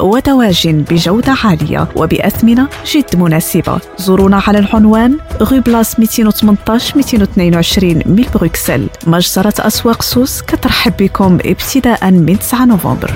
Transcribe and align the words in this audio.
ودواجن 0.00 0.84
بجودة 0.90 1.34
عالية 1.44 1.88
وبأثمنة 1.96 2.68
جد 2.86 3.16
مناسبة. 3.16 3.78
زورونا 3.98 4.42
على 4.46 4.58
العنوان 4.58 5.18
غو 5.42 5.60
بلاس 5.60 6.00
218 6.00 6.96
222 6.96 8.02
من 8.06 8.24
بروكسل. 8.34 8.88
مجزرة 9.06 9.54
أسواق 9.58 10.02
سوس 10.02 10.42
كترحب 10.42 10.92
بكم 10.98 11.38
ابتداء 11.44 12.10
من 12.10 12.38
9 12.38 12.64
نوفمبر. 12.64 13.14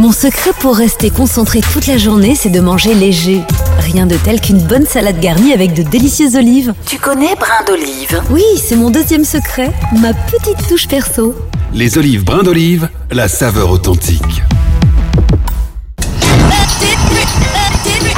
Mon 0.00 0.12
secret 0.12 0.54
pour 0.58 0.76
rester 0.76 1.10
concentré 1.10 1.60
toute 1.60 1.86
la 1.86 1.98
journée, 1.98 2.34
c'est 2.34 2.48
de 2.48 2.60
manger 2.60 2.94
léger. 2.94 3.42
Rien 3.80 4.06
de 4.06 4.16
tel 4.16 4.40
qu'une 4.40 4.60
bonne 4.60 4.86
salade 4.86 5.18
garnie 5.20 5.52
avec 5.52 5.72
de 5.74 5.82
délicieuses 5.82 6.36
olives. 6.36 6.74
Tu 6.86 6.98
connais 6.98 7.34
brin 7.34 7.64
d'olive? 7.66 8.22
Oui, 8.30 8.44
c'est 8.62 8.76
mon 8.76 8.90
deuxième 8.90 9.24
secret, 9.24 9.72
ma 10.00 10.12
petite 10.12 10.68
touche 10.68 10.86
perso. 10.86 11.34
Les 11.72 11.98
olives 11.98 12.24
brin 12.24 12.42
d'olive, 12.42 12.88
la 13.10 13.26
saveur 13.26 13.70
authentique. 13.70 14.42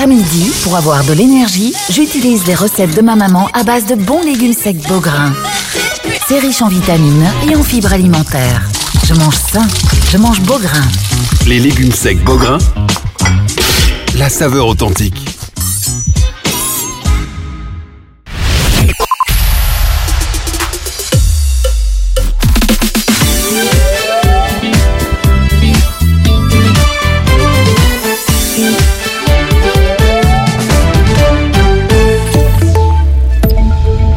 À 0.02 0.06
midi, 0.06 0.50
pour 0.64 0.76
avoir 0.76 1.04
de 1.04 1.12
l'énergie, 1.12 1.74
j'utilise 1.88 2.44
les 2.46 2.54
recettes 2.54 2.94
de 2.96 3.02
ma 3.02 3.14
maman 3.14 3.48
à 3.54 3.62
base 3.62 3.86
de 3.86 3.94
bons 3.94 4.22
légumes 4.22 4.54
secs 4.54 4.82
Beaugrain. 4.88 5.32
C'est 6.28 6.40
riche 6.40 6.60
en 6.60 6.68
vitamines 6.68 7.30
et 7.48 7.54
en 7.54 7.62
fibres 7.62 7.92
alimentaires. 7.92 8.68
Je 9.06 9.14
mange 9.14 9.36
sain, 9.52 9.66
je 10.10 10.16
mange 10.16 10.40
Beaugrain. 10.42 10.84
Les 11.46 11.60
légumes 11.60 11.92
secs 11.92 12.22
Beaugrain, 12.24 12.58
la 14.16 14.28
saveur 14.28 14.66
authentique. 14.66 15.31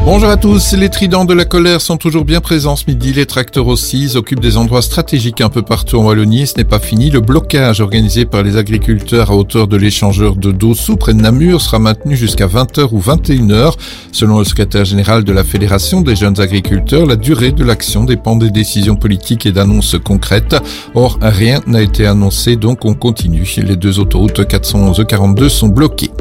Bonjour 0.06 0.28
à 0.28 0.36
tous, 0.36 0.72
les 0.74 0.88
tridents 0.88 1.24
de 1.24 1.34
la 1.34 1.44
colère 1.44 1.80
sont 1.80 1.96
toujours 1.96 2.24
bien 2.24 2.40
présents 2.40 2.76
ce 2.76 2.84
midi, 2.86 3.12
les 3.12 3.26
tracteurs 3.26 3.66
aussi, 3.66 4.12
occupent 4.14 4.38
des 4.38 4.56
endroits 4.56 4.80
stratégiques 4.80 5.40
un 5.40 5.48
peu 5.48 5.62
partout 5.62 5.96
en 5.96 6.04
Wallonie, 6.04 6.46
ce 6.46 6.56
n'est 6.56 6.64
pas 6.64 6.78
fini, 6.78 7.10
le 7.10 7.20
blocage 7.20 7.80
organisé 7.80 8.24
par 8.24 8.44
les 8.44 8.56
agriculteurs 8.56 9.32
à 9.32 9.34
hauteur 9.34 9.66
de 9.66 9.76
l'échangeur 9.76 10.36
de 10.36 10.52
Dossou 10.52 10.94
près 10.94 11.12
de 11.12 11.20
Namur 11.20 11.60
sera 11.60 11.80
maintenu 11.80 12.16
jusqu'à 12.16 12.46
20h 12.46 12.90
ou 12.92 13.00
21h. 13.00 13.72
Selon 14.12 14.38
le 14.38 14.44
secrétaire 14.44 14.84
général 14.84 15.24
de 15.24 15.32
la 15.32 15.42
Fédération 15.42 16.02
des 16.02 16.14
jeunes 16.14 16.40
agriculteurs, 16.40 17.04
la 17.04 17.16
durée 17.16 17.50
de 17.50 17.64
l'action 17.64 18.04
dépend 18.04 18.36
des 18.36 18.50
décisions 18.50 18.94
politiques 18.94 19.44
et 19.44 19.50
d'annonces 19.50 19.96
concrètes. 20.02 20.54
Or, 20.94 21.18
rien 21.20 21.60
n'a 21.66 21.82
été 21.82 22.06
annoncé, 22.06 22.54
donc 22.54 22.84
on 22.84 22.94
continue. 22.94 23.52
Les 23.56 23.74
deux 23.74 23.98
autoroutes 23.98 24.46
411 24.46 25.00
et 25.00 25.04
42 25.04 25.48
sont 25.48 25.68
bloquées. 25.68 26.12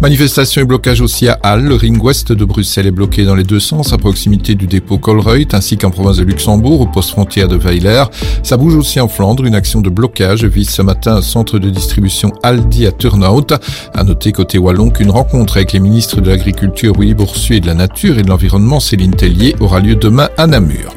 Manifestation 0.00 0.62
et 0.62 0.64
blocage 0.64 1.02
aussi 1.02 1.28
à 1.28 1.38
Halle, 1.42 1.64
le 1.64 1.74
ring 1.74 2.02
ouest 2.02 2.32
de 2.32 2.44
Bruxelles 2.46 2.86
est 2.86 2.90
bloqué 2.90 3.25
dans 3.26 3.34
les 3.34 3.44
deux 3.44 3.60
sens 3.60 3.92
à 3.92 3.98
proximité 3.98 4.54
du 4.54 4.66
dépôt 4.66 4.98
Colreuth 4.98 5.52
ainsi 5.52 5.76
qu'en 5.76 5.90
province 5.90 6.16
de 6.16 6.22
Luxembourg 6.22 6.80
au 6.80 6.86
poste 6.86 7.10
frontière 7.10 7.48
de 7.48 7.56
Weiler. 7.56 8.04
Ça 8.42 8.56
bouge 8.56 8.76
aussi 8.76 9.00
en 9.00 9.08
Flandre. 9.08 9.44
Une 9.44 9.54
action 9.54 9.80
de 9.80 9.90
blocage 9.90 10.44
vise 10.44 10.70
ce 10.70 10.82
matin 10.82 11.16
un 11.16 11.22
centre 11.22 11.58
de 11.58 11.68
distribution 11.68 12.32
Aldi 12.42 12.86
à 12.86 12.92
Turnhout. 12.92 13.52
À 13.94 14.04
noter 14.04 14.32
côté 14.32 14.58
Wallon 14.58 14.90
qu'une 14.90 15.10
rencontre 15.10 15.56
avec 15.56 15.72
les 15.72 15.80
ministres 15.80 16.20
de 16.20 16.30
l'Agriculture 16.30 16.94
Willy 16.98 17.14
Boursu 17.14 17.56
et 17.56 17.60
de 17.60 17.66
la 17.66 17.74
Nature 17.74 18.18
et 18.18 18.22
de 18.22 18.28
l'Environnement 18.28 18.80
Céline 18.80 19.14
Tellier 19.14 19.56
aura 19.60 19.80
lieu 19.80 19.96
demain 19.96 20.28
à 20.38 20.46
Namur. 20.46 20.94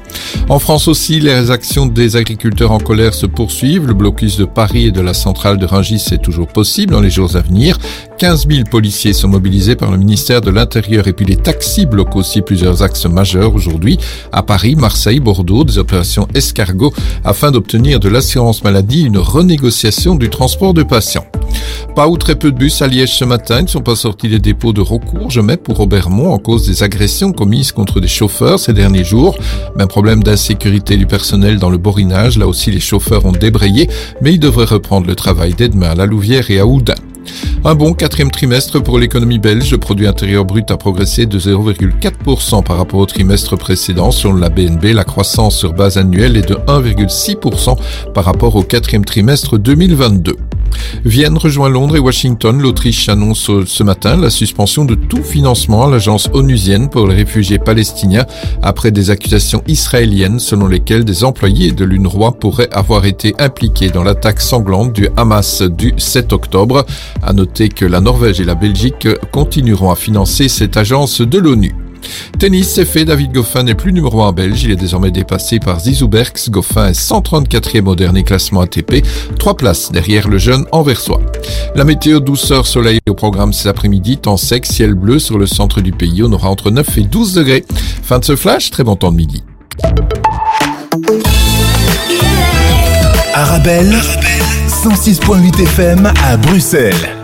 En 0.50 0.60
France 0.60 0.88
aussi, 0.88 1.20
les 1.20 1.52
actions 1.52 1.88
des 1.88 2.16
agriculteurs 2.16 2.72
en 2.72 2.80
colère 2.80 3.14
se 3.14 3.26
poursuivent. 3.26 3.88
Le 3.88 3.94
blocus 3.94 4.38
de 4.38 4.46
Paris 4.46 4.86
et 4.86 4.92
de 4.92 5.02
la 5.02 5.14
centrale 5.14 5.58
de 5.58 5.66
Rungis 5.66 6.06
est 6.12 6.22
toujours 6.22 6.48
possible 6.48 6.94
dans 6.94 7.02
les 7.02 7.10
jours 7.10 7.36
à 7.36 7.42
venir. 7.42 7.78
15 8.20 8.50
000 8.50 8.64
policiers 8.70 9.14
sont 9.14 9.30
mobilisés 9.30 9.78
par 9.78 9.92
le 9.92 9.98
ministère 9.98 10.42
de 10.42 10.52
l'Intérieur 10.52 11.08
et 11.08 11.14
puis 11.14 11.26
les 11.26 11.38
taxis 11.38 11.86
bloquent 11.86 12.20
aussi 12.20 12.42
plusieurs 12.42 12.84
axes 12.84 13.06
majeurs 13.06 13.56
aujourd'hui 13.56 13.98
à 14.34 14.44
Paris, 14.44 14.76
Marseille, 14.76 15.22
Bordeaux, 15.22 15.64
des 15.64 15.78
opérations 15.78 16.28
escargot 16.34 16.94
afin 17.24 17.50
d'obtenir 17.50 18.02
de 18.02 18.10
l'assurance 18.10 18.62
maladie 18.62 19.04
une 19.04 19.20
renégociation 19.20 20.16
du 20.16 20.30
transport 20.30 20.74
de 20.74 20.84
patients. 20.84 21.26
Pas 21.96 22.10
ou 22.10 22.18
très 22.18 22.36
peu 22.36 22.52
de 22.52 22.58
bus 22.58 22.82
à 22.82 22.88
Liège 22.88 23.18
ce 23.18 23.24
matin. 23.24 23.60
Ils 23.60 23.64
ne 23.64 23.70
sont 23.70 23.80
pas 23.80 23.96
sortis 23.96 24.28
des 24.28 24.40
dépôts 24.40 24.74
de 24.74 24.82
recours, 24.82 25.32
je 25.32 25.40
mets 25.40 25.56
pour 25.56 25.80
Aubermont 25.80 26.34
en 26.34 26.40
cause 26.40 26.68
des 26.68 26.84
agressions 26.84 27.32
commises 27.32 27.72
contre 27.72 28.02
des 28.02 28.10
chauffeurs 28.10 28.60
ces 28.60 28.74
derniers 28.74 29.06
jours. 29.06 29.38
Même 29.78 29.88
problème 29.88 30.24
d'insécurité 30.24 30.98
du 30.98 31.06
personnel 31.06 31.58
dans 31.58 31.70
le 31.70 31.78
borinage. 31.78 32.38
Là 32.38 32.48
aussi, 32.48 32.70
les 32.70 32.82
chauffeurs 32.82 33.26
ont 33.26 33.32
débrayé, 33.32 33.90
mais 34.22 34.34
ils 34.34 34.40
devraient 34.40 34.66
reprendre 34.66 35.08
le 35.08 35.16
travail 35.16 35.54
dès 35.58 35.70
demain 35.70 35.92
à 35.92 35.96
La 35.96 36.06
Louvière 36.06 36.52
et 36.52 36.60
à 36.60 36.68
Oudin. 36.68 36.96
Un 37.66 37.76
bon 37.76 37.94
quatrième 37.94 38.32
trimestre 38.32 38.82
pour 38.82 39.00
l'économie 39.00 39.40
belge. 39.40 39.72
Le 39.72 39.78
produit 39.78 40.08
intérieur 40.08 40.46
brut 40.46 40.72
a 40.72 40.78
progressé 40.78 41.26
de 41.26 41.40
0,4% 41.40 42.64
par 42.64 42.78
rapport 42.78 43.00
au 43.00 43.06
trimestre 43.06 43.58
précédent. 43.58 44.12
Selon 44.12 44.36
la 44.36 44.50
BNB, 44.50 44.94
la 44.94 45.04
croissance 45.04 45.58
sur 45.58 45.74
base 45.74 45.98
annuelle 45.98 46.38
est 46.38 46.48
de 46.48 46.56
1,6% 46.56 47.78
par 48.14 48.26
rapport 48.26 48.56
au 48.56 48.64
quatrième 48.64 49.06
trimestre 49.06 49.58
2022. 49.58 50.38
Vienne 51.06 51.38
rejoint 51.38 51.70
Londres 51.70 51.96
et 51.96 52.00
Washington. 52.00 52.62
L'Autriche 52.62 53.10
annonce 53.10 53.50
ce 53.66 53.84
matin 53.84 54.18
la 54.18 54.30
suspension 54.30 54.86
de 54.86 54.96
tout 54.96 55.24
financement 55.24 55.86
à 55.86 55.90
l'agence 55.90 56.30
onusienne 56.34 56.90
pour 56.90 57.08
les 57.08 57.16
réfugiés 57.16 57.60
palestiniens 57.60 58.26
après 58.62 58.92
des 58.92 59.10
accusations 59.10 59.64
israéliennes 59.68 60.40
selon 60.40 60.68
lesquelles 60.68 61.06
des 61.06 61.24
employés 61.24 61.72
de 61.72 61.86
l'UNRWA 61.86 62.34
pourraient 62.34 62.70
avoir 62.72 63.06
été 63.06 63.34
impliqués 63.40 63.90
dans 63.90 64.04
l'attaque 64.04 64.42
sanglante 64.42 64.94
du 64.94 65.10
Hamas 65.18 65.62
du 65.62 65.94
7 65.98 66.34
octobre. 66.34 66.86
À 67.22 67.34
noter 67.34 67.70
que 67.70 67.86
la 67.86 68.02
Norvège 68.02 68.40
et 68.40 68.46
la 68.46 68.56
Belgique 68.56 69.08
continueront 69.32 69.92
à 69.92 69.96
financer 69.96 70.48
cette 70.48 70.78
agence 70.78 71.22
de 71.22 71.38
l'ONU. 71.38 71.89
Tennis, 72.38 72.70
c'est 72.70 72.86
fait, 72.86 73.06
David 73.06 73.34
Goffin 73.34 73.64
n'est 73.64 73.76
plus 73.76 73.92
numéro 73.92 74.22
1 74.22 74.28
en 74.28 74.34
Belge, 74.34 74.64
il 74.64 74.72
est 74.72 74.76
désormais 74.76 75.12
dépassé 75.12 75.60
par 75.60 75.80
Zizou 75.80 76.08
Berks. 76.08 76.50
Goffin 76.50 76.88
est 76.88 77.00
134e 77.00 77.86
au 77.88 77.96
dernier 77.96 78.24
classement 78.24 78.62
ATP, 78.62 79.06
trois 79.38 79.58
places 79.58 79.92
derrière 79.92 80.28
le 80.28 80.38
jeune 80.38 80.66
anversois. 80.72 81.22
La 81.76 81.84
météo 81.84 82.20
douceur 82.20 82.66
soleil 82.68 83.00
au 83.10 83.14
programme 83.14 83.54
cet 83.54 83.68
après-midi, 83.68 84.18
temps 84.18 84.38
sec, 84.38 84.66
ciel 84.66 84.94
bleu 84.94 85.20
sur 85.20 85.38
le 85.38 85.48
centre 85.48 85.82
du 85.82 85.92
pays, 85.92 86.24
on 86.24 86.32
aura 86.32 86.50
entre 86.50 86.72
9 86.72 86.98
et 86.98 87.02
12 87.02 87.34
degrés. 87.34 87.66
Fin 88.04 88.20
de 88.20 88.26
ce 88.26 88.36
flash, 88.36 88.72
très 88.72 88.84
bon 88.84 88.96
temps 88.96 89.12
de 89.12 89.18
midi. 89.18 89.44
Arabelle, 93.34 93.96
106.8 94.68 95.62
FM 95.62 96.12
à 96.24 96.38
Bruxelles. 96.38 97.19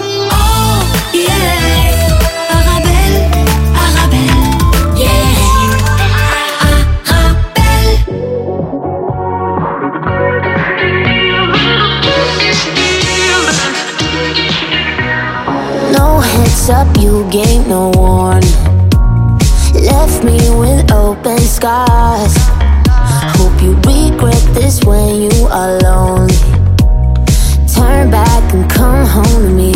Up, 16.67 16.97
you 16.97 17.29
gave 17.29 17.67
no 17.67 17.91
warning. 17.95 18.49
Left 19.85 20.23
me 20.23 20.39
with 20.57 20.91
open 20.91 21.37
scars. 21.37 22.33
Hope 23.37 23.61
you 23.61 23.75
regret 23.85 24.41
this 24.55 24.83
when 24.83 25.21
you 25.21 25.45
are 25.45 25.77
lonely. 25.79 26.33
Turn 27.71 28.09
back 28.09 28.51
and 28.51 28.67
come 28.67 29.05
home 29.05 29.43
to 29.45 29.49
me. 29.49 29.73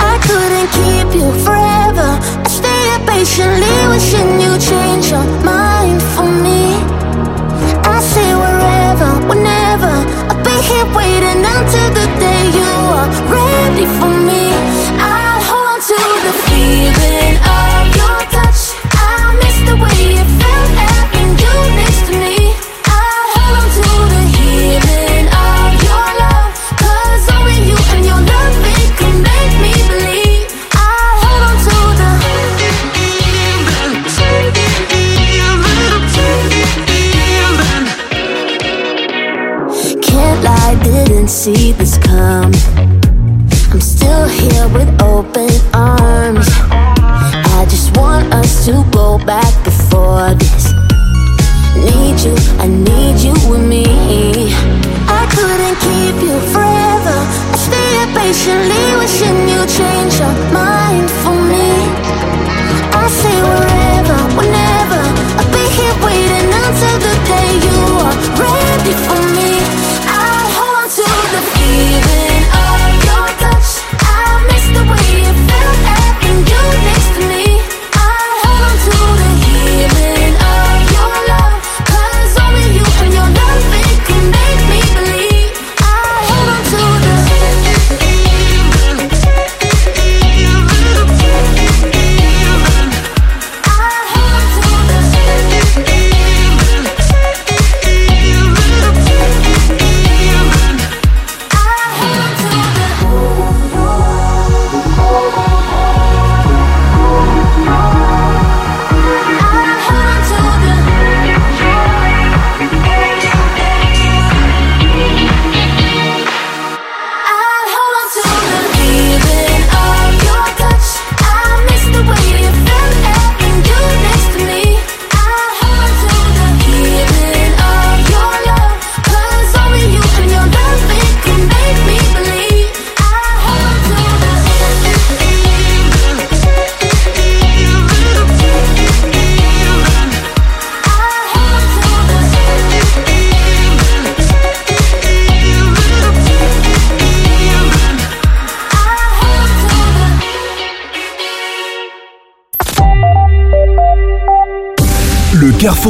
I 0.00 0.16
couldn't 0.24 0.70
keep 0.72 1.08
you 1.20 1.28
forever. 1.44 2.16
I 2.16 2.48
stayed 2.48 3.06
patiently 3.06 3.76
wishing 3.92 4.40
you 4.40 4.56
change 4.58 5.10
your 5.10 5.26
mind 5.44 6.00
for 6.16 6.24
me. 6.24 6.80
I 7.84 8.00
say 8.00 8.34
wherever, 8.34 9.10
whenever. 9.28 9.94
I'll 10.32 10.42
be 10.42 10.56
here 10.64 10.88
waiting 10.96 11.44
until 11.44 11.90
the 11.92 12.06
day 12.24 12.42
you 12.56 12.72
are 12.98 13.10
ready 13.28 13.86
for 14.00 14.08
me. 14.08 14.57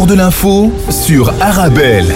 De 0.06 0.14
l'info 0.14 0.72
sur 0.90 1.32
Arabelle. 1.40 2.06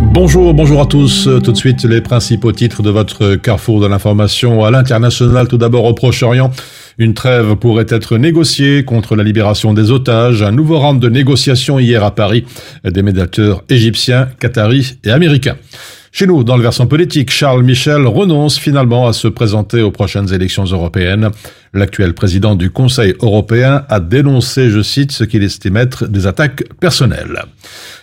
Bonjour, 0.00 0.54
bonjour 0.54 0.80
à 0.80 0.86
tous. 0.86 1.28
Tout 1.42 1.52
de 1.52 1.56
suite, 1.56 1.84
les 1.84 2.00
principaux 2.00 2.52
titres 2.52 2.82
de 2.82 2.90
votre 2.90 3.34
carrefour 3.36 3.80
de 3.80 3.86
l'information 3.86 4.64
à 4.64 4.70
l'international. 4.70 5.48
Tout 5.48 5.58
d'abord 5.58 5.84
au 5.84 5.94
Proche-Orient. 5.94 6.50
Une 6.98 7.12
trêve 7.12 7.56
pourrait 7.56 7.86
être 7.88 8.16
négociée 8.16 8.84
contre 8.84 9.14
la 9.14 9.24
libération 9.24 9.74
des 9.74 9.90
otages. 9.90 10.42
Un 10.42 10.52
nouveau 10.52 10.78
round 10.78 11.00
de 11.00 11.08
négociations 11.08 11.78
hier 11.78 12.02
à 12.02 12.14
Paris 12.14 12.44
des 12.84 13.02
médiateurs 13.02 13.64
égyptiens, 13.68 14.28
qataris 14.38 14.96
et 15.04 15.10
américains. 15.10 15.56
Chez 16.14 16.26
nous, 16.26 16.44
dans 16.44 16.58
le 16.58 16.62
versant 16.62 16.86
politique, 16.86 17.30
Charles 17.30 17.62
Michel 17.62 18.06
renonce 18.06 18.58
finalement 18.58 19.06
à 19.08 19.14
se 19.14 19.28
présenter 19.28 19.80
aux 19.80 19.90
prochaines 19.90 20.30
élections 20.34 20.64
européennes. 20.64 21.30
L'actuel 21.74 22.12
président 22.12 22.54
du 22.54 22.70
Conseil 22.70 23.14
européen 23.22 23.86
a 23.88 23.98
dénoncé, 23.98 24.68
je 24.68 24.82
cite, 24.82 25.10
ce 25.10 25.24
qu'il 25.24 25.42
estime 25.42 25.78
être 25.78 26.06
des 26.06 26.26
attaques 26.26 26.64
personnelles. 26.80 27.44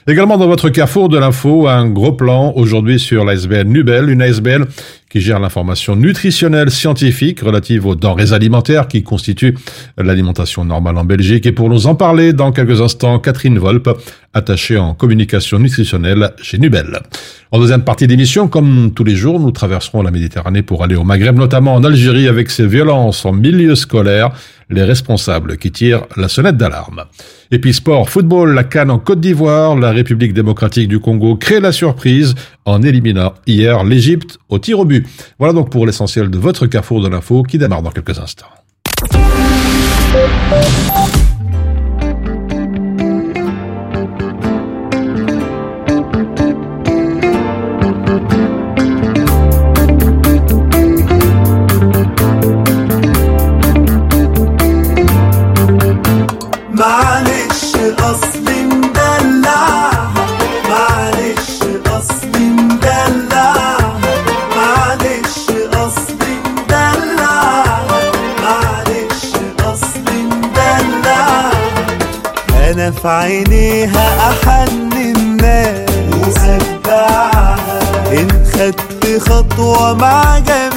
Également 0.08 0.40
dans 0.40 0.48
votre 0.48 0.70
carrefour 0.70 1.08
de 1.08 1.20
l'info, 1.20 1.68
un 1.68 1.88
gros 1.88 2.14
plan 2.14 2.52
aujourd'hui 2.56 3.00
sur 3.00 3.26
l'ASBL 3.26 3.68
Nubel, 3.68 4.10
une 4.10 4.24
ASBL 4.24 4.66
qui 5.10 5.22
gère 5.22 5.40
l'information 5.40 5.96
nutritionnelle 5.96 6.70
scientifique 6.70 7.42
relative 7.42 7.86
aux 7.86 7.96
denrées 7.96 8.32
alimentaires 8.32 8.88
qui 8.88 9.04
constituent 9.04 9.56
l'alimentation 9.98 10.66
normale 10.66 10.98
en 10.98 11.06
Belgique. 11.06 11.46
Et 11.46 11.52
pour 11.52 11.70
nous 11.70 11.88
en 11.88 11.96
parler 11.96 12.32
dans 12.32 12.52
quelques 12.52 12.82
instants, 12.82 13.20
Catherine 13.20 13.58
Volpe, 13.58 13.90
attachée 14.34 14.78
en 14.78 14.94
communication 14.94 15.58
nutritionnelle 15.60 16.32
chez 16.42 16.60
Nubel. 16.60 17.00
En 17.52 17.60
deuxième 17.60 17.84
partie 17.84 18.06
d'émission, 18.06 18.48
comme 18.48 18.92
tous 18.94 19.04
les 19.04 19.16
jours, 19.16 19.40
nous 19.40 19.50
traverserons 19.50 20.04
la 20.04 20.12
Méditerranée 20.12 20.62
pour 20.62 20.84
aller 20.84 20.96
au 20.96 21.04
Maghreb, 21.04 21.36
notamment 21.36 21.74
en 21.74 21.84
Algérie, 21.84 22.28
avec 22.28 22.52
ses 22.52 22.68
violences 22.68 23.26
en 23.26 23.34
scolaire, 23.76 24.32
les 24.70 24.84
responsables 24.84 25.58
qui 25.58 25.72
tirent 25.72 26.06
la 26.16 26.28
sonnette 26.28 26.58
d'alarme. 26.58 27.06
Et 27.52 27.60
puis 27.60 27.74
sport, 27.74 28.10
football, 28.10 28.54
la 28.54 28.64
Cannes 28.64 28.92
en 28.92 29.00
Côte 29.00 29.20
d'Ivoire, 29.20 29.76
la 29.76 29.92
République 29.92 30.34
démocratique 30.34 30.88
du 30.88 31.00
Congo 31.00 31.36
crée 31.36 31.60
la 31.60 31.72
surprise 31.72 32.36
en 32.66 32.82
éliminant 32.82 33.34
hier 33.48 33.84
l'Égypte 33.84 34.38
au 34.50 34.60
tir 34.60 34.80
au 34.80 34.86
but. 34.86 35.08
Voilà 35.40 35.54
donc 35.54 35.72
pour 35.72 35.86
l'essentiel 35.86 36.30
de 36.30 36.38
votre 36.38 36.68
carrefour 36.68 37.02
de 37.02 37.10
l'info 37.10 37.44
qui 37.44 37.58
démarre 37.58 37.82
dans 37.82 37.92
quelques 37.92 38.20
instants. 38.20 38.48
في 73.02 73.08
عينيها 73.08 74.30
أحن 74.32 74.92
الناس. 74.94 75.90
وأبدعها 76.14 77.56
إن 78.12 78.28
خدت 78.54 79.22
خطوة 79.30 79.94
مع 79.94 80.40
جميل 80.40 80.69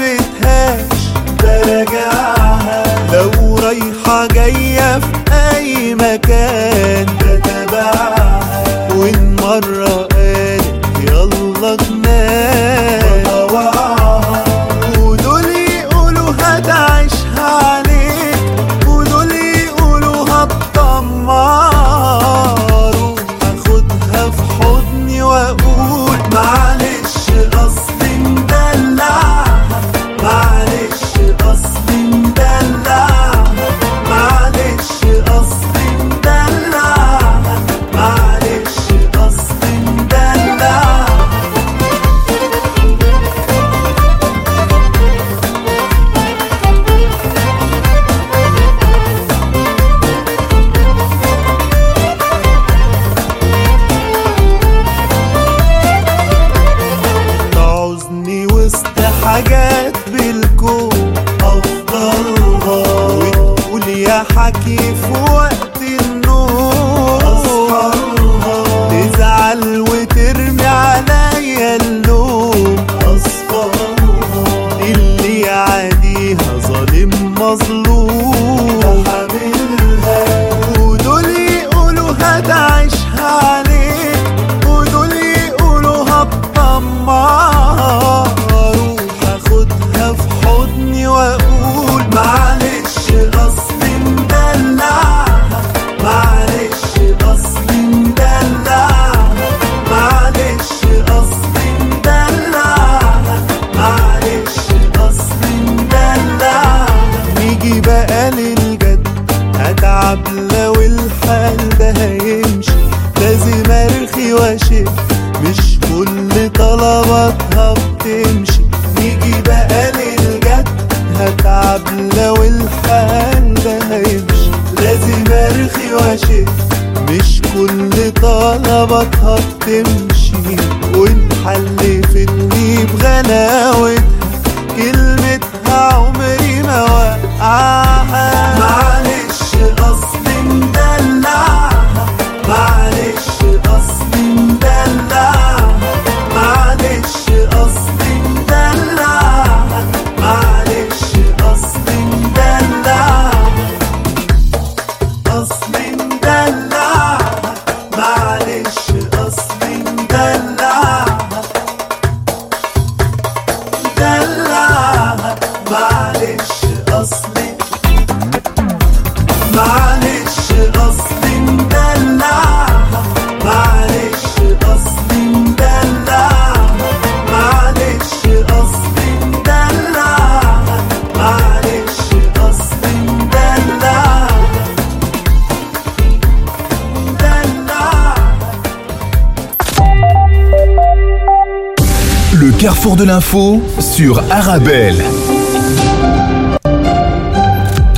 carrefour 192.82 192.96
de 192.96 193.04
l'info 193.04 193.62
sur 193.78 194.18
Arabelle. 194.28 194.96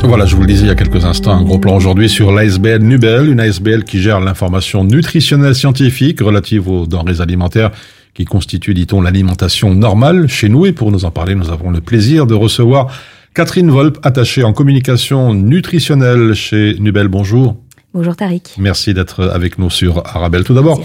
Voilà, 0.02 0.26
je 0.26 0.36
vous 0.36 0.42
le 0.42 0.46
disais 0.46 0.64
il 0.64 0.68
y 0.68 0.70
a 0.70 0.74
quelques 0.74 1.06
instants, 1.06 1.38
un 1.38 1.42
gros 1.42 1.58
plan 1.58 1.74
aujourd'hui 1.74 2.10
sur 2.10 2.32
l'ASBL 2.32 2.82
Nubel, 2.82 3.30
une 3.30 3.40
ASBL 3.40 3.84
qui 3.84 4.02
gère 4.02 4.20
l'information 4.20 4.84
nutritionnelle 4.84 5.54
scientifique 5.54 6.20
relative 6.20 6.68
aux 6.68 6.86
denrées 6.86 7.22
alimentaires 7.22 7.70
qui 8.12 8.26
constituent, 8.26 8.74
dit-on, 8.74 9.00
l'alimentation 9.00 9.74
normale 9.74 10.28
chez 10.28 10.50
nous. 10.50 10.66
Et 10.66 10.72
pour 10.72 10.92
nous 10.92 11.06
en 11.06 11.10
parler, 11.10 11.34
nous 11.34 11.50
avons 11.50 11.70
le 11.70 11.80
plaisir 11.80 12.26
de 12.26 12.34
recevoir 12.34 12.88
Catherine 13.34 13.70
Volpe, 13.70 13.96
attachée 14.02 14.44
en 14.44 14.52
communication 14.52 15.32
nutritionnelle 15.32 16.34
chez 16.34 16.76
Nubel. 16.78 17.08
Bonjour. 17.08 17.56
Bonjour 17.94 18.16
Tariq. 18.16 18.56
Merci 18.58 18.92
d'être 18.92 19.28
avec 19.28 19.58
nous 19.58 19.70
sur 19.70 20.02
Arabelle. 20.04 20.44
Tout 20.44 20.52
d'abord, 20.52 20.78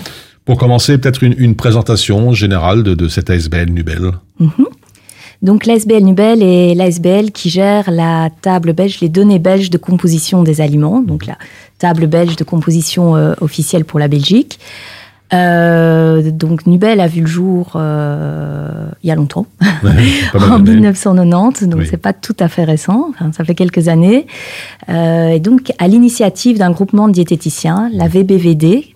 pour 0.50 0.58
commencer, 0.58 0.98
peut-être 0.98 1.24
une, 1.24 1.36
une 1.38 1.54
présentation 1.54 2.34
générale 2.34 2.82
de, 2.82 2.96
de 2.96 3.08
cette 3.08 3.30
ASBL 3.30 3.70
Nubel. 3.70 4.14
Mhm. 4.40 4.50
Donc 5.44 5.68
l'ASBL 5.68 6.04
Nubel 6.04 6.42
est 6.42 6.74
l'ASBL 6.74 7.30
qui 7.32 7.52
gère 7.52 7.92
la 7.92 8.32
table 8.42 8.74
belge, 8.74 9.00
les 9.00 9.10
données 9.10 9.38
belges 9.38 9.70
de 9.70 9.78
composition 9.78 10.42
des 10.42 10.60
aliments, 10.60 11.02
donc 11.02 11.28
la 11.28 11.38
table 11.78 12.08
belge 12.08 12.36
de 12.36 12.44
composition 12.44 13.16
euh, 13.16 13.36
officielle 13.42 13.86
pour 13.86 14.00
la 14.00 14.08
Belgique. 14.08 14.60
Euh, 15.36 16.32
donc 16.32 16.66
Nubel 16.66 17.00
a 17.00 17.06
vu 17.06 17.22
le 17.22 17.28
jour 17.28 17.74
euh, 17.76 18.90
il 19.04 19.10
y 19.10 19.12
a 19.12 19.16
longtemps, 19.16 19.46
en 20.34 20.58
d'années. 20.58 20.74
1990, 20.78 21.68
donc 21.68 21.82
Oui. 21.82 21.88
c'est 21.88 21.98
pas 21.98 22.14
tout 22.14 22.36
à 22.40 22.48
fait 22.48 22.64
récent, 22.64 23.12
ça 23.34 23.44
fait 23.44 23.54
quelques 23.54 23.88
années. 23.88 24.26
Euh, 24.90 25.28
et 25.28 25.40
donc 25.40 25.72
à 25.78 25.88
l'initiative 25.88 26.58
d'un 26.58 26.72
groupement 26.72 27.08
de 27.08 27.14
diététiciens, 27.14 27.92
la 27.94 28.08
VBVD, 28.08 28.96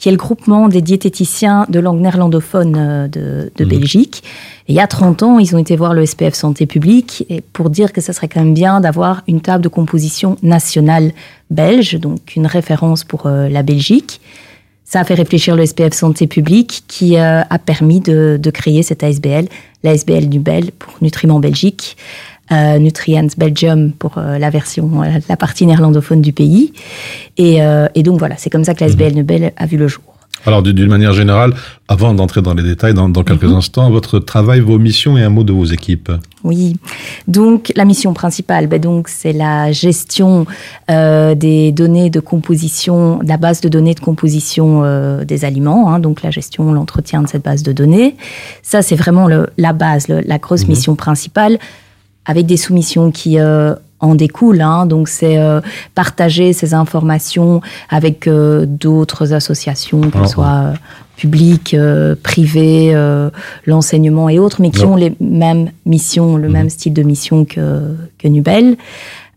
qui 0.00 0.08
est 0.08 0.12
le 0.12 0.18
groupement 0.18 0.68
des 0.68 0.80
diététiciens 0.80 1.66
de 1.68 1.78
langue 1.78 2.00
néerlandophone 2.00 2.74
euh, 2.76 3.06
de, 3.06 3.52
de 3.54 3.64
Mhm. 3.64 3.70
Belgique. 3.70 4.24
Et 4.66 4.72
il 4.72 4.74
y 4.74 4.80
a 4.80 4.86
30 4.86 5.22
ans, 5.22 5.38
ils 5.38 5.54
ont 5.54 5.58
été 5.58 5.76
voir 5.76 5.92
le 5.92 6.04
SPF 6.06 6.34
Santé 6.34 6.64
publique 6.66 7.26
et 7.28 7.42
pour 7.42 7.68
dire 7.70 7.92
que 7.92 8.00
ça 8.00 8.12
serait 8.14 8.26
quand 8.28 8.40
même 8.40 8.54
bien 8.54 8.80
d'avoir 8.80 9.22
une 9.28 9.42
table 9.42 9.62
de 9.62 9.68
composition 9.68 10.36
nationale 10.42 11.12
belge, 11.50 11.98
donc 12.00 12.34
une 12.34 12.46
référence 12.46 13.04
pour 13.04 13.26
euh, 13.26 13.48
la 13.50 13.62
Belgique. 13.62 14.20
Ça 14.84 15.00
a 15.00 15.04
fait 15.04 15.14
réfléchir 15.14 15.54
le 15.54 15.66
SPF 15.66 15.92
Santé 15.92 16.26
publique 16.26 16.82
qui 16.88 17.16
euh, 17.16 17.42
a 17.48 17.58
permis 17.58 18.00
de, 18.00 18.38
de 18.42 18.50
créer 18.50 18.82
cette 18.82 19.04
ASBL, 19.04 19.46
l'ASBL 19.84 20.24
Nubel 20.24 20.72
pour 20.72 20.94
Nutriments 21.02 21.40
Belgique, 21.40 21.96
euh, 22.52 22.78
Nutrients 22.78 23.28
Belgium 23.38 23.92
pour 23.92 24.18
euh, 24.18 24.38
la 24.38 24.50
version, 24.50 25.02
euh, 25.02 25.18
la 25.28 25.36
partie 25.36 25.66
néerlandophone 25.66 26.20
du 26.20 26.32
pays. 26.32 26.72
Et, 27.36 27.62
euh, 27.62 27.86
et 27.94 28.02
donc 28.02 28.18
voilà, 28.18 28.34
c'est 28.38 28.50
comme 28.50 28.64
ça 28.64 28.74
que 28.74 28.84
l'ASBL 28.84 29.14
Nubel 29.14 29.52
a 29.56 29.66
vu 29.66 29.76
le 29.76 29.88
jour. 29.88 30.02
Alors, 30.46 30.62
d'une 30.62 30.86
manière 30.86 31.12
générale, 31.12 31.52
avant 31.86 32.14
d'entrer 32.14 32.40
dans 32.40 32.54
les 32.54 32.62
détails, 32.62 32.94
dans, 32.94 33.10
dans 33.10 33.24
quelques 33.24 33.44
instants, 33.52 33.90
votre 33.90 34.18
travail, 34.18 34.60
vos 34.60 34.78
missions 34.78 35.18
et 35.18 35.22
un 35.22 35.28
mot 35.28 35.44
de 35.44 35.52
vos 35.52 35.66
équipes. 35.66 36.10
Oui. 36.44 36.76
Donc 37.28 37.70
la 37.76 37.84
mission 37.84 38.14
principale, 38.14 38.66
ben 38.66 38.80
donc 38.80 39.08
c'est 39.08 39.34
la 39.34 39.70
gestion 39.70 40.46
euh, 40.90 41.34
des 41.34 41.72
données 41.72 42.08
de 42.08 42.20
composition, 42.20 43.18
de 43.18 43.28
la 43.28 43.36
base 43.36 43.60
de 43.60 43.68
données 43.68 43.92
de 43.92 44.00
composition 44.00 44.80
euh, 44.82 45.26
des 45.26 45.44
aliments. 45.44 45.92
hein, 45.92 45.98
donc 45.98 46.22
la 46.22 46.30
gestion, 46.30 46.72
l'entretien 46.72 47.20
de 47.22 47.28
cette 47.28 47.44
base 47.44 47.62
de 47.62 47.72
données. 47.72 48.16
Ça 48.62 48.80
c'est 48.80 48.96
vraiment 48.96 49.26
le, 49.28 49.48
la 49.58 49.74
base, 49.74 50.08
le- 50.08 50.22
la 50.24 50.38
grosse 50.38 50.66
mission 50.66 50.94
principale, 50.94 51.58
avec 52.26 52.46
des 52.46 52.56
soumissions 52.56 53.10
qui 53.10 53.38
euh, 53.38 53.74
en 54.00 54.14
découlent. 54.14 54.62
hein. 54.62 54.86
donc 54.86 55.08
c'est 55.08 55.36
euh, 55.38 55.60
partager 55.94 56.52
ces 56.52 56.72
informations 56.74 57.60
avec 57.90 58.26
euh, 58.26 58.64
d'autres 58.66 59.32
associations, 59.34 60.00
qu'elles 60.00 60.22
Ah, 60.24 60.26
soient 60.26 60.62
euh, 60.64 60.74
publiques, 61.16 61.76
privées, 62.22 62.94
l'enseignement 63.66 64.30
et 64.30 64.38
autres, 64.38 64.62
mais 64.62 64.70
qui 64.70 64.84
Non. 64.84 64.92
ont 64.94 64.96
les 64.96 65.14
mêmes 65.20 65.70
missions, 65.84 66.36
le 66.38 66.48
même 66.48 66.70
style 66.70 66.94
de 66.94 67.02
mission 67.02 67.44
que, 67.44 67.94
que 68.18 68.26
Nubel. 68.26 68.76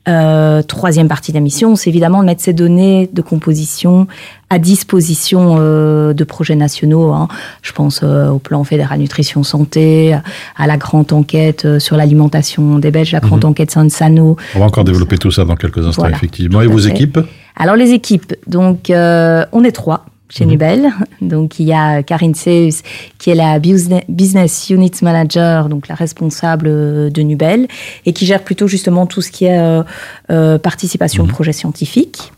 Euh, 0.10 0.62
troisième 0.64 1.08
partie 1.08 1.32
de 1.32 1.38
la 1.38 1.42
mission, 1.42 1.78
c'est 1.78 1.90
évidemment 1.90 2.20
de 2.22 2.26
mettre 2.26 2.42
ces 2.42 2.52
données 2.52 3.10
de 3.14 3.22
composition 3.22 4.06
à 4.50 4.60
disposition 4.60 5.56
euh, 5.60 6.14
de 6.14 6.24
projets 6.26 6.56
nationaux. 6.56 7.14
hein. 7.14 7.30
Je 7.62 7.72
pense 7.72 8.02
euh, 8.04 8.28
au 8.28 8.38
plan 8.38 8.64
fédéral 8.66 9.00
nutrition 9.00 9.44
santé, 9.44 10.14
à 10.58 10.68
la 10.68 10.76
grande 10.78 11.14
enquête 11.14 11.64
euh, 11.64 11.80
sur 11.80 11.96
l'alimentation 11.96 12.80
des 12.80 12.92
Belges, 12.92 13.14
la 13.14 13.22
grande 13.22 13.46
enquête 13.46 13.72
Sansano. 13.72 14.36
On 14.56 14.60
va 14.60 14.66
encore 14.66 14.84
développer 14.84 15.18
tout 15.18 15.32
ça 15.32 15.46
dans 15.46 15.56
quelques 15.56 15.80
instants, 15.88 16.02
Voilà, 16.02 16.18
effectivement. 16.18 16.62
Et 16.62 16.68
vos 16.68 16.80
fait. 16.80 16.90
équipes? 16.90 17.20
Alors 17.56 17.76
les 17.78 17.92
équipes, 17.92 18.34
donc 18.46 18.90
euh, 18.90 19.46
on 19.54 19.64
est 19.64 19.72
trois 19.72 20.06
chez 20.34 20.46
Nubel. 20.46 20.92
Donc 21.22 21.60
il 21.60 21.68
y 21.68 21.74
a 21.74 22.04
Karine 22.04 22.36
Seus 22.36 22.82
qui 23.20 23.30
est 23.30 23.36
la 23.36 23.60
Business 23.60 24.70
Unit 24.70 24.92
Manager, 25.02 25.70
donc 25.70 25.88
la 25.88 25.96
responsable 25.96 26.68
euh, 26.68 27.10
de 27.10 27.22
Nubel, 27.22 27.68
et 28.06 28.14
qui 28.14 28.26
gère 28.26 28.44
plutôt 28.44 28.68
justement 28.68 29.06
tout 29.06 29.22
ce 29.22 29.32
qui 29.32 29.46
est 29.46 29.60
euh, 29.60 29.84
euh, 30.32 30.58
participation 30.58 31.24
au 31.24 31.28
projet 31.28 31.54
scientifique. 31.54 32.32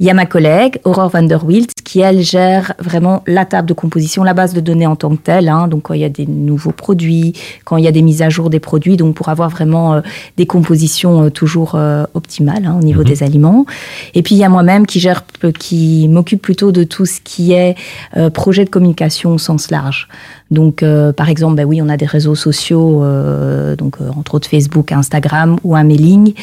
Il 0.00 0.06
y 0.06 0.10
a 0.10 0.14
ma 0.14 0.24
collègue, 0.24 0.80
Aurore 0.84 1.10
van 1.10 1.22
der 1.24 1.44
Wilt, 1.44 1.74
qui, 1.84 2.00
elle, 2.00 2.22
gère 2.22 2.72
vraiment 2.78 3.22
la 3.26 3.44
table 3.44 3.68
de 3.68 3.74
composition, 3.74 4.24
la 4.24 4.32
base 4.32 4.54
de 4.54 4.60
données 4.60 4.86
en 4.86 4.96
tant 4.96 5.10
que 5.10 5.20
telle. 5.20 5.46
hein. 5.46 5.68
donc, 5.68 5.82
quand 5.82 5.92
il 5.92 6.00
y 6.00 6.04
a 6.04 6.08
des 6.08 6.24
nouveaux 6.26 6.72
produits, 6.72 7.34
quand 7.66 7.76
il 7.76 7.84
y 7.84 7.86
a 7.86 7.92
des 7.92 8.00
mises 8.00 8.22
à 8.22 8.30
jour 8.30 8.48
des 8.48 8.60
produits, 8.60 8.96
donc 8.96 9.14
pour 9.14 9.28
avoir 9.28 9.50
vraiment 9.50 9.92
euh, 9.92 10.00
des 10.38 10.46
compositions 10.46 11.24
euh, 11.24 11.28
toujours 11.28 11.74
euh, 11.74 12.04
optimales 12.14 12.64
hein, 12.64 12.78
au 12.80 12.82
niveau 12.82 13.04
des 13.04 13.22
aliments. 13.22 13.66
Et 14.14 14.22
puis, 14.22 14.36
il 14.36 14.38
y 14.38 14.44
a 14.44 14.48
moi-même 14.48 14.86
qui 14.86 15.00
gère, 15.00 15.22
qui 15.58 16.08
m'occupe 16.08 16.40
plutôt 16.40 16.72
de 16.72 16.82
tout 16.82 17.04
ce 17.04 17.20
qui 17.22 17.52
est 17.52 17.74
projet 18.32 18.64
de 18.64 18.70
communication 18.70 19.34
au 19.34 19.38
sens 19.38 19.70
large. 19.70 20.08
Donc, 20.50 20.82
euh, 20.82 21.12
par 21.12 21.28
exemple, 21.28 21.54
ben 21.56 21.64
oui, 21.64 21.80
on 21.80 21.88
a 21.88 21.96
des 21.96 22.06
réseaux 22.06 22.34
sociaux, 22.34 23.04
euh, 23.04 23.76
donc 23.76 23.96
euh, 24.00 24.10
entre 24.16 24.34
autres 24.34 24.48
Facebook, 24.48 24.90
Instagram 24.90 25.58
ou 25.62 25.76
un 25.76 25.84
mailing, 25.84 26.34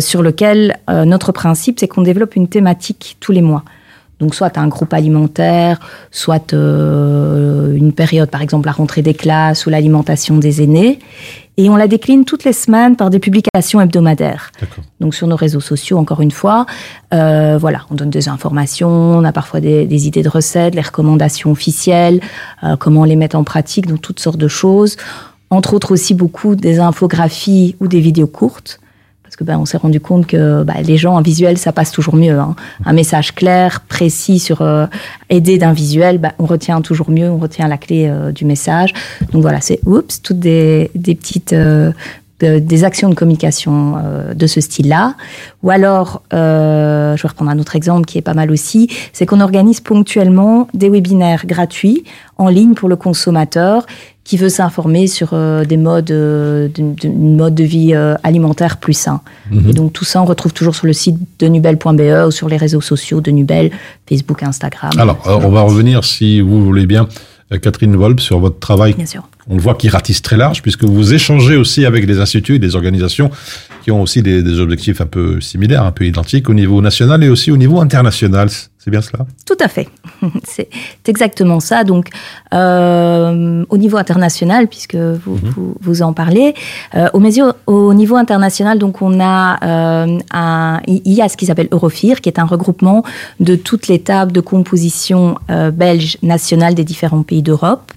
sur 0.00 0.22
lequel 0.22 0.78
notre 0.88 1.32
principe, 1.32 1.78
c'est 1.80 1.88
qu'on 1.88 2.02
développe 2.02 2.36
une 2.36 2.48
thématique 2.48 3.16
tous 3.20 3.32
les 3.32 3.42
mois. 3.42 3.64
Donc, 4.20 4.34
soit 4.34 4.58
un 4.58 4.68
groupe 4.68 4.92
alimentaire, 4.92 5.78
soit 6.10 6.52
euh, 6.52 7.74
une 7.74 7.92
période, 7.92 8.30
par 8.30 8.42
exemple 8.42 8.66
la 8.66 8.72
rentrée 8.72 9.02
des 9.02 9.14
classes 9.14 9.66
ou 9.66 9.70
l'alimentation 9.70 10.38
des 10.38 10.62
aînés. 10.62 10.98
Et 11.58 11.68
on 11.68 11.74
la 11.74 11.88
décline 11.88 12.24
toutes 12.24 12.44
les 12.44 12.52
semaines 12.52 12.94
par 12.94 13.10
des 13.10 13.18
publications 13.18 13.80
hebdomadaires. 13.80 14.52
Donc 15.00 15.12
sur 15.12 15.26
nos 15.26 15.34
réseaux 15.34 15.60
sociaux, 15.60 15.98
encore 15.98 16.20
une 16.20 16.30
fois, 16.30 16.66
euh, 17.12 17.58
voilà, 17.58 17.80
on 17.90 17.96
donne 17.96 18.10
des 18.10 18.28
informations, 18.28 18.88
on 18.88 19.24
a 19.24 19.32
parfois 19.32 19.58
des, 19.58 19.84
des 19.84 20.06
idées 20.06 20.22
de 20.22 20.28
recettes, 20.28 20.76
les 20.76 20.82
recommandations 20.82 21.50
officielles, 21.50 22.20
euh, 22.62 22.76
comment 22.76 23.04
les 23.04 23.16
mettre 23.16 23.36
en 23.36 23.42
pratique, 23.42 23.88
donc 23.88 24.00
toutes 24.00 24.20
sortes 24.20 24.38
de 24.38 24.46
choses. 24.46 24.96
Entre 25.50 25.74
autres 25.74 25.90
aussi 25.90 26.14
beaucoup 26.14 26.54
des 26.54 26.78
infographies 26.78 27.74
ou 27.80 27.88
des 27.88 28.00
vidéos 28.00 28.28
courtes. 28.28 28.78
Que 29.38 29.44
ben, 29.44 29.56
on 29.56 29.66
s'est 29.66 29.76
rendu 29.78 30.00
compte 30.00 30.26
que 30.26 30.64
bah, 30.64 30.82
les 30.82 30.96
gens 30.96 31.14
en 31.14 31.22
visuel, 31.22 31.58
ça 31.58 31.70
passe 31.70 31.92
toujours 31.92 32.16
mieux. 32.16 32.36
hein. 32.40 32.56
Un 32.84 32.92
message 32.92 33.36
clair, 33.36 33.82
précis, 33.88 34.40
sur 34.40 34.62
euh, 34.62 34.86
aidé 35.30 35.58
d'un 35.58 35.72
visuel, 35.72 36.18
bah, 36.18 36.32
on 36.40 36.46
retient 36.46 36.80
toujours 36.80 37.08
mieux, 37.08 37.30
on 37.30 37.38
retient 37.38 37.68
la 37.68 37.78
clé 37.78 38.08
euh, 38.08 38.32
du 38.32 38.44
message. 38.44 38.92
Donc 39.30 39.42
voilà, 39.42 39.60
c'est 39.60 39.78
oups, 39.86 40.22
toutes 40.22 40.40
des, 40.40 40.90
des 40.96 41.14
petites 41.14 41.52
euh, 41.52 41.92
de- 42.40 42.58
des 42.58 42.84
actions 42.84 43.08
de 43.08 43.14
communication 43.14 43.94
euh, 43.96 44.34
de 44.34 44.46
ce 44.46 44.60
style-là. 44.60 45.14
Ou 45.62 45.70
alors, 45.70 46.22
euh, 46.32 47.16
je 47.16 47.22
vais 47.22 47.28
reprendre 47.28 47.50
un 47.50 47.58
autre 47.58 47.74
exemple 47.76 48.04
qui 48.06 48.18
est 48.18 48.22
pas 48.22 48.34
mal 48.34 48.50
aussi, 48.50 48.88
c'est 49.12 49.26
qu'on 49.26 49.40
organise 49.40 49.80
ponctuellement 49.80 50.68
des 50.74 50.88
webinaires 50.88 51.46
gratuits 51.46 52.04
en 52.36 52.48
ligne 52.48 52.74
pour 52.74 52.88
le 52.88 52.96
consommateur 52.96 53.86
qui 54.24 54.36
veut 54.36 54.50
s'informer 54.50 55.06
sur 55.06 55.30
euh, 55.32 55.64
des 55.64 55.78
modes, 55.78 56.10
euh, 56.10 56.68
d'une- 56.68 56.94
mode 57.36 57.54
de 57.54 57.64
vie 57.64 57.94
euh, 57.94 58.14
alimentaire 58.22 58.76
plus 58.76 58.92
sain. 58.92 59.20
Mhm. 59.50 59.70
Et 59.70 59.72
donc 59.72 59.92
tout 59.94 60.04
ça, 60.04 60.20
on 60.22 60.26
retrouve 60.26 60.52
toujours 60.52 60.74
sur 60.74 60.86
le 60.86 60.92
site 60.92 61.16
de 61.38 61.46
nubel.be 61.48 62.26
ou 62.26 62.30
sur 62.30 62.48
les 62.48 62.58
réseaux 62.58 62.82
sociaux 62.82 63.20
de 63.22 63.30
Nubel, 63.30 63.70
Facebook, 64.08 64.42
Instagram. 64.42 64.90
Alors, 64.98 65.18
euh, 65.26 65.38
on 65.42 65.48
va 65.50 65.62
revenir, 65.62 66.04
si 66.04 66.40
vous 66.42 66.62
voulez 66.62 66.84
bien, 66.86 67.08
euh, 67.52 67.58
Catherine 67.58 67.96
Volpe, 67.96 68.20
sur 68.20 68.38
votre 68.38 68.58
travail. 68.58 68.92
Bien 68.92 69.06
sûr. 69.06 69.22
On 69.48 69.56
le 69.56 69.62
voit 69.62 69.74
qui 69.74 69.88
ratisse 69.88 70.22
très 70.22 70.36
large, 70.36 70.62
puisque 70.62 70.84
vous 70.84 71.14
échangez 71.14 71.56
aussi 71.56 71.86
avec 71.86 72.06
des 72.06 72.20
instituts 72.20 72.56
et 72.56 72.58
des 72.58 72.76
organisations 72.76 73.30
qui 73.82 73.90
ont 73.90 74.02
aussi 74.02 74.22
des, 74.22 74.42
des 74.42 74.60
objectifs 74.60 75.00
un 75.00 75.06
peu 75.06 75.40
similaires, 75.40 75.84
un 75.84 75.92
peu 75.92 76.04
identiques 76.04 76.50
au 76.50 76.54
niveau 76.54 76.82
national 76.82 77.24
et 77.24 77.28
aussi 77.28 77.50
au 77.50 77.56
niveau 77.56 77.80
international. 77.80 78.48
C'est 78.88 78.92
bien 78.92 79.02
cela? 79.02 79.26
Tout 79.44 79.56
à 79.60 79.68
fait. 79.68 79.86
C'est 80.44 80.70
exactement 81.06 81.60
ça. 81.60 81.84
Donc, 81.84 82.08
euh, 82.54 83.62
au 83.68 83.76
niveau 83.76 83.98
international, 83.98 84.66
puisque 84.66 84.94
vous, 84.94 85.36
vous, 85.36 85.74
vous 85.78 86.00
en 86.00 86.14
parlez, 86.14 86.54
euh, 86.94 87.08
au, 87.12 87.20
mesure- 87.20 87.52
au 87.66 87.92
niveau 87.92 88.16
international, 88.16 88.78
donc 88.78 89.02
on 89.02 89.20
a 89.20 89.58
euh, 89.62 90.18
un, 90.32 90.80
il 90.86 91.12
y 91.12 91.20
a 91.20 91.28
ce 91.28 91.36
qui 91.36 91.44
s'appelle 91.44 91.68
Eurofir, 91.70 92.22
qui 92.22 92.30
est 92.30 92.38
un 92.38 92.46
regroupement 92.46 93.02
de 93.40 93.56
toutes 93.56 93.88
les 93.88 93.98
tables 93.98 94.32
de 94.32 94.40
composition 94.40 95.36
belges 95.74 96.16
nationales 96.22 96.74
des 96.74 96.84
différents 96.84 97.22
pays 97.22 97.42
d'Europe. 97.42 97.92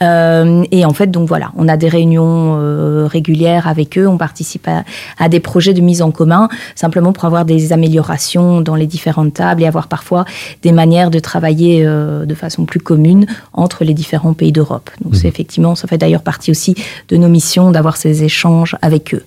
Et 0.00 0.84
en 0.84 0.92
fait, 0.94 1.10
donc 1.12 1.28
voilà, 1.28 1.52
on 1.56 1.68
a 1.68 1.76
des 1.76 1.88
réunions 1.88 3.06
régulières 3.06 3.68
avec 3.68 3.96
eux, 3.98 4.08
on 4.08 4.18
participe 4.18 4.66
à, 4.66 4.82
à 5.18 5.28
des 5.28 5.38
projets 5.40 5.74
de 5.74 5.80
mise 5.80 6.02
en 6.02 6.10
commun, 6.10 6.48
simplement 6.74 7.12
pour 7.12 7.24
avoir 7.24 7.44
des 7.44 7.72
améliorations 7.72 8.60
dans 8.60 8.74
les 8.74 8.86
différentes 8.86 9.34
tables 9.34 9.62
et 9.62 9.66
avoir 9.66 9.86
parfois 9.88 10.23
des 10.62 10.72
manières 10.72 11.10
de 11.10 11.18
travailler 11.18 11.84
euh, 11.86 12.24
de 12.26 12.34
façon 12.34 12.64
plus 12.64 12.80
commune 12.80 13.26
entre 13.52 13.84
les 13.84 13.94
différents 13.94 14.34
pays 14.34 14.52
d'Europe. 14.52 14.90
Donc 15.02 15.16
c'est 15.16 15.28
effectivement, 15.28 15.74
ça 15.74 15.86
fait 15.88 15.98
d'ailleurs 15.98 16.22
partie 16.22 16.50
aussi 16.50 16.74
de 17.08 17.16
nos 17.16 17.28
missions 17.28 17.70
d'avoir 17.70 17.96
ces 17.96 18.24
échanges 18.24 18.76
avec 18.82 19.14
eux. 19.14 19.24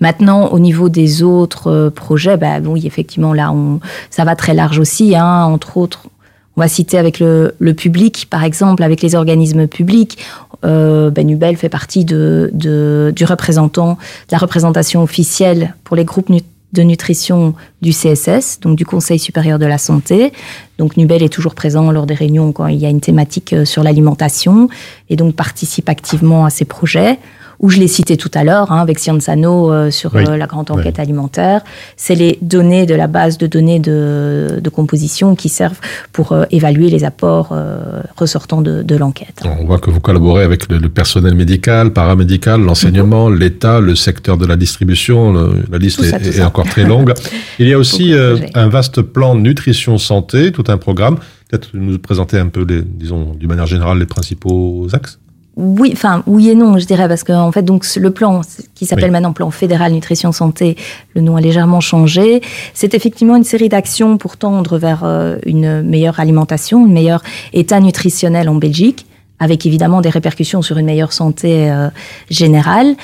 Maintenant, 0.00 0.48
au 0.48 0.58
niveau 0.58 0.88
des 0.88 1.22
autres 1.22 1.70
euh, 1.70 1.90
projets, 1.90 2.36
bah, 2.36 2.60
oui, 2.64 2.86
effectivement, 2.86 3.32
là, 3.32 3.52
on, 3.52 3.80
ça 4.10 4.24
va 4.24 4.34
très 4.36 4.54
large 4.54 4.78
aussi. 4.78 5.14
Hein, 5.14 5.44
entre 5.44 5.76
autres, 5.76 6.08
on 6.56 6.60
va 6.60 6.68
citer 6.68 6.98
avec 6.98 7.20
le, 7.20 7.54
le 7.58 7.74
public, 7.74 8.26
par 8.28 8.42
exemple, 8.42 8.82
avec 8.82 9.00
les 9.02 9.14
organismes 9.14 9.66
publics. 9.66 10.18
Euh, 10.64 11.10
ben 11.10 11.26
Nubel 11.26 11.56
fait 11.56 11.68
partie 11.68 12.04
de, 12.04 12.50
de- 12.52 13.12
du 13.14 13.24
représentant, 13.24 13.92
de 13.92 14.32
la 14.32 14.38
représentation 14.38 15.02
officielle 15.02 15.74
pour 15.84 15.96
les 15.96 16.04
groupes 16.04 16.28
de 16.72 16.82
nutrition 16.82 17.54
du 17.82 17.90
CSS, 17.90 18.60
donc 18.60 18.76
du 18.76 18.86
Conseil 18.86 19.18
supérieur 19.18 19.58
de 19.58 19.66
la 19.66 19.78
santé. 19.78 20.32
Donc 20.78 20.96
Nubel 20.96 21.22
est 21.22 21.28
toujours 21.28 21.54
présent 21.54 21.90
lors 21.90 22.06
des 22.06 22.14
réunions 22.14 22.52
quand 22.52 22.66
il 22.66 22.78
y 22.78 22.86
a 22.86 22.88
une 22.88 23.00
thématique 23.00 23.52
euh, 23.52 23.64
sur 23.64 23.82
l'alimentation 23.82 24.68
et 25.10 25.16
donc 25.16 25.34
participe 25.34 25.88
activement 25.88 26.44
à 26.44 26.50
ces 26.50 26.64
projets. 26.64 27.18
Où 27.62 27.70
je 27.70 27.78
l'ai 27.78 27.86
cité 27.88 28.16
tout 28.16 28.30
à 28.34 28.42
l'heure, 28.42 28.72
hein, 28.72 28.80
avec 28.80 28.98
Scienzano 28.98 29.72
euh, 29.72 29.90
sur 29.92 30.12
Oui. 30.14 30.24
euh, 30.28 30.36
la 30.36 30.46
grande 30.48 30.70
enquête 30.72 30.98
alimentaire. 30.98 31.60
C'est 31.96 32.16
les 32.16 32.38
données 32.42 32.86
de 32.86 32.94
la 32.96 33.06
base 33.06 33.38
de 33.38 33.46
données 33.46 33.78
de, 33.78 34.58
de 34.60 34.68
composition 34.68 35.36
qui 35.36 35.48
servent 35.48 35.78
pour 36.12 36.32
euh, 36.32 36.44
évaluer 36.50 36.90
les 36.90 37.04
apports 37.04 37.50
euh, 37.52 38.00
ressortants 38.16 38.62
de, 38.62 38.82
de 38.82 38.96
l'enquête. 38.96 39.40
On 39.44 39.64
voit 39.64 39.78
que 39.78 39.90
vous 39.90 40.00
collaborez 40.00 40.42
avec 40.42 40.68
le, 40.70 40.78
le 40.78 40.88
personnel 40.88 41.34
médical, 41.36 41.92
paramédical, 41.92 42.60
l'enseignement, 42.60 43.30
l'État, 43.30 43.78
le 43.80 43.94
secteur 43.94 44.36
de 44.38 44.46
la 44.46 44.56
distribution. 44.56 45.32
le- 45.32 45.64
la 45.70 45.78
liste 45.78 46.02
ça, 46.02 46.16
est, 46.18 46.42
encore 46.42 46.66
très 46.66 46.84
longue. 46.84 47.14
Il 47.60 47.68
y 47.68 47.72
a 47.72 47.78
aussi 47.78 48.12
euh, 48.12 48.38
un 48.54 48.68
vaste 48.68 49.02
plan 49.02 49.36
nutrition 49.36 49.98
santé, 49.98 50.50
tout 50.50 50.64
un 50.66 50.78
programme. 50.78 51.16
Peut-être 51.48 51.68
nous 51.74 51.98
présenter 51.98 52.38
un 52.38 52.48
peu, 52.48 52.64
les, 52.68 52.82
disons, 52.82 53.34
d'une 53.38 53.48
manière 53.48 53.66
générale, 53.66 53.98
les 53.98 54.06
principaux 54.06 54.88
axes. 54.92 55.18
Oui, 55.56 55.90
enfin 55.92 56.22
oui 56.26 56.48
et 56.48 56.54
non, 56.54 56.78
je 56.78 56.86
dirais, 56.86 57.08
parce 57.08 57.24
qu'en 57.24 57.52
fait, 57.52 57.62
donc 57.62 57.84
le 57.96 58.10
plan 58.10 58.40
qui 58.74 58.86
s'appelle 58.86 59.06
Oui. 59.06 59.10
maintenant 59.10 59.32
plan 59.32 59.50
fédéral 59.50 59.92
nutrition 59.92 60.32
santé, 60.32 60.76
le 61.14 61.20
nom 61.20 61.36
a 61.36 61.40
légèrement 61.40 61.80
changé. 61.80 62.40
C'est 62.72 62.94
effectivement 62.94 63.36
une 63.36 63.44
série 63.44 63.68
d'actions 63.68 64.16
pour 64.16 64.38
tendre 64.38 64.78
vers 64.78 65.02
euh, 65.04 65.36
une 65.44 65.82
meilleure 65.82 66.20
alimentation, 66.20 66.84
un 66.84 66.88
meilleur 66.88 67.22
état 67.52 67.80
nutritionnel 67.80 68.48
en 68.48 68.54
Belgique, 68.54 69.06
avec 69.38 69.66
évidemment 69.66 70.00
des 70.00 70.08
répercussions 70.08 70.62
sur 70.62 70.78
une 70.78 70.86
meilleure 70.86 71.12
santé 71.12 71.70
euh, 71.70 71.88
générale 72.30 72.96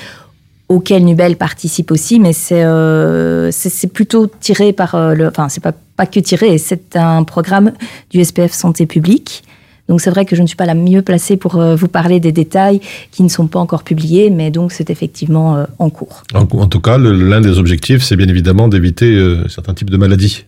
auquel 0.68 1.04
Nubel 1.04 1.36
participe 1.36 1.90
aussi, 1.90 2.20
mais 2.20 2.32
c'est 2.32 2.62
euh, 2.62 3.50
plutôt 3.92 4.26
tiré 4.26 4.72
par 4.72 4.94
euh, 4.94 5.14
le, 5.14 5.28
enfin 5.28 5.48
c'est 5.48 5.62
pas 5.62 5.72
pas 5.96 6.06
que 6.06 6.20
tiré, 6.20 6.58
c'est 6.58 6.94
un 6.94 7.24
programme 7.24 7.72
du 8.10 8.24
SPF 8.24 8.52
Santé 8.52 8.86
publique. 8.86 9.42
Donc 9.88 10.00
c'est 10.00 10.10
vrai 10.10 10.24
que 10.24 10.36
je 10.36 10.42
ne 10.42 10.46
suis 10.46 10.56
pas 10.56 10.66
la 10.66 10.74
mieux 10.74 11.02
placée 11.02 11.36
pour 11.36 11.56
euh, 11.56 11.74
vous 11.74 11.88
parler 11.88 12.20
des 12.20 12.32
détails 12.32 12.80
qui 13.10 13.22
ne 13.22 13.28
sont 13.28 13.46
pas 13.46 13.58
encore 13.58 13.82
publiés, 13.84 14.30
mais 14.30 14.50
donc 14.50 14.72
c'est 14.72 14.90
effectivement 14.90 15.56
euh, 15.56 15.64
en 15.78 15.90
cours. 15.90 16.22
En, 16.34 16.40
en 16.42 16.66
tout 16.66 16.80
cas, 16.80 16.98
l'un 16.98 17.40
des 17.40 17.58
objectifs, 17.58 18.02
c'est 18.02 18.16
bien 18.16 18.28
évidemment 18.28 18.68
d'éviter 18.68 19.14
euh, 19.14 19.48
certains 19.48 19.74
types 19.74 19.90
de 19.90 19.96
maladies. 19.96 20.44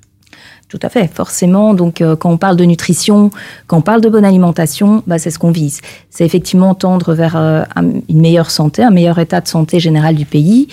Tout 0.69 0.79
à 0.83 0.89
fait, 0.89 1.11
forcément. 1.13 1.75
Donc, 1.75 2.01
euh, 2.01 2.15
quand 2.15 2.31
on 2.31 2.37
parle 2.37 2.57
de 2.57 2.65
nutrition, 2.65 3.31
quand 3.67 3.79
on 3.79 3.83
parle 3.83 4.01
de 4.01 4.09
bonne 4.09 4.25
alimentation, 4.25 5.03
bah, 5.05 5.19
c'est 5.19 5.33
ce 5.33 5.39
qu'on 5.41 5.51
vise. 5.51 5.81
C'est 6.11 6.25
effectivement 6.25 6.77
tendre 6.77 7.13
vers 7.13 7.35
euh, 7.35 7.63
un- 7.75 7.91
une 8.09 8.21
meilleure 8.21 8.53
santé, 8.53 8.85
un 8.85 8.91
meilleur 8.93 9.19
état 9.19 9.41
de 9.41 9.49
santé 9.49 9.81
général 9.81 10.15
du 10.15 10.27
pays. 10.27 10.69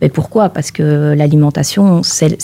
Mais 0.00 0.08
pourquoi? 0.08 0.48
Parce 0.48 0.70
que 0.70 1.12
l'alimentation, 1.14 2.02
c'est 2.02 2.38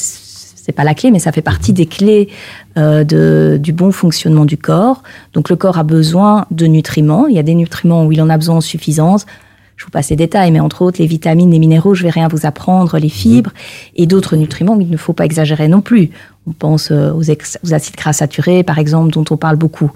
c'est 0.69 0.75
pas 0.75 0.85
la 0.85 0.95
clé, 0.95 1.11
mais 1.11 1.19
ça 1.19 1.33
fait 1.33 1.41
partie 1.41 1.73
des 1.73 1.87
clés 1.87 2.29
euh, 2.77 3.03
de, 3.03 3.59
du 3.59 3.73
bon 3.73 3.91
fonctionnement 3.91 4.45
du 4.45 4.59
corps. 4.59 5.03
Donc, 5.33 5.49
le 5.49 5.57
corps 5.57 5.79
a 5.79 5.83
besoin 5.83 6.45
de 6.51 6.67
nutriments. 6.67 7.27
Il 7.27 7.35
y 7.35 7.39
a 7.39 7.43
des 7.43 7.55
nutriments 7.55 8.05
où 8.05 8.13
il 8.13 8.21
en 8.21 8.29
a 8.29 8.37
besoin 8.37 8.57
en 8.57 8.61
suffisance. 8.61 9.25
Je 9.77 9.87
vous 9.87 9.91
passe 9.91 10.11
les 10.11 10.17
détails, 10.17 10.51
mais 10.51 10.61
entre 10.61 10.83
autres, 10.83 11.01
les 11.01 11.07
vitamines, 11.07 11.51
les 11.51 11.59
minéraux, 11.59 11.95
je 11.95 12.03
vais 12.03 12.11
rien 12.11 12.29
vous 12.29 12.45
apprendre, 12.45 12.99
les 12.99 13.09
fibres, 13.09 13.53
et 13.97 14.05
d'autres 14.07 14.37
nutriments 14.37 14.77
qu'il 14.77 14.91
ne 14.91 14.99
faut 14.99 15.15
pas 15.15 15.25
exagérer 15.25 15.69
non 15.69 15.81
plus. 15.81 16.11
On 16.47 16.53
pense 16.53 16.91
euh, 16.91 17.13
aux, 17.13 17.23
ex- 17.23 17.59
aux 17.65 17.73
acides 17.73 17.97
gras 17.97 18.13
saturés, 18.13 18.63
par 18.63 18.79
exemple, 18.79 19.11
dont 19.11 19.25
on 19.31 19.39
parle 19.39 19.57
beaucoup. 19.57 19.91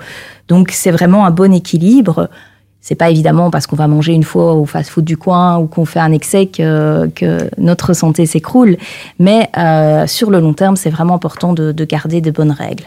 Donc, 0.48 0.70
c'est 0.72 0.90
vraiment 0.90 1.26
un 1.26 1.30
bon 1.30 1.52
équilibre. 1.52 2.30
C'est 2.82 2.96
pas 2.96 3.10
évidemment 3.10 3.50
parce 3.50 3.68
qu'on 3.68 3.76
va 3.76 3.86
manger 3.86 4.12
une 4.12 4.24
fois 4.24 4.54
au 4.54 4.66
fast-food 4.66 5.04
du 5.04 5.16
coin 5.16 5.56
ou 5.58 5.68
qu'on 5.68 5.84
fait 5.84 6.00
un 6.00 6.10
excès 6.10 6.46
que, 6.46 7.06
que 7.14 7.48
notre 7.56 7.94
santé 7.94 8.26
s'écroule. 8.26 8.76
Mais 9.20 9.48
euh, 9.56 10.08
sur 10.08 10.30
le 10.30 10.40
long 10.40 10.52
terme, 10.52 10.74
c'est 10.74 10.90
vraiment 10.90 11.14
important 11.14 11.52
de, 11.52 11.70
de 11.70 11.84
garder 11.84 12.20
de 12.20 12.32
bonnes 12.32 12.50
règles. 12.50 12.84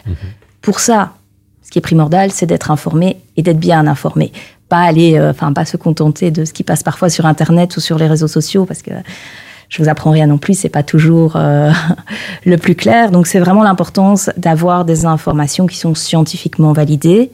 Pour 0.60 0.80
ça, 0.80 1.14
ce 1.62 1.70
qui 1.70 1.78
est 1.78 1.82
primordial, 1.82 2.30
c'est 2.30 2.46
d'être 2.46 2.70
informé 2.70 3.16
et 3.38 3.42
d'être 3.42 3.58
bien 3.58 3.86
informé. 3.86 4.32
Pas 4.68 4.80
aller, 4.80 5.18
euh, 5.18 5.30
enfin, 5.30 5.52
pas 5.54 5.64
se 5.64 5.78
contenter 5.78 6.30
de 6.30 6.44
ce 6.44 6.52
qui 6.52 6.62
passe 6.62 6.82
parfois 6.82 7.08
sur 7.08 7.24
Internet 7.24 7.76
ou 7.78 7.80
sur 7.80 7.98
les 7.98 8.06
réseaux 8.06 8.28
sociaux, 8.28 8.66
parce 8.66 8.82
que 8.82 8.92
je 9.68 9.82
vous 9.82 9.88
apprends 9.88 10.10
rien 10.10 10.26
non 10.26 10.38
plus, 10.38 10.58
c'est 10.58 10.68
pas 10.68 10.82
toujours 10.82 11.36
euh, 11.36 11.72
le 12.44 12.56
plus 12.56 12.74
clair. 12.74 13.10
Donc, 13.10 13.26
c'est 13.26 13.40
vraiment 13.40 13.62
l'importance 13.62 14.30
d'avoir 14.36 14.84
des 14.84 15.06
informations 15.06 15.66
qui 15.66 15.78
sont 15.78 15.94
scientifiquement 15.94 16.72
validées. 16.72 17.32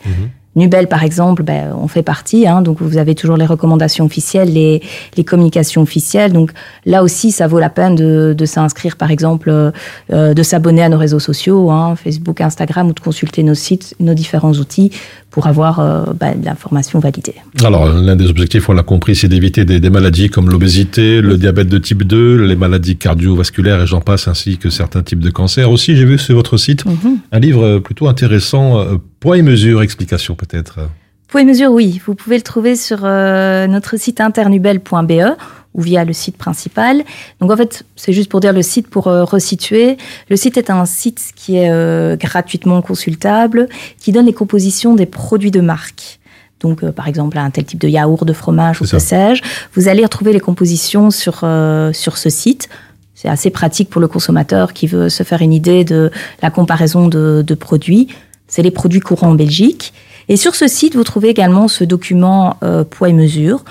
Nubel, 0.55 0.87
par 0.87 1.03
exemple, 1.03 1.43
ben, 1.43 1.75
on 1.81 1.89
fait 1.89 2.03
partie. 2.03 2.47
hein, 2.47 2.61
donc, 2.61 2.83
vous 2.83 2.99
avez 2.99 3.15
toujours 3.15 3.37
les 3.37 3.47
recommandations 3.47 4.05
officielles, 4.05 4.53
les, 4.53 4.83
communications 5.25 5.83
officielles. 5.83 6.33
Donc, 6.33 6.51
là 6.85 7.03
aussi, 7.03 7.33
ça 7.33 7.47
vaut 7.47 7.59
la 7.59 7.71
peine 7.71 7.95
de, 7.95 8.35
de 8.37 8.45
s'inscrire, 8.45 8.97
par 8.97 9.11
exemple, 9.11 9.51
euh, 9.51 10.35
de 10.35 10.43
s'abonner 10.43 10.83
à 10.83 10.89
nos 10.89 10.99
réseaux 10.99 11.21
sociaux, 11.21 11.71
hein, 11.71 11.97
Facebook, 11.97 12.41
Instagram, 12.41 12.89
ou 12.89 12.93
de 12.93 13.01
consulter 13.01 13.43
nos 13.43 13.55
sites, 13.55 13.95
nos 13.99 14.15
différents 14.15 14.53
outils 14.53 14.91
pour 15.33 15.47
avoir 15.49 15.81
euh, 15.81 16.05
ben, 16.19 16.39
de 16.39 16.45
l'information 16.45 17.01
validée. 17.01 17.35
Alors, 17.65 17.87
l'un 17.89 18.15
des 18.17 18.29
objectifs, 18.29 18.69
on 18.69 18.75
l'a 18.75 18.83
compris, 18.85 19.17
c'est 19.17 19.29
d'éviter 19.29 19.65
des, 19.65 19.81
des 19.81 19.91
maladies 19.91 20.29
comme 20.29 20.49
l'obésité, 20.51 21.21
le 21.21 21.37
diabète 21.39 21.69
de 21.69 21.79
type 21.79 22.05
2, 22.05 22.37
les 22.45 22.55
maladies 22.55 22.97
cardiovasculaires 22.97 23.83
et 23.83 23.87
j'en 23.87 24.01
passe, 24.01 24.29
ainsi 24.29 24.59
que 24.59 24.71
certains 24.71 25.03
types 25.03 25.19
de 25.21 25.31
cancers. 25.31 25.71
Aussi, 25.71 25.97
j'ai 25.97 26.05
vu 26.05 26.19
sur 26.19 26.37
votre 26.37 26.57
site 26.59 26.85
Mhm. 26.85 27.19
un 27.33 27.39
livre 27.41 27.79
plutôt 27.79 28.09
intéressant, 28.09 28.79
euh, 28.79 28.97
Poids 29.21 29.39
et 29.39 29.43
mesures, 29.43 29.83
explication 29.83 30.35
peut-être. 30.35 30.81
Poids 31.29 31.41
et 31.43 31.45
mesure, 31.45 31.71
oui. 31.71 32.01
Vous 32.05 32.15
pouvez 32.15 32.37
le 32.37 32.43
trouver 32.43 32.77
sur 32.77 32.99
euh, 33.05 33.67
notre 33.69 33.97
site 33.97 34.21
internubel.be 34.21 35.37
ou 35.75 35.83
via 35.83 36.05
le 36.05 36.13
site 36.13 36.37
principal. 36.37 37.03
Donc 37.41 37.51
en 37.51 37.57
fait, 37.57 37.85
c'est 37.97 38.13
juste 38.13 38.31
pour 38.31 38.41
dire 38.41 38.53
le 38.53 38.63
site 38.63 38.89
pour 38.89 39.07
euh, 39.07 39.25
resituer. 39.25 39.97
Le 40.29 40.37
site 40.37 40.57
est 40.57 40.71
un 40.71 40.85
site 40.85 41.33
qui 41.35 41.57
est 41.57 41.71
euh, 41.71 42.17
gratuitement 42.17 42.83
consultable, 42.83 43.69
qui 43.99 44.13
donne 44.13 44.27
les 44.27 44.35
compositions 44.35 44.95
des 44.95 45.07
produits 45.07 45.51
de 45.51 45.61
marque. 45.61 46.21
Donc, 46.63 46.83
euh, 46.83 46.93
par 46.93 47.09
exemple, 47.09 47.37
un 47.39 47.51
tel 47.51 47.65
type 47.65 47.81
de 47.81 47.89
yaourt, 47.89 48.25
de 48.25 48.33
fromage 48.33 48.81
ou 48.81 48.87
que 48.87 48.99
sais-je. 48.99 49.43
Vous 49.75 49.89
allez 49.89 50.03
retrouver 50.03 50.33
les 50.33 50.41
compositions 50.41 51.11
sur, 51.11 51.41
euh, 51.43 51.93
sur 51.93 52.17
ce 52.17 52.31
site. 52.31 52.69
C'est 53.15 53.29
assez 53.29 53.51
pratique 53.51 53.91
pour 53.91 54.01
le 54.01 54.09
consommateur 54.09 54.73
qui 54.73 54.87
veut 54.87 55.09
se 55.09 55.23
faire 55.23 55.43
une 55.43 55.53
idée 55.53 55.85
de 55.85 56.11
la 56.41 56.51
comparaison 56.51 57.09
de, 57.09 57.45
de 57.47 57.55
produits. 57.55 58.09
C'est 58.47 58.63
les 58.63 58.71
produits 58.71 59.01
courants 59.01 59.31
en 59.31 59.35
Belgique. 59.35 59.93
Et 60.29 60.37
sur 60.37 60.55
ce 60.55 60.69
site, 60.69 60.95
vous 60.95 61.05
trouvez 61.05 61.29
également 61.29 61.69
ce 61.69 61.85
document 61.85 62.57
euh, 62.63 62.85
poids 62.85 63.09
et 63.09 63.13
mesure. 63.13 63.65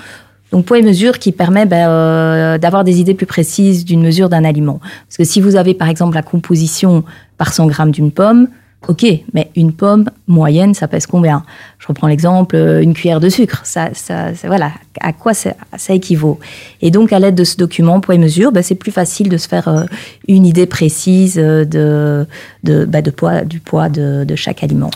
Donc 0.52 0.66
poids 0.66 0.78
et 0.78 0.82
mesure 0.82 1.18
qui 1.18 1.32
permet 1.32 1.66
ben, 1.66 1.88
euh, 1.88 2.58
d'avoir 2.58 2.84
des 2.84 3.00
idées 3.00 3.14
plus 3.14 3.26
précises 3.26 3.84
d'une 3.84 4.02
mesure 4.02 4.28
d'un 4.28 4.44
aliment. 4.44 4.80
Parce 5.08 5.16
que 5.16 5.24
si 5.24 5.40
vous 5.40 5.56
avez 5.56 5.74
par 5.74 5.88
exemple 5.88 6.14
la 6.14 6.22
composition 6.22 7.02
par 7.38 7.52
100 7.52 7.66
grammes 7.68 7.90
d'une 7.90 8.12
pomme, 8.12 8.48
ok, 8.88 9.06
mais 9.32 9.48
une 9.56 9.72
pomme 9.72 10.10
moyenne, 10.26 10.74
ça 10.74 10.88
pèse 10.88 11.06
combien? 11.06 11.44
Je 11.78 11.86
reprends 11.86 12.06
l'exemple, 12.08 12.56
euh, 12.56 12.82
une 12.82 12.92
cuillère 12.94 13.20
de 13.20 13.28
sucre. 13.28 13.60
Ça, 13.64 13.90
ça, 13.94 14.34
ça- 14.34 14.46
voilà, 14.48 14.72
à 15.00 15.12
quoi 15.12 15.34
ça, 15.34 15.54
ça 15.78 15.94
équivaut? 15.94 16.38
Et 16.82 16.90
donc 16.90 17.12
à 17.12 17.18
l'aide 17.18 17.34
de 17.36 17.44
ce 17.44 17.56
document 17.56 18.00
poids 18.00 18.14
et 18.16 18.18
mesure, 18.18 18.52
ben, 18.52 18.62
c'est 18.62 18.74
plus 18.74 18.92
facile 18.92 19.28
de 19.30 19.36
se 19.38 19.48
faire 19.48 19.68
euh, 19.68 19.84
une 20.28 20.44
idée 20.44 20.66
précise 20.66 21.38
euh, 21.38 21.64
de, 21.64 22.26
de, 22.64 22.84
ben, 22.84 23.00
de 23.02 23.10
poids, 23.10 23.42
du 23.42 23.60
poids 23.60 23.88
de, 23.88 24.24
de 24.24 24.34
chaque 24.36 24.62
aliment. 24.62 24.90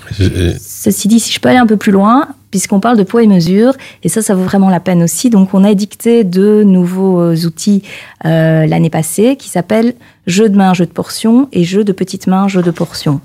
Ceci 0.61 1.09
dit, 1.09 1.19
si 1.21 1.33
je 1.33 1.41
peux 1.41 1.49
aller 1.49 1.59
un 1.59 1.67
peu 1.67 1.77
plus 1.79 1.93
loin, 1.93 2.29
puisqu'on 2.57 2.81
parle 2.81 2.97
de 2.97 3.03
poids 3.03 3.23
et 3.23 3.27
mesure, 3.27 3.75
et 4.03 4.09
ça, 4.09 4.23
ça 4.23 4.35
vaut 4.35 4.43
vraiment 4.43 4.71
la 4.71 4.81
peine 4.81 5.03
aussi. 5.03 5.29
Donc, 5.29 5.53
on 5.53 5.63
a 5.63 5.71
édicté 5.71 6.25
deux 6.25 6.63
nouveaux 6.63 7.21
euh, 7.21 7.37
outils 7.45 7.83
euh, 8.25 8.65
l'année 8.65 8.89
passée 8.89 9.37
qui 9.37 9.51
s'appellent 9.51 9.93
jeu 10.27 10.49
de 10.49 10.57
main, 10.57 10.73
jeu 10.73 10.87
de 10.87 10.91
portion 10.91 11.51
et 11.53 11.65
jeu 11.65 11.85
de 11.85 11.93
petite 11.93 12.27
main, 12.27 12.49
jeu 12.49 12.63
de 12.63 12.71
portion. 12.71 13.21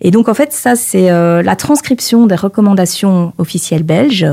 Et 0.00 0.10
donc, 0.10 0.30
en 0.30 0.34
fait, 0.34 0.54
ça, 0.54 0.74
c'est 0.74 1.10
euh, 1.10 1.42
la 1.42 1.54
transcription 1.54 2.26
des 2.26 2.34
recommandations 2.34 3.34
officielles 3.36 3.82
belges 3.82 4.26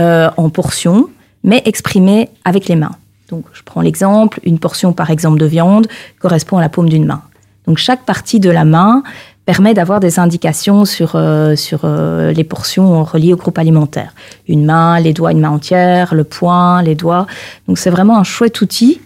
euh, 0.00 0.30
en 0.38 0.48
portions, 0.48 1.10
mais 1.44 1.60
exprimées 1.66 2.30
avec 2.46 2.68
les 2.68 2.76
mains. 2.76 2.96
Donc, 3.28 3.44
je 3.52 3.60
prends 3.62 3.82
l'exemple, 3.82 4.40
une 4.44 4.58
portion, 4.58 4.94
par 4.94 5.10
exemple, 5.10 5.38
de 5.38 5.44
viande 5.44 5.88
correspond 6.20 6.56
à 6.56 6.62
la 6.62 6.70
paume 6.70 6.88
d'une 6.88 7.04
main. 7.04 7.20
Donc, 7.66 7.76
chaque 7.76 8.06
partie 8.06 8.40
de 8.40 8.48
la 8.48 8.64
main 8.64 9.02
permet 9.48 9.72
d'avoir 9.72 9.98
des 9.98 10.18
indications 10.18 10.84
sur, 10.84 11.12
euh, 11.14 11.56
sur 11.56 11.80
euh, 11.84 12.32
les 12.32 12.44
portions 12.44 13.02
reliées 13.02 13.32
au 13.32 13.38
groupe 13.38 13.56
alimentaire. 13.56 14.12
Une 14.46 14.66
main, 14.66 15.00
les 15.00 15.14
doigts, 15.14 15.32
une 15.32 15.40
main 15.40 15.48
entière, 15.48 16.14
le 16.14 16.24
poing, 16.24 16.82
les 16.82 16.94
doigts. 16.94 17.26
Donc, 17.66 17.78
c'est 17.78 17.88
vraiment 17.88 18.18
un 18.18 18.24
chouette 18.24 18.60
outil. 18.60 19.00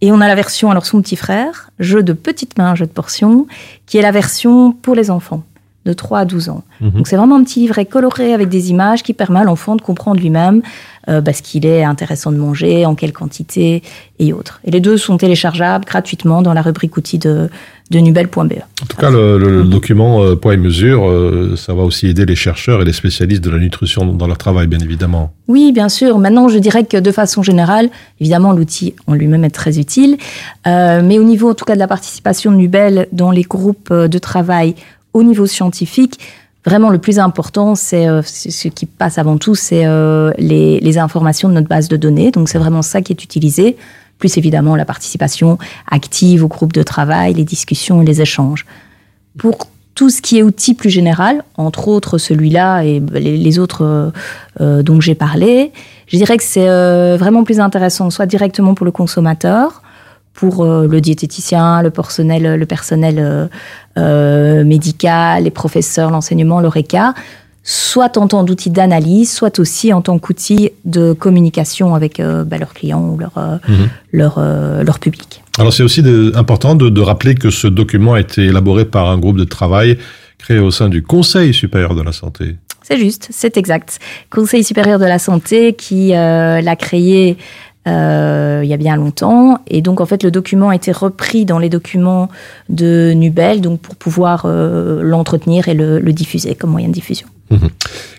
Et 0.00 0.10
on 0.10 0.22
a 0.22 0.28
la 0.28 0.34
version, 0.34 0.70
alors 0.70 0.86
son 0.86 1.02
petit 1.02 1.14
frère, 1.14 1.68
jeu 1.78 2.02
de 2.02 2.14
petite 2.14 2.56
main, 2.56 2.74
jeu 2.74 2.86
de 2.86 2.90
portions, 2.90 3.46
qui 3.84 3.98
est 3.98 4.00
la 4.00 4.12
version 4.12 4.72
pour 4.72 4.94
les 4.94 5.10
enfants. 5.10 5.42
De 5.84 5.92
3 5.92 6.20
à 6.20 6.24
12 6.24 6.48
ans. 6.48 6.62
Mhm. 6.80 6.90
Donc 6.90 7.08
c'est 7.08 7.16
vraiment 7.16 7.36
un 7.36 7.44
petit 7.44 7.60
livret 7.60 7.86
coloré 7.86 8.32
avec 8.32 8.48
des 8.48 8.70
images 8.70 9.02
qui 9.02 9.14
permet 9.14 9.40
à 9.40 9.44
l'enfant 9.44 9.76
de 9.76 9.82
comprendre 9.82 10.20
lui-même 10.20 10.62
euh, 11.08 11.20
bah, 11.20 11.32
ce 11.32 11.42
qu'il 11.42 11.66
est 11.66 11.82
intéressant 11.82 12.30
de 12.30 12.36
manger, 12.36 12.86
en 12.86 12.94
quelle 12.94 13.12
quantité 13.12 13.82
et 14.18 14.32
autres. 14.32 14.60
Et 14.64 14.70
les 14.70 14.80
deux 14.80 14.96
sont 14.96 15.16
téléchargeables 15.16 15.84
gratuitement 15.84 16.42
dans 16.42 16.54
la 16.54 16.62
rubrique 16.62 16.96
outils 16.96 17.18
de, 17.18 17.50
de 17.90 17.98
nubel.be. 17.98 18.40
En 18.40 18.86
tout 18.88 18.96
cas, 18.96 19.10
le, 19.10 19.64
document 19.64 20.22
euh, 20.22 20.34
poids 20.34 20.54
et 20.54 20.56
mesure, 20.56 21.08
euh, 21.08 21.54
ça 21.56 21.74
va 21.74 21.82
aussi 21.82 22.06
aider 22.08 22.24
les 22.24 22.34
chercheurs 22.34 22.82
et 22.82 22.84
les 22.84 22.92
spécialistes 22.92 23.42
de 23.42 23.50
la 23.50 23.58
nutrition 23.58 24.06
dans 24.06 24.26
leur 24.26 24.38
travail, 24.38 24.66
bien 24.66 24.78
évidemment. 24.78 25.32
Oui, 25.48 25.72
bien 25.72 25.88
sûr. 25.88 26.18
Maintenant, 26.18 26.48
je 26.48 26.58
dirais 26.58 26.84
que 26.84 26.96
de 26.96 27.12
façon 27.12 27.42
générale, 27.42 27.90
évidemment, 28.20 28.52
l'outil 28.52 28.94
en 29.06 29.14
lui-même 29.14 29.44
est 29.44 29.50
très 29.50 29.78
utile. 29.78 30.16
Euh, 30.66 31.02
mais 31.04 31.18
au 31.18 31.24
niveau, 31.24 31.50
en 31.50 31.54
tout 31.54 31.64
cas, 31.64 31.74
de 31.74 31.80
la 31.80 31.88
participation 31.88 32.50
de 32.50 32.56
Nubel 32.56 33.08
dans 33.12 33.30
les 33.30 33.42
groupes 33.42 33.92
de 33.92 34.18
travail 34.18 34.74
au 35.12 35.22
niveau 35.22 35.46
scientifique, 35.46 36.18
vraiment 36.64 36.90
le 36.90 36.98
plus 36.98 37.18
important, 37.18 37.74
c'est 37.74 38.06
euh, 38.06 38.22
ce 38.22 38.68
qui 38.68 38.86
passe 38.86 39.18
avant 39.18 39.38
tout, 39.38 39.54
c'est 39.54 39.84
euh, 39.84 40.32
les, 40.38 40.80
les 40.80 40.98
informations 40.98 41.48
de 41.48 41.54
notre 41.54 41.68
base 41.68 41.88
de 41.88 41.96
données. 41.96 42.30
Donc, 42.30 42.48
c'est 42.48 42.58
vraiment 42.58 42.82
ça 42.82 43.02
qui 43.02 43.12
est 43.12 43.22
utilisé, 43.24 43.76
plus 44.18 44.36
évidemment 44.38 44.76
la 44.76 44.84
participation 44.84 45.58
active 45.90 46.44
au 46.44 46.48
groupe 46.48 46.72
de 46.72 46.82
travail, 46.82 47.34
les 47.34 47.44
discussions 47.44 48.02
et 48.02 48.04
les 48.04 48.20
échanges. 48.20 48.66
Pour 49.36 49.66
tout 49.94 50.10
ce 50.10 50.22
qui 50.22 50.38
est 50.38 50.42
outil 50.42 50.74
plus 50.74 50.90
général, 50.90 51.44
entre 51.56 51.88
autres 51.88 52.18
celui-là 52.18 52.82
et 52.82 53.00
les, 53.12 53.36
les 53.36 53.58
autres 53.58 53.84
euh, 53.84 54.10
euh, 54.60 54.82
dont 54.82 55.00
j'ai 55.00 55.14
parlé, 55.14 55.72
je 56.06 56.16
dirais 56.16 56.36
que 56.36 56.42
c'est 56.42 56.68
euh, 56.68 57.16
vraiment 57.18 57.44
plus 57.44 57.60
intéressant, 57.60 58.10
soit 58.10 58.26
directement 58.26 58.74
pour 58.74 58.86
le 58.86 58.92
consommateur, 58.92 59.81
pour 60.34 60.64
euh, 60.64 60.86
le 60.86 61.00
diététicien, 61.00 61.82
le 61.82 61.90
personnel, 61.90 62.54
le 62.58 62.66
personnel 62.66 63.16
euh, 63.18 63.46
euh, 63.98 64.64
médical, 64.64 65.44
les 65.44 65.50
professeurs, 65.50 66.10
l'enseignement, 66.10 66.60
l'ORECA, 66.60 67.14
soit 67.64 68.16
en 68.18 68.26
tant 68.26 68.42
d'outil 68.42 68.70
d'analyse, 68.70 69.32
soit 69.32 69.58
aussi 69.60 69.92
en 69.92 70.00
tant 70.02 70.18
qu'outil 70.18 70.70
de 70.84 71.12
communication 71.12 71.94
avec 71.94 72.18
euh, 72.18 72.42
bah, 72.44 72.58
leurs 72.58 72.74
clients 72.74 73.04
ou 73.08 73.18
leur, 73.18 73.36
euh, 73.36 73.58
Mhm. 73.68 73.88
leur, 74.12 74.34
euh, 74.38 74.82
leur 74.82 74.98
public. 74.98 75.42
Alors 75.58 75.72
c'est 75.72 75.82
aussi 75.82 76.02
de- 76.02 76.32
important 76.34 76.74
de, 76.74 76.88
de 76.88 77.00
rappeler 77.00 77.34
que 77.34 77.50
ce 77.50 77.68
document 77.68 78.14
a 78.14 78.20
été 78.20 78.42
élaboré 78.46 78.84
par 78.84 79.10
un 79.10 79.18
groupe 79.18 79.36
de 79.36 79.44
travail 79.44 79.98
créé 80.38 80.58
au 80.58 80.70
sein 80.72 80.88
du 80.88 81.02
Conseil 81.04 81.54
supérieur 81.54 81.94
de 81.94 82.02
la 82.02 82.10
santé. 82.12 82.56
C'est 82.82 82.98
juste, 82.98 83.28
c'est 83.30 83.56
exact. 83.56 84.00
Conseil 84.28 84.64
supérieur 84.64 84.98
de 84.98 85.04
la 85.04 85.20
santé 85.20 85.74
qui 85.74 86.16
euh, 86.16 86.60
l'a 86.62 86.74
créé 86.74 87.36
euh, 87.88 88.60
il 88.64 88.68
y 88.70 88.74
a 88.74 88.76
bien 88.76 88.96
longtemps. 88.96 89.58
Et 89.66 89.82
donc, 89.82 90.00
en 90.00 90.06
fait, 90.06 90.22
le 90.22 90.30
document 90.30 90.68
a 90.68 90.74
été 90.76 90.92
repris 90.92 91.44
dans 91.44 91.58
les 91.58 91.68
documents 91.68 92.28
de 92.68 93.12
Nubel 93.14 93.60
donc 93.60 93.80
pour 93.80 93.96
pouvoir 93.96 94.44
euh, 94.46 95.02
l'entretenir 95.02 95.68
et 95.68 95.74
le, 95.74 95.98
le 95.98 96.12
diffuser 96.12 96.54
comme 96.54 96.70
moyen 96.70 96.88
de 96.88 96.92
diffusion. 96.94 97.26
Mhm. 97.50 97.68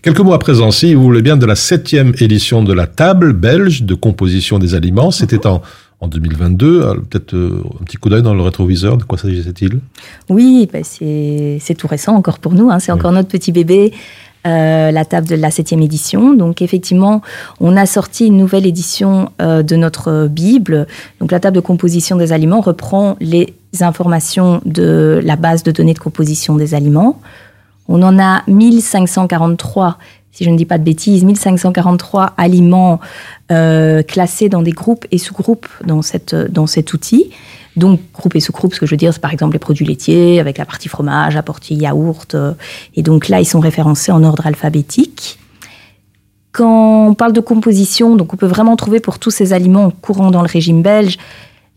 Quelques 0.01 0.19
mots 0.19 0.33
à 0.33 0.39
présent, 0.39 0.69
si 0.71 0.93
vous 0.93 1.01
voulez 1.03 1.21
bien, 1.21 1.37
de 1.37 1.45
la 1.45 1.55
septième 1.55 2.13
édition 2.19 2.61
de 2.63 2.73
la 2.73 2.87
table 2.87 3.33
belge 3.33 3.83
de 3.83 3.95
composition 3.95 4.59
des 4.59 4.75
aliments. 4.75 5.11
C'était 5.11 5.47
en, 5.47 5.61
en 6.01 6.07
2022. 6.07 6.81
Alors, 6.83 6.95
Peut-être 7.09 7.33
euh, 7.33 7.63
un 7.81 7.83
petit 7.85 7.97
coup 7.97 8.09
d'œil 8.09 8.21
dans 8.21 8.33
le 8.33 8.41
rétroviseur. 8.41 8.97
De 8.97 9.03
quoi 9.03 9.17
s'agissait-il? 9.17 9.79
Oui, 10.29 10.67
c'est 10.83 11.57
c'est 11.61 11.73
tout 11.75 11.87
récent 11.87 12.13
encore 12.15 12.39
pour 12.39 12.53
nous. 12.53 12.69
hein. 12.69 12.79
C'est 12.79 12.91
encore 12.91 13.11
notre 13.13 13.29
petit 13.29 13.51
bébé. 13.53 13.93
Euh, 14.45 14.91
la 14.91 15.05
table 15.05 15.27
de 15.27 15.35
la 15.35 15.51
septième 15.51 15.81
édition. 15.81 16.33
Donc 16.33 16.61
effectivement, 16.61 17.21
on 17.61 17.77
a 17.77 17.85
sorti 17.85 18.27
une 18.27 18.35
nouvelle 18.35 18.65
édition 18.65 19.31
euh, 19.41 19.63
de 19.63 19.77
notre 19.77 20.27
Bible. 20.27 20.85
Donc 21.21 21.31
la 21.31 21.39
table 21.39 21.55
de 21.55 21.61
composition 21.61 22.17
des 22.17 22.33
aliments 22.33 22.59
reprend 22.59 23.15
les 23.21 23.53
informations 23.79 24.61
de 24.65 25.21
la 25.23 25.37
base 25.37 25.63
de 25.63 25.71
données 25.71 25.93
de 25.93 25.99
composition 25.99 26.55
des 26.55 26.73
aliments. 26.73 27.21
On 27.87 28.01
en 28.03 28.19
a 28.19 28.43
1543, 28.47 29.97
si 30.31 30.43
je 30.43 30.49
ne 30.49 30.57
dis 30.57 30.65
pas 30.65 30.77
de 30.77 30.83
bêtises, 30.83 31.23
1543 31.23 32.33
aliments 32.37 32.99
euh, 33.51 34.03
classés 34.03 34.49
dans 34.49 34.61
des 34.61 34.71
groupes 34.71 35.05
et 35.11 35.19
sous-groupes 35.19 35.67
dans, 35.85 36.01
dans 36.49 36.67
cet 36.67 36.93
outil. 36.93 37.31
Donc, 37.75 37.99
groupes 38.13 38.35
et 38.35 38.39
sous-groupes, 38.39 38.73
ce 38.73 38.79
que 38.79 38.85
je 38.85 38.91
veux 38.91 38.97
dire, 38.97 39.13
c'est 39.13 39.21
par 39.21 39.33
exemple 39.33 39.53
les 39.53 39.59
produits 39.59 39.85
laitiers, 39.85 40.39
avec 40.39 40.57
la 40.57 40.65
partie 40.65 40.89
fromage, 40.89 41.35
la 41.35 41.43
partie 41.43 41.75
yaourt. 41.75 42.35
euh, 42.35 42.53
et 42.95 43.01
donc 43.01 43.29
là, 43.29 43.39
ils 43.39 43.45
sont 43.45 43.59
référencés 43.59 44.11
en 44.11 44.23
ordre 44.23 44.45
alphabétique. 44.45 45.39
Quand 46.51 47.07
on 47.07 47.13
parle 47.15 47.33
de 47.33 47.39
composition, 47.39 48.15
donc 48.15 48.33
on 48.33 48.37
peut 48.37 48.45
vraiment 48.45 48.75
trouver 48.75 48.99
pour 48.99 49.17
tous 49.17 49.31
ces 49.31 49.53
aliments 49.53 49.89
courants 49.89 50.29
dans 50.29 50.41
le 50.41 50.47
régime 50.47 50.83
belge 50.83 51.17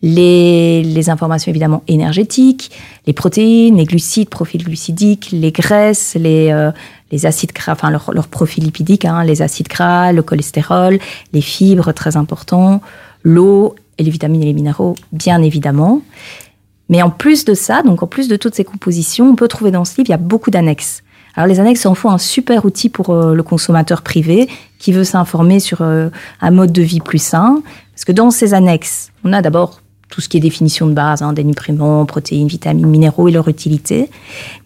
les, 0.03 0.83
les 0.83 1.11
informations 1.11 1.51
évidemment 1.51 1.83
énergétiques, 1.89 2.71
les 3.07 3.13
protéines, 3.13 3.77
les 3.77 3.85
glucides, 3.85 4.29
profil 4.29 4.63
glucidique, 4.65 5.31
les 5.33 5.53
graisses, 5.53 6.15
les, 6.15 6.51
euh, 6.53 6.71
les 7.11 7.27
acides 7.27 7.53
gras, 7.53 7.73
enfin 7.73 7.91
leur, 7.91 8.13
leur 8.13 8.29
profil 8.29 8.65
lipidique, 8.65 9.05
hein, 9.05 9.25
les 9.25 9.43
acides 9.43 9.69
gras, 9.69 10.13
le 10.13 10.23
cholestérol, 10.23 10.99
les 11.33 11.41
fibres, 11.41 11.93
très 11.93 12.17
important, 12.17 12.81
l'eau 13.23 13.75
et 13.99 14.03
les 14.03 14.11
vitamines 14.11 14.43
et 14.43 14.47
les 14.47 14.53
minéraux, 14.53 14.95
bien 15.13 15.43
évidemment. 15.43 16.03
Mais 16.89 17.03
en 17.03 17.11
plus 17.11 17.45
de 17.45 17.55
ça, 17.55 17.83
donc 17.83 18.03
en 18.03 18.07
plus 18.07 18.29
de 18.29 18.37
toutes 18.37 18.55
ces 18.55 18.65
compositions, 18.65 19.29
on 19.29 19.35
peut 19.35 19.49
trouver 19.49 19.71
dans 19.71 19.85
ce 19.85 19.97
livre, 19.97 20.09
il 20.09 20.13
y 20.13 20.15
a 20.15 20.19
beaucoup 20.19 20.51
d'annexes. 20.51 21.03
Alors 21.35 21.47
les 21.47 21.61
annexes 21.61 21.85
en 21.85 21.95
font 21.95 22.11
un 22.11 22.19
super 22.19 22.65
outil 22.65 22.89
pour 22.89 23.11
euh, 23.11 23.35
le 23.35 23.43
consommateur 23.43 24.03
privé 24.03 24.49
qui 24.79 24.93
veut 24.93 25.05
s'informer 25.05 25.61
sur 25.61 25.83
euh, 25.83 26.09
un 26.41 26.51
mode 26.51 26.73
de 26.73 26.83
vie 26.83 27.01
plus 27.01 27.23
sain. 27.23 27.63
Parce 27.93 28.05
que 28.05 28.13
dans 28.13 28.31
ces 28.31 28.55
annexes, 28.55 29.11
on 29.25 29.33
a 29.33 29.43
d'abord 29.43 29.81
tout 30.09 30.21
ce 30.21 30.29
qui 30.29 30.37
est 30.37 30.41
définition 30.41 30.87
de 30.87 30.93
base, 30.93 31.23
hein, 31.23 31.33
des 31.33 31.45
nutriments, 31.45 32.07
protéines, 32.07 32.47
vitamines, 32.47 32.87
minéraux 32.87 33.29
et 33.29 33.33
leur 33.33 33.49
utilité. 33.49 34.09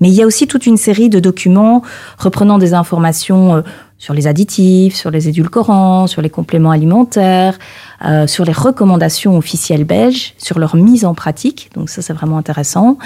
Mais 0.01 0.09
il 0.09 0.15
y 0.15 0.23
a 0.23 0.27
aussi 0.27 0.47
toute 0.47 0.67
une 0.67 0.77
série 0.77 1.09
de 1.09 1.19
documents 1.19 1.83
reprenant 2.19 2.59
des 2.59 2.75
informations 2.75 3.57
euh, 3.57 3.63
sur 4.01 4.15
les 4.15 4.27
additifs, 4.27 4.97
sur 4.97 5.11
les 5.11 5.29
édulcorants, 5.29 6.07
sur 6.07 6.23
les 6.23 6.31
compléments 6.31 6.71
alimentaires, 6.71 7.59
euh, 8.03 8.27
sur 8.27 8.47
les 8.47 8.53
recommandations 8.53 9.37
officielles 9.37 9.85
belges, 9.85 10.33
sur 10.39 10.59
leur 10.59 10.75
mise 10.75 11.05
en 11.05 11.15
pratique. 11.15 11.71
Donc 11.75 11.91
ça, 11.91 12.01
c'est 12.01 12.15
vraiment 12.15 12.39
intéressant. 12.39 12.97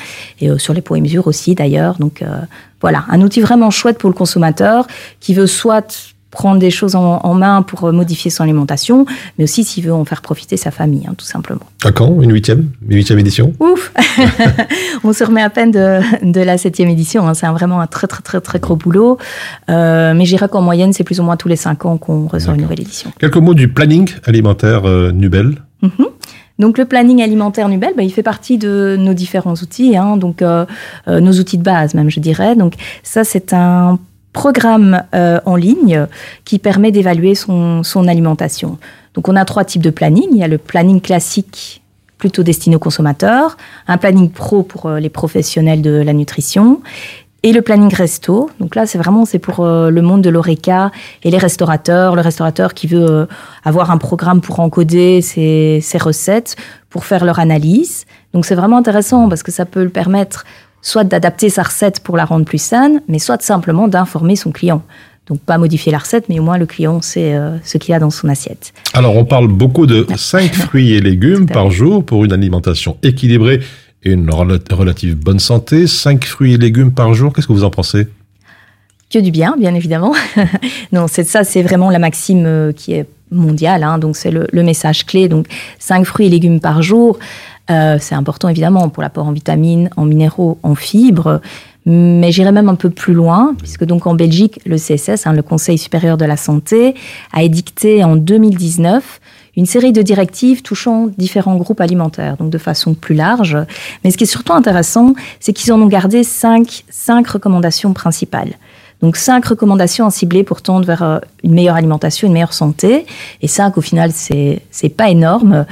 Et 0.40 0.48
euh, 0.48 0.56
sur 0.56 0.72
les 0.72 0.80
poids 0.82 0.96
et 0.96 1.00
mesures 1.00 1.26
aussi, 1.26 1.56
d'ailleurs. 1.56 1.96
Donc 1.98 2.22
euh, 2.22 2.38
voilà, 2.80 3.04
un 3.08 3.20
outil 3.22 3.40
vraiment 3.40 3.70
chouette 3.70 3.98
pour 3.98 4.08
le 4.08 4.14
consommateur 4.14 4.86
qui 5.18 5.34
veut 5.34 5.48
soit 5.48 6.13
prendre 6.34 6.58
des 6.58 6.70
choses 6.70 6.94
en, 6.94 7.20
en 7.22 7.34
main 7.34 7.62
pour 7.62 7.84
euh, 7.84 7.92
modifier 7.92 8.30
son 8.30 8.42
alimentation, 8.42 9.06
mais 9.38 9.44
aussi 9.44 9.64
s'il 9.64 9.84
veut 9.84 9.94
en 9.94 10.04
faire 10.04 10.20
profiter 10.20 10.58
sa 10.58 10.70
famille, 10.70 11.06
hein, 11.08 11.14
tout 11.16 11.24
simplement. 11.24 11.62
À 11.82 11.92
quand? 11.92 12.20
Une 12.20 12.32
huitième? 12.32 12.68
Une 12.86 12.96
huitième 12.96 13.18
édition? 13.18 13.52
Ouf 13.60 13.92
On 15.04 15.12
se 15.12 15.24
remet 15.24 15.42
à 15.42 15.50
peine 15.50 15.70
de, 15.70 16.00
de 16.22 16.40
la 16.40 16.58
septième 16.58 16.88
édition. 16.90 17.26
hein. 17.26 17.34
C'est 17.34 17.46
vraiment 17.46 17.80
un 17.80 17.86
très 17.86 18.06
très 18.06 18.22
très 18.22 18.40
très 18.40 18.58
gros 18.58 18.76
boulot. 18.76 19.18
Euh, 19.70 20.12
mais 20.14 20.24
je 20.26 20.34
dirais 20.36 20.48
qu'en 20.48 20.62
moyenne, 20.62 20.92
c'est 20.92 21.04
plus 21.04 21.20
ou 21.20 21.22
moins 21.22 21.36
tous 21.36 21.48
les 21.48 21.56
cinq 21.56 21.84
ans 21.86 21.96
qu'on 21.96 22.26
ressort 22.26 22.54
une 22.54 22.62
nouvelle 22.62 22.80
édition. 22.80 23.10
Quelques 23.18 23.36
mots 23.36 23.54
du 23.54 23.68
planning 23.68 24.10
alimentaire 24.26 24.86
euh, 24.86 25.12
Nubel. 25.12 25.62
Mhm. 25.82 26.06
Donc 26.58 26.78
le 26.78 26.84
planning 26.84 27.20
alimentaire 27.20 27.68
Nubel, 27.68 27.94
bah, 27.96 28.04
il 28.04 28.12
fait 28.12 28.22
partie 28.22 28.58
de 28.58 28.96
nos 28.98 29.12
différents 29.12 29.54
outils, 29.54 29.96
hein, 29.96 30.16
donc 30.16 30.40
euh, 30.40 30.64
euh, 31.08 31.18
nos 31.20 31.32
outils 31.32 31.58
de 31.58 31.64
base 31.64 31.94
même, 31.94 32.10
je 32.10 32.20
dirais. 32.20 32.54
Donc 32.54 32.74
ça, 33.02 33.24
c'est 33.24 33.52
un 33.52 33.98
programme 34.34 35.02
euh, 35.14 35.40
en 35.46 35.56
ligne 35.56 36.06
qui 36.44 36.58
permet 36.58 36.92
d'évaluer 36.92 37.34
son, 37.34 37.82
alimentation. 38.06 38.76
Donc 39.14 39.28
on 39.28 39.36
a 39.36 39.44
trois 39.46 39.64
types 39.64 39.82
de 39.82 39.90
planning. 39.90 40.26
Il 40.32 40.36
y 40.36 40.42
a 40.42 40.48
le 40.48 40.58
planning 40.58 41.00
classique 41.00 41.80
plutôt 42.18 42.42
destiné 42.42 42.76
aux 42.76 42.80
consommateurs, 42.80 43.56
un 43.86 43.96
planning 43.96 44.30
pro 44.30 44.62
pour 44.62 44.86
euh, 44.86 44.98
les 44.98 45.08
professionnels 45.08 45.80
de 45.80 46.02
la 46.02 46.12
nutrition 46.12 46.82
et 47.42 47.52
le 47.52 47.62
planning 47.62 47.94
resto. 47.94 48.50
Donc 48.58 48.74
là, 48.74 48.86
c'est 48.86 48.98
vraiment 48.98 49.24
c'est 49.24 49.38
pour 49.38 49.60
euh, 49.60 49.90
le 49.90 50.02
monde 50.02 50.22
de 50.22 50.30
l'oreca 50.30 50.90
et 51.22 51.30
les 51.30 51.38
restaurateurs. 51.38 52.16
Le 52.16 52.22
restaurateur 52.22 52.74
qui 52.74 52.86
veut 52.86 53.28
avoir 53.64 53.90
un 53.90 53.98
programme 53.98 54.40
pour 54.40 54.60
encoder 54.60 55.22
ses 55.22 55.98
recettes, 55.98 56.56
pour 56.90 57.04
faire 57.04 57.24
leur 57.24 57.38
analyse. 57.38 58.04
Donc 58.32 58.46
c'est 58.46 58.56
vraiment 58.56 58.78
intéressant 58.78 59.28
parce 59.28 59.44
que 59.44 59.52
ça 59.52 59.64
peut 59.64 59.84
le 59.84 59.90
permettre 59.90 60.44
soit 60.84 61.02
d'adapter 61.02 61.48
sa 61.48 61.64
recette 61.64 61.98
pour 62.00 62.16
la 62.16 62.24
rendre 62.26 62.44
plus 62.44 62.62
saine, 62.62 63.02
mais 63.08 63.18
soit 63.18 63.42
simplement 63.42 63.88
d'informer 63.88 64.36
son 64.36 64.52
client. 64.52 64.82
Donc 65.26 65.40
pas 65.40 65.56
modifier 65.56 65.90
la 65.90 65.96
recette, 65.98 66.28
mais 66.28 66.38
au 66.38 66.42
moins 66.42 66.58
le 66.58 66.66
client 66.66 67.00
sait 67.00 67.34
euh, 67.34 67.56
ce 67.64 67.78
qu'il 67.78 67.94
a 67.94 67.98
dans 67.98 68.10
son 68.10 68.28
assiette. 68.28 68.74
Alors, 68.92 69.16
on 69.16 69.24
parle 69.24 69.48
beaucoup 69.48 69.86
de 69.86 70.06
5 70.14 70.52
fruits 70.54 70.92
et 70.92 71.00
légumes 71.00 71.46
par 71.46 71.70
jour 71.70 72.04
pour 72.04 72.26
une 72.26 72.32
alimentation 72.34 72.98
équilibrée 73.02 73.60
et 74.04 74.12
une 74.12 74.28
rela- 74.28 74.60
relative 74.74 75.16
bonne 75.16 75.38
santé. 75.38 75.86
5 75.86 76.22
fruits 76.26 76.52
et 76.52 76.58
légumes 76.58 76.92
par 76.92 77.14
jour, 77.14 77.32
qu'est-ce 77.32 77.46
que 77.48 77.54
vous 77.54 77.64
en 77.64 77.70
pensez? 77.70 78.06
Que 79.10 79.18
du 79.18 79.30
bien, 79.30 79.54
bien 79.58 79.74
évidemment. 79.74 80.12
non, 80.92 81.06
c'est 81.08 81.24
ça, 81.24 81.42
c'est 81.42 81.62
vraiment 81.62 81.88
la 81.88 81.98
maxime 81.98 82.44
euh, 82.44 82.72
qui 82.72 82.92
est 82.92 83.06
mondiale. 83.30 83.82
hein. 83.82 83.96
donc 83.98 84.16
c'est 84.16 84.30
le, 84.30 84.46
le 84.52 84.62
message 84.62 85.06
clé. 85.06 85.28
Donc 85.28 85.46
5 85.78 86.04
fruits 86.04 86.26
et 86.26 86.30
légumes 86.30 86.60
par 86.60 86.82
jour, 86.82 87.18
euh, 87.70 87.96
c'est 88.00 88.14
important 88.14 88.48
évidemment 88.48 88.88
pour 88.88 89.02
l'apport 89.02 89.26
en 89.26 89.32
vitamines, 89.32 89.90
en 89.96 90.04
minéraux, 90.04 90.58
en 90.62 90.74
fibres. 90.74 91.40
Mais 91.86 92.32
j'irai 92.32 92.50
même 92.50 92.70
un 92.70 92.76
peu 92.76 92.88
plus 92.88 93.12
loin, 93.12 93.54
puisque 93.58 93.84
donc 93.84 94.06
en 94.06 94.14
Belgique, 94.14 94.60
le 94.64 94.76
CSS, 94.76 95.26
hein, 95.26 95.34
le 95.34 95.42
Conseil 95.42 95.76
supérieur 95.76 96.16
de 96.16 96.24
la 96.24 96.38
santé, 96.38 96.94
a 97.32 97.42
édicté 97.42 98.02
en 98.02 98.16
2019 98.16 99.20
une 99.56 99.66
série 99.66 99.92
de 99.92 100.02
directives 100.02 100.62
touchant 100.62 101.08
différents 101.18 101.56
groupes 101.56 101.80
alimentaires, 101.80 102.36
donc 102.36 102.50
de 102.50 102.58
façon 102.58 102.94
plus 102.94 103.14
large. 103.14 103.56
Mais 104.02 104.10
ce 104.10 104.16
qui 104.16 104.24
est 104.24 104.28
surtout 104.28 104.52
intéressant, 104.52 105.14
c'est 105.40 105.52
qu'ils 105.52 105.72
en 105.72 105.80
ont 105.80 105.86
gardé 105.86 106.24
cinq, 106.24 106.84
cinq 106.88 107.28
recommandations 107.28 107.92
principales. 107.92 108.54
Donc 109.04 109.16
cinq 109.16 109.44
recommandations 109.44 110.08
ciblées 110.08 110.44
pour 110.44 110.62
tendre 110.62 110.86
vers 110.86 111.02
euh, 111.02 111.18
une 111.42 111.52
meilleure 111.52 111.76
alimentation, 111.76 112.26
une 112.26 112.32
meilleure 112.32 112.54
santé. 112.54 113.04
Et 113.42 113.48
cinq, 113.48 113.76
au 113.76 113.82
final, 113.82 114.12
c'est 114.14 114.62
c'est 114.70 114.88
pas 114.88 115.10
énorme 115.10 115.66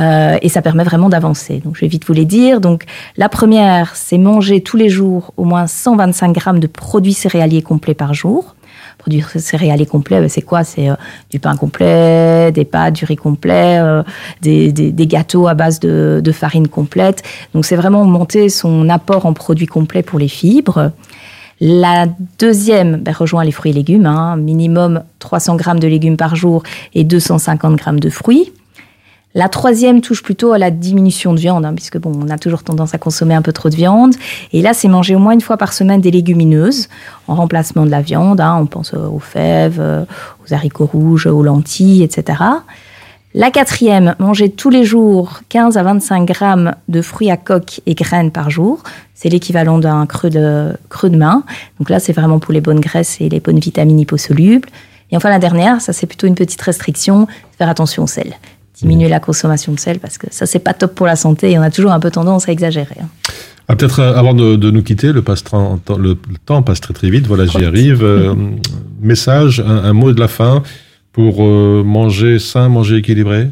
euh, 0.00 0.36
et 0.42 0.48
ça 0.48 0.62
permet 0.62 0.82
vraiment 0.82 1.08
d'avancer. 1.08 1.60
Donc 1.64 1.76
je 1.76 1.82
vais 1.82 1.86
vite 1.86 2.04
vous 2.08 2.12
les 2.12 2.24
dire. 2.24 2.60
Donc 2.60 2.86
la 3.16 3.28
première, 3.28 3.94
c'est 3.94 4.18
manger 4.18 4.62
tous 4.62 4.76
les 4.76 4.88
jours 4.88 5.32
au 5.36 5.44
moins 5.44 5.68
125 5.68 6.32
grammes 6.32 6.58
de 6.58 6.66
produits 6.66 7.12
céréaliers 7.12 7.62
complets 7.62 7.94
par 7.94 8.14
jour. 8.14 8.56
Produits 8.98 9.24
céréaliers 9.36 9.86
complets, 9.86 10.20
ben, 10.20 10.28
c'est 10.28 10.42
quoi? 10.42 10.64
C'est 10.64 10.88
euh, 10.90 10.94
du 11.30 11.38
pain 11.38 11.54
complet, 11.56 12.50
des 12.50 12.64
pâtes, 12.64 12.94
du 12.94 13.04
riz 13.04 13.14
complet, 13.16 13.78
euh, 13.78 14.02
des, 14.40 14.72
des- 14.72 14.90
des 14.90 15.06
gâteaux 15.06 15.46
à 15.46 15.54
base 15.54 15.78
de, 15.78 16.20
de 16.22 16.32
farine 16.32 16.66
complète. 16.66 17.22
Donc 17.54 17.64
c'est 17.64 17.76
vraiment 17.76 18.02
augmenter 18.02 18.48
son 18.48 18.88
apport 18.88 19.24
en 19.26 19.34
produits 19.34 19.66
complets 19.66 20.02
pour 20.02 20.18
les 20.18 20.26
fibres. 20.28 20.90
La 21.64 22.06
deuxième 22.40 22.96
ben, 22.96 23.14
rejoint 23.14 23.44
les 23.44 23.52
fruits 23.52 23.70
et 23.70 23.74
légumes, 23.74 24.06
hein, 24.06 24.36
minimum 24.36 25.04
300 25.20 25.54
grammes 25.54 25.78
de 25.78 25.86
légumes 25.86 26.16
par 26.16 26.34
jour 26.34 26.64
et 26.92 27.04
250 27.04 27.76
grammes 27.76 28.00
de 28.00 28.10
fruits. 28.10 28.52
La 29.36 29.48
troisième 29.48 30.00
touche 30.00 30.24
plutôt 30.24 30.50
à 30.50 30.58
la 30.58 30.72
diminution 30.72 31.32
de 31.32 31.38
viande, 31.38 31.64
hein, 31.64 31.72
puisque 31.72 31.98
bon, 31.98 32.10
on 32.20 32.30
a 32.30 32.36
toujours 32.36 32.64
tendance 32.64 32.94
à 32.94 32.98
consommer 32.98 33.36
un 33.36 33.42
peu 33.42 33.52
trop 33.52 33.68
de 33.68 33.76
viande. 33.76 34.16
Et 34.52 34.60
là, 34.60 34.74
c'est 34.74 34.88
manger 34.88 35.14
au 35.14 35.20
moins 35.20 35.34
une 35.34 35.40
fois 35.40 35.56
par 35.56 35.72
semaine 35.72 36.00
des 36.00 36.10
légumineuses 36.10 36.88
en 37.28 37.36
remplacement 37.36 37.86
de 37.86 37.90
la 37.92 38.02
viande. 38.02 38.40
hein. 38.40 38.58
on 38.60 38.66
pense 38.66 38.92
aux 38.92 39.20
fèves, 39.20 39.78
euh, 39.78 40.04
aux 40.44 40.52
haricots 40.52 40.90
rouges, 40.92 41.28
aux 41.28 41.44
lentilles, 41.44 42.02
etc. 42.02 42.42
La 43.34 43.50
quatrième, 43.50 44.14
manger 44.18 44.50
tous 44.50 44.68
les 44.68 44.84
jours 44.84 45.40
15 45.48 45.78
à 45.78 45.82
25 45.82 46.26
grammes 46.26 46.74
de 46.88 47.00
fruits 47.00 47.30
à 47.30 47.38
coque 47.38 47.80
et 47.86 47.94
graines 47.94 48.30
par 48.30 48.50
jour. 48.50 48.82
C'est 49.14 49.30
l'équivalent 49.30 49.78
d'un 49.78 50.04
creux 50.04 50.28
de, 50.28 50.72
creux 50.90 51.08
de 51.08 51.16
main. 51.16 51.42
Donc 51.78 51.88
là, 51.88 51.98
c'est 51.98 52.12
vraiment 52.12 52.38
pour 52.38 52.52
les 52.52 52.60
bonnes 52.60 52.80
graisses 52.80 53.20
et 53.22 53.30
les 53.30 53.40
bonnes 53.40 53.58
vitamines 53.58 53.96
liposolubles. 53.96 54.68
Et 55.10 55.16
enfin, 55.16 55.30
la 55.30 55.38
dernière, 55.38 55.80
ça 55.80 55.94
c'est 55.94 56.06
plutôt 56.06 56.26
une 56.26 56.34
petite 56.34 56.60
restriction, 56.60 57.26
faire 57.56 57.70
attention 57.70 58.02
au 58.02 58.06
sel. 58.06 58.34
Diminuer 58.74 59.08
la 59.08 59.20
consommation 59.20 59.72
de 59.72 59.80
sel 59.80 59.98
parce 59.98 60.18
que 60.18 60.26
ça, 60.30 60.44
c'est 60.44 60.58
pas 60.58 60.74
top 60.74 60.94
pour 60.94 61.06
la 61.06 61.16
santé 61.16 61.52
et 61.52 61.58
on 61.58 61.62
a 61.62 61.70
toujours 61.70 61.92
un 61.92 62.00
peu 62.00 62.10
tendance 62.10 62.48
à 62.48 62.52
exagérer. 62.52 62.96
hein. 63.00 63.08
Ah, 63.68 63.76
Peut-être 63.76 64.00
euh, 64.00 64.14
avant 64.14 64.34
de, 64.34 64.56
de 64.56 64.70
nous 64.70 64.82
quitter, 64.82 65.12
le, 65.12 65.22
passe 65.22 65.42
tra- 65.44 65.78
le, 65.96 66.08
le 66.08 66.16
temps 66.44 66.62
passe 66.62 66.80
très 66.80 66.92
très 66.92 67.08
vite. 67.08 67.26
Voilà, 67.26 67.46
j'y 67.46 67.64
arrive. 67.64 68.02
Euh, 68.02 68.34
message, 69.00 69.60
un, 69.60 69.84
un 69.84 69.92
mot 69.94 70.12
de 70.12 70.20
la 70.20 70.28
fin 70.28 70.62
pour 71.12 71.36
euh, 71.40 71.82
manger 71.84 72.38
sain, 72.38 72.68
manger 72.68 72.96
équilibré? 72.96 73.50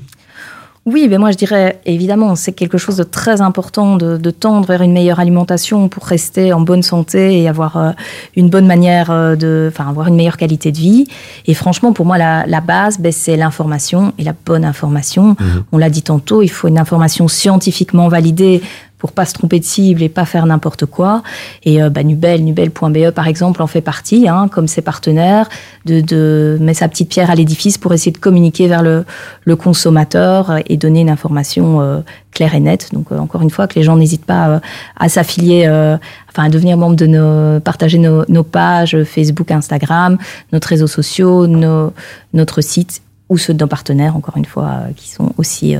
Oui, 0.86 1.08
ben 1.08 1.20
moi 1.20 1.30
je 1.30 1.36
dirais 1.36 1.78
évidemment, 1.84 2.34
c'est 2.36 2.52
quelque 2.52 2.78
chose 2.78 2.96
de 2.96 3.02
très 3.02 3.42
important 3.42 3.96
de, 3.96 4.16
de 4.16 4.30
tendre 4.30 4.66
vers 4.66 4.80
une 4.80 4.92
meilleure 4.92 5.20
alimentation 5.20 5.90
pour 5.90 6.04
rester 6.04 6.54
en 6.54 6.62
bonne 6.62 6.82
santé 6.82 7.38
et 7.38 7.48
avoir 7.48 7.76
euh, 7.76 7.90
une 8.34 8.48
bonne 8.48 8.66
manière 8.66 9.10
euh, 9.10 9.36
de, 9.36 9.70
enfin 9.70 9.90
avoir 9.90 10.08
une 10.08 10.16
meilleure 10.16 10.38
qualité 10.38 10.72
de 10.72 10.78
vie. 10.78 11.06
Et 11.46 11.52
franchement, 11.52 11.92
pour 11.92 12.06
moi, 12.06 12.16
la, 12.16 12.46
la 12.46 12.62
base, 12.62 12.98
ben, 12.98 13.12
c'est 13.12 13.36
l'information 13.36 14.14
et 14.18 14.24
la 14.24 14.34
bonne 14.46 14.64
information. 14.64 15.36
On 15.70 15.76
l'a 15.76 15.90
dit 15.90 16.02
tantôt, 16.02 16.40
il 16.40 16.48
faut 16.48 16.66
une 16.68 16.78
information 16.78 17.28
scientifiquement 17.28 18.08
validée 18.08 18.62
pour 19.00 19.10
pas 19.12 19.24
se 19.24 19.34
tromper 19.34 19.58
de 19.58 19.64
cible 19.64 20.02
et 20.02 20.08
pas 20.08 20.24
faire 20.24 20.46
n'importe 20.46 20.86
quoi. 20.86 21.22
Et 21.64 21.82
euh, 21.82 21.90
bah, 21.90 22.04
Nubel, 22.04 22.44
Nubel.be 22.44 23.10
par 23.10 23.26
exemple 23.26 23.62
en 23.62 23.66
fait 23.66 23.80
partie, 23.80 24.28
hein, 24.28 24.46
comme 24.48 24.68
ses 24.68 24.82
partenaires, 24.82 25.48
de, 25.86 26.00
de 26.00 26.58
mettre 26.60 26.78
sa 26.80 26.88
petite 26.88 27.08
pierre 27.08 27.30
à 27.30 27.34
l'édifice 27.34 27.78
pour 27.78 27.92
essayer 27.92 28.12
de 28.12 28.18
communiquer 28.18 28.68
vers 28.68 28.82
le, 28.82 29.04
le 29.44 29.56
consommateur 29.56 30.58
et 30.66 30.76
donner 30.76 31.00
une 31.00 31.10
information 31.10 31.80
euh, 31.80 32.00
claire 32.30 32.54
et 32.54 32.60
nette. 32.60 32.92
Donc 32.92 33.12
euh, 33.12 33.18
encore 33.18 33.42
une 33.42 33.50
fois, 33.50 33.66
que 33.66 33.74
les 33.74 33.82
gens 33.82 33.96
n'hésitent 33.96 34.24
pas 34.24 34.48
euh, 34.48 34.60
à 34.96 35.08
s'affilier, 35.08 35.64
euh, 35.66 35.96
enfin 36.28 36.44
à 36.44 36.48
devenir 36.48 36.76
membre 36.76 36.96
de 36.96 37.06
nos, 37.06 37.60
partager 37.60 37.98
nos, 37.98 38.24
nos 38.28 38.44
pages 38.44 39.02
Facebook, 39.04 39.50
Instagram, 39.50 40.18
notre 40.52 40.68
réseaux 40.68 40.86
sociaux, 40.86 41.46
nos, 41.46 41.92
notre 42.32 42.60
site 42.60 43.02
ou 43.28 43.38
ceux 43.38 43.54
de 43.54 43.60
nos 43.60 43.68
partenaires, 43.68 44.16
encore 44.16 44.36
une 44.36 44.44
fois, 44.44 44.78
qui 44.96 45.08
sont 45.08 45.32
aussi 45.38 45.76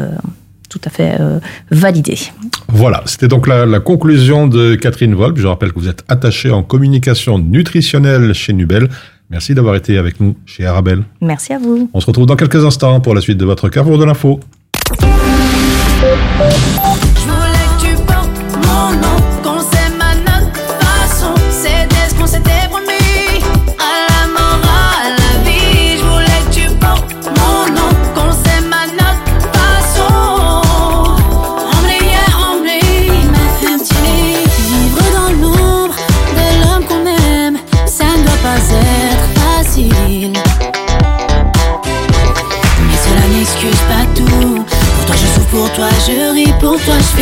tout 0.71 0.81
à 0.87 0.89
fait 0.89 1.17
euh, 1.21 1.39
validés. 1.71 2.19
Voilà, 2.69 3.03
c'était 3.05 3.29
donc 3.29 3.47
la, 3.47 3.67
la 3.67 3.81
conclusion 3.81 4.47
de 4.47 4.77
Catherine 4.77 5.15
Volpe. 5.15 5.39
Je 5.39 5.47
rappelle 5.47 5.73
que 5.73 5.79
vous 5.79 5.89
êtes 5.89 6.05
attachée 6.09 6.51
en 6.51 6.63
communication 6.63 7.39
nutritionnelle 7.39 8.33
chez 8.33 8.55
Nubel. 8.55 8.89
Merci 9.29 9.55
d'avoir 9.55 9.77
été 9.77 9.99
avec 9.99 10.21
nous 10.21 10.37
chez 10.47 10.65
Arabelle. 10.65 11.03
Merci 11.21 11.53
à 11.53 11.59
vous. 11.59 11.91
On 11.93 12.01
se 12.01 12.07
retrouve 12.07 12.27
dans 12.27 12.37
quelques 12.37 12.65
instants 12.65 13.01
pour 13.01 13.15
la 13.15 13.21
suite 13.21 13.39
de 13.39 13.45
votre 13.45 13.69
carrefour 13.69 13.99
de 13.99 14.05
l'info. 14.05 14.41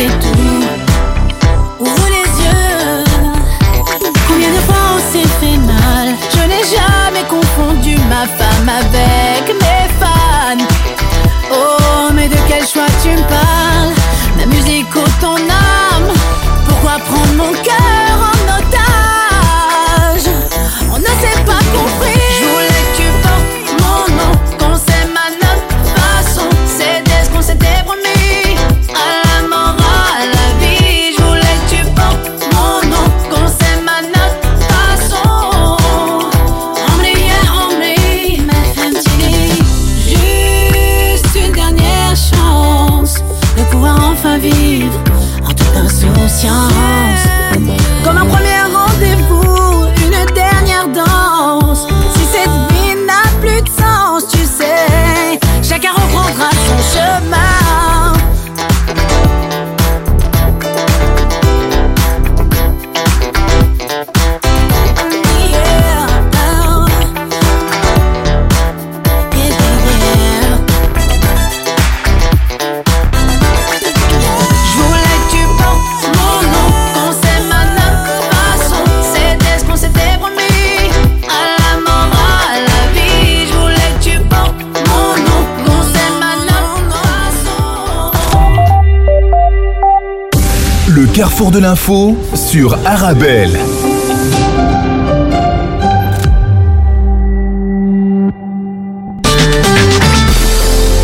Pour 0.07 0.19
toi, 0.19 0.29
je 0.29 0.29
fais 0.29 0.29
tout. 0.33 0.38
L'info 91.59 92.15
sur 92.35 92.77
Arabelle. 92.85 93.57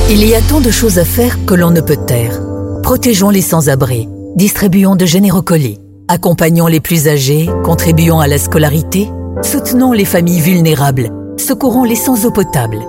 Il 0.09 0.25
y 0.25 0.33
a 0.33 0.41
tant 0.41 0.61
de 0.61 0.71
choses 0.71 0.97
à 0.97 1.05
faire 1.05 1.45
que 1.45 1.53
l'on 1.53 1.71
ne 1.71 1.81
peut 1.81 1.97
taire. 1.97 2.39
Protégeons 2.83 3.29
les 3.29 3.41
sans-abri, 3.41 4.07
distribuons 4.35 4.95
de 4.95 5.05
généreux 5.05 5.41
colis, 5.41 5.79
accompagnons 6.07 6.67
les 6.67 6.79
plus 6.79 7.07
âgés, 7.07 7.49
contribuons 7.63 8.19
à 8.19 8.27
la 8.27 8.37
scolarité, 8.37 9.09
soutenons 9.41 9.91
les 9.91 10.05
familles 10.05 10.41
vulnérables, 10.41 11.11
secourons 11.37 11.83
les 11.83 11.95
sans 11.95 12.25
eau 12.25 12.31
potable, 12.31 12.79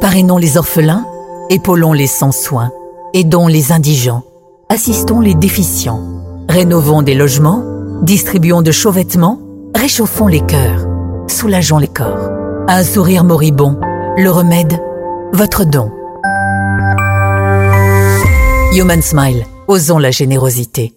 parrainons 0.00 0.38
les 0.38 0.56
orphelins, 0.56 1.06
Épaulons 1.48 1.92
les 1.92 2.08
sans 2.08 2.32
soins. 2.32 2.72
Aidons 3.14 3.46
les 3.46 3.70
indigents. 3.70 4.24
Assistons 4.68 5.20
les 5.20 5.34
déficients. 5.34 6.15
Rénovons 6.56 7.02
des 7.02 7.12
logements. 7.12 7.62
Distribuons 8.00 8.62
de 8.62 8.72
chauds 8.72 8.90
vêtements. 8.90 9.38
Réchauffons 9.74 10.26
les 10.26 10.40
cœurs. 10.40 10.86
Soulageons 11.28 11.76
les 11.76 11.86
corps. 11.86 12.30
Un 12.66 12.82
sourire 12.82 13.24
moribond. 13.24 13.78
Le 14.16 14.30
remède. 14.30 14.72
Votre 15.34 15.66
don. 15.66 15.90
Human 18.72 19.02
Smile. 19.02 19.44
Osons 19.68 19.98
la 19.98 20.10
générosité. 20.10 20.94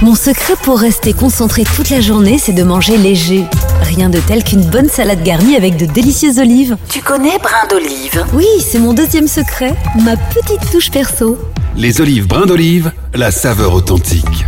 Mon 0.00 0.14
secret 0.14 0.54
pour 0.62 0.78
rester 0.78 1.12
concentré 1.14 1.64
toute 1.64 1.90
la 1.90 2.00
journée, 2.00 2.38
c'est 2.38 2.52
de 2.52 2.62
manger 2.62 2.96
léger. 2.96 3.44
Rien 3.82 4.08
de 4.08 4.20
tel 4.20 4.44
qu'une 4.44 4.64
bonne 4.64 4.88
salade 4.88 5.24
garnie 5.24 5.56
avec 5.56 5.76
de 5.76 5.86
délicieuses 5.86 6.38
olives. 6.38 6.76
Tu 6.88 7.00
connais 7.00 7.38
brin 7.38 7.66
d'olive? 7.68 8.24
Oui, 8.34 8.46
c'est 8.60 8.78
mon 8.78 8.94
deuxième 8.94 9.26
secret, 9.26 9.74
ma 10.04 10.16
petite 10.16 10.70
touche 10.70 10.92
perso. 10.92 11.36
Les 11.78 12.00
olives 12.00 12.26
brins 12.26 12.44
d'olive, 12.44 12.90
la 13.14 13.30
saveur 13.30 13.72
authentique. 13.72 14.46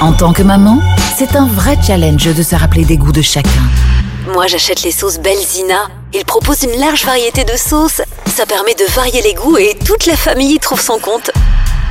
En 0.00 0.14
tant 0.14 0.32
que 0.32 0.42
maman, 0.42 0.80
c'est 1.18 1.36
un 1.36 1.46
vrai 1.46 1.76
challenge 1.86 2.34
de 2.34 2.42
se 2.42 2.54
rappeler 2.54 2.86
des 2.86 2.96
goûts 2.96 3.12
de 3.12 3.20
chacun. 3.20 3.50
Moi, 4.32 4.46
j'achète 4.46 4.84
les 4.84 4.90
sauces 4.90 5.18
Belzina. 5.18 5.88
Ils 6.14 6.24
proposent 6.24 6.62
une 6.62 6.80
large 6.80 7.04
variété 7.04 7.44
de 7.44 7.58
sauces. 7.58 8.00
Ça 8.34 8.46
permet 8.46 8.74
de 8.74 8.90
varier 8.94 9.20
les 9.20 9.34
goûts 9.34 9.58
et 9.58 9.76
toute 9.84 10.06
la 10.06 10.16
famille 10.16 10.54
y 10.54 10.58
trouve 10.58 10.80
son 10.80 10.98
compte. 10.98 11.30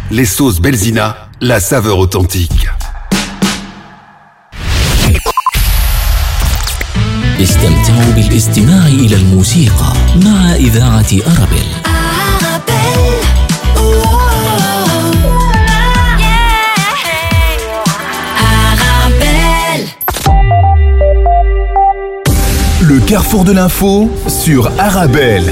Les 0.09 0.25
sauces 0.25 0.59
Belzina, 0.59 1.29
la 1.41 1.59
saveur 1.59 1.99
authentique. 1.99 2.69
استمتعوا 7.41 8.11
بالاستماع 8.15 8.87
إلى 8.87 9.15
الموسيقى 9.15 9.93
مع 10.25 10.55
إذاعة 10.55 11.07
أرابيل 11.27 11.67
Le 22.81 22.99
carrefour 22.99 23.45
de 23.45 23.53
l'info 23.53 24.11
sur 24.27 24.69
Arabelle. 24.77 25.51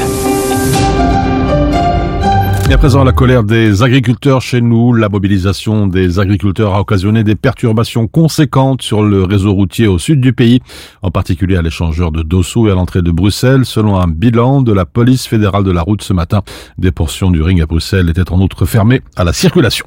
Et 2.71 2.73
à 2.73 2.77
présent, 2.77 3.03
la 3.03 3.11
colère 3.11 3.43
des 3.43 3.83
agriculteurs 3.83 4.41
chez 4.41 4.61
nous, 4.61 4.93
la 4.93 5.09
mobilisation 5.09 5.87
des 5.87 6.19
agriculteurs 6.19 6.73
a 6.73 6.79
occasionné 6.79 7.25
des 7.25 7.35
perturbations 7.35 8.07
conséquentes 8.07 8.81
sur 8.81 9.03
le 9.03 9.25
réseau 9.25 9.51
routier 9.51 9.87
au 9.87 9.99
sud 9.99 10.21
du 10.21 10.31
pays, 10.31 10.61
en 11.01 11.11
particulier 11.11 11.57
à 11.57 11.61
l'échangeur 11.61 12.13
de 12.13 12.23
Dossou 12.23 12.69
et 12.69 12.71
à 12.71 12.75
l'entrée 12.75 13.01
de 13.01 13.11
Bruxelles. 13.11 13.65
Selon 13.65 13.97
un 13.97 14.07
bilan 14.07 14.61
de 14.61 14.71
la 14.71 14.85
police 14.85 15.27
fédérale 15.27 15.65
de 15.65 15.71
la 15.71 15.81
route 15.81 16.01
ce 16.01 16.13
matin, 16.13 16.43
des 16.77 16.93
portions 16.93 17.29
du 17.29 17.41
ring 17.41 17.61
à 17.61 17.65
Bruxelles 17.65 18.09
étaient 18.09 18.31
en 18.31 18.39
outre 18.39 18.65
fermées 18.65 19.01
à 19.17 19.25
la 19.25 19.33
circulation. 19.33 19.85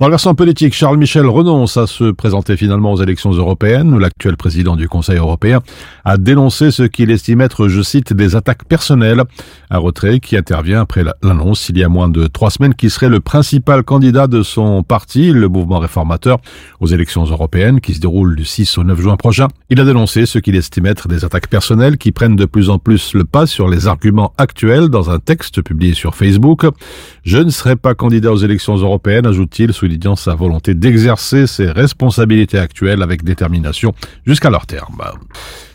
Dans 0.00 0.06
le 0.06 0.12
versant 0.12 0.36
politique, 0.36 0.74
Charles 0.74 0.96
Michel 0.96 1.26
renonce 1.26 1.76
à 1.76 1.88
se 1.88 2.12
présenter 2.12 2.56
finalement 2.56 2.92
aux 2.92 3.02
élections 3.02 3.32
européennes 3.32 3.98
l'actuel 3.98 4.36
président 4.36 4.76
du 4.76 4.88
Conseil 4.88 5.16
européen 5.16 5.60
a 6.04 6.18
dénoncé 6.18 6.70
ce 6.70 6.84
qu'il 6.84 7.10
estime 7.10 7.40
être, 7.40 7.66
je 7.66 7.82
cite, 7.82 8.12
des 8.12 8.36
attaques 8.36 8.64
personnelles. 8.64 9.24
Un 9.70 9.78
retrait 9.78 10.20
qui 10.20 10.36
intervient 10.36 10.82
après 10.82 11.02
l'annonce 11.02 11.68
il 11.68 11.78
y 11.78 11.82
a 11.82 11.88
moins 11.88 12.08
de 12.08 12.28
trois 12.28 12.50
semaines 12.50 12.74
qui 12.74 12.90
serait 12.90 13.08
le 13.08 13.18
principal 13.18 13.82
candidat 13.82 14.28
de 14.28 14.44
son 14.44 14.84
parti, 14.84 15.32
le 15.32 15.48
mouvement 15.48 15.80
réformateur, 15.80 16.38
aux 16.78 16.86
élections 16.86 17.24
européennes 17.24 17.80
qui 17.80 17.94
se 17.94 18.00
déroulent 18.00 18.36
du 18.36 18.44
6 18.44 18.78
au 18.78 18.84
9 18.84 19.00
juin 19.00 19.16
prochain. 19.16 19.48
Il 19.68 19.80
a 19.80 19.84
dénoncé 19.84 20.26
ce 20.26 20.38
qu'il 20.38 20.54
estime 20.54 20.86
être 20.86 21.08
des 21.08 21.24
attaques 21.24 21.48
personnelles 21.48 21.98
qui 21.98 22.12
prennent 22.12 22.36
de 22.36 22.44
plus 22.44 22.70
en 22.70 22.78
plus 22.78 23.14
le 23.14 23.24
pas 23.24 23.46
sur 23.48 23.66
les 23.66 23.88
arguments 23.88 24.32
actuels 24.38 24.90
dans 24.90 25.10
un 25.10 25.18
texte 25.18 25.60
publié 25.60 25.94
sur 25.94 26.14
Facebook. 26.14 26.66
Je 27.24 27.38
ne 27.38 27.50
serai 27.50 27.74
pas 27.74 27.96
candidat 27.96 28.32
aux 28.32 28.36
élections 28.36 28.76
européennes, 28.76 29.26
ajoute-t-il, 29.26 29.72
soulignant 29.88 30.16
sa 30.16 30.34
volonté 30.34 30.74
d'exercer 30.74 31.46
ses 31.46 31.70
responsabilités 31.70 32.58
actuelles 32.58 33.02
avec 33.02 33.24
détermination 33.24 33.94
jusqu'à 34.26 34.50
leur 34.50 34.66
terme. 34.66 35.00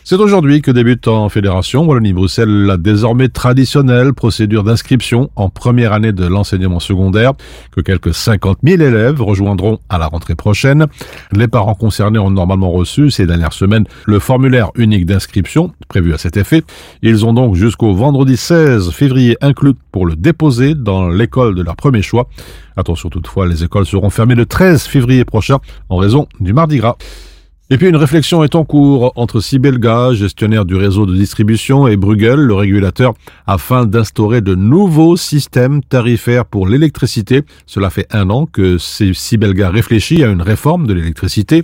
C'est 0.06 0.18
aujourd'hui 0.18 0.62
que 0.62 0.70
débute 0.70 1.08
en 1.08 1.30
Fédération 1.30 1.86
Wallonie-Bruxelles 1.86 2.66
la 2.66 2.76
désormais 2.76 3.30
traditionnelle 3.30 4.14
procédure 4.14 4.66
d'inscription 4.66 5.30
en 5.38 5.48
première 5.48 5.94
année 5.94 6.12
de 6.12 6.26
l'enseignement 6.26 6.82
secondaire 6.82 7.32
que 7.72 7.80
quelques 7.80 8.14
50 8.14 8.58
000 8.64 8.82
élèves 8.82 9.22
rejoindront 9.22 9.80
à 9.88 9.98
la 9.98 10.08
rentrée 10.08 10.36
prochaine. 10.36 10.88
Les 11.32 11.48
parents 11.48 11.74
concernés 11.74 12.20
ont 12.20 12.32
normalement 12.32 12.70
reçu 12.70 13.12
ces 13.12 13.26
dernières 13.26 13.54
semaines 13.54 13.86
le 14.06 14.20
formulaire 14.20 14.72
unique 14.76 15.06
d'inscription 15.06 15.72
prévu 15.88 16.14
à 16.14 16.18
cet 16.18 16.36
effet. 16.36 16.64
Ils 17.02 17.26
ont 17.26 17.34
donc 17.34 17.56
jusqu'au 17.56 17.94
vendredi 17.94 18.36
16 18.36 18.92
février 18.92 19.38
inclus 19.40 19.76
pour 19.94 20.06
le 20.06 20.18
déposer 20.18 20.76
dans 20.76 21.08
l'école 21.08 21.56
de 21.56 21.62
leur 21.62 21.78
premier 21.78 22.02
choix. 22.02 22.28
Attention 22.76 23.10
toutefois, 23.10 23.48
les 23.48 23.64
écoles 23.64 23.86
seront 23.86 24.10
fermées 24.10 24.36
le 24.36 24.46
13 24.46 24.84
février 24.84 25.24
prochain 25.24 25.60
en 25.88 25.96
raison 25.96 26.28
du 26.42 26.52
Mardi 26.52 26.76
Gras. 26.76 26.98
Et 27.74 27.78
puis 27.80 27.88
une 27.88 27.96
réflexion 27.96 28.44
est 28.44 28.54
en 28.54 28.66
cours 28.66 29.14
entre 29.16 29.40
Sibelga, 29.40 30.14
gestionnaire 30.14 30.64
du 30.64 30.76
réseau 30.76 31.08
de 31.08 31.16
distribution, 31.16 31.88
et 31.88 31.98
Bruegel, 31.98 32.36
le 32.36 32.54
régulateur, 32.54 33.16
afin 33.48 33.88
d'instaurer 33.88 34.42
de 34.42 34.54
nouveaux 34.54 35.18
systèmes 35.18 35.82
tarifaires 35.82 36.46
pour 36.46 36.68
l'électricité. 36.68 37.42
Cela 37.66 37.90
fait 37.90 38.06
un 38.12 38.30
an 38.30 38.46
que 38.46 38.78
Sibelga 38.78 39.72
réfléchit 39.72 40.24
à 40.24 40.28
une 40.28 40.44
réforme 40.44 40.86
de 40.86 40.94
l'électricité. 40.94 41.64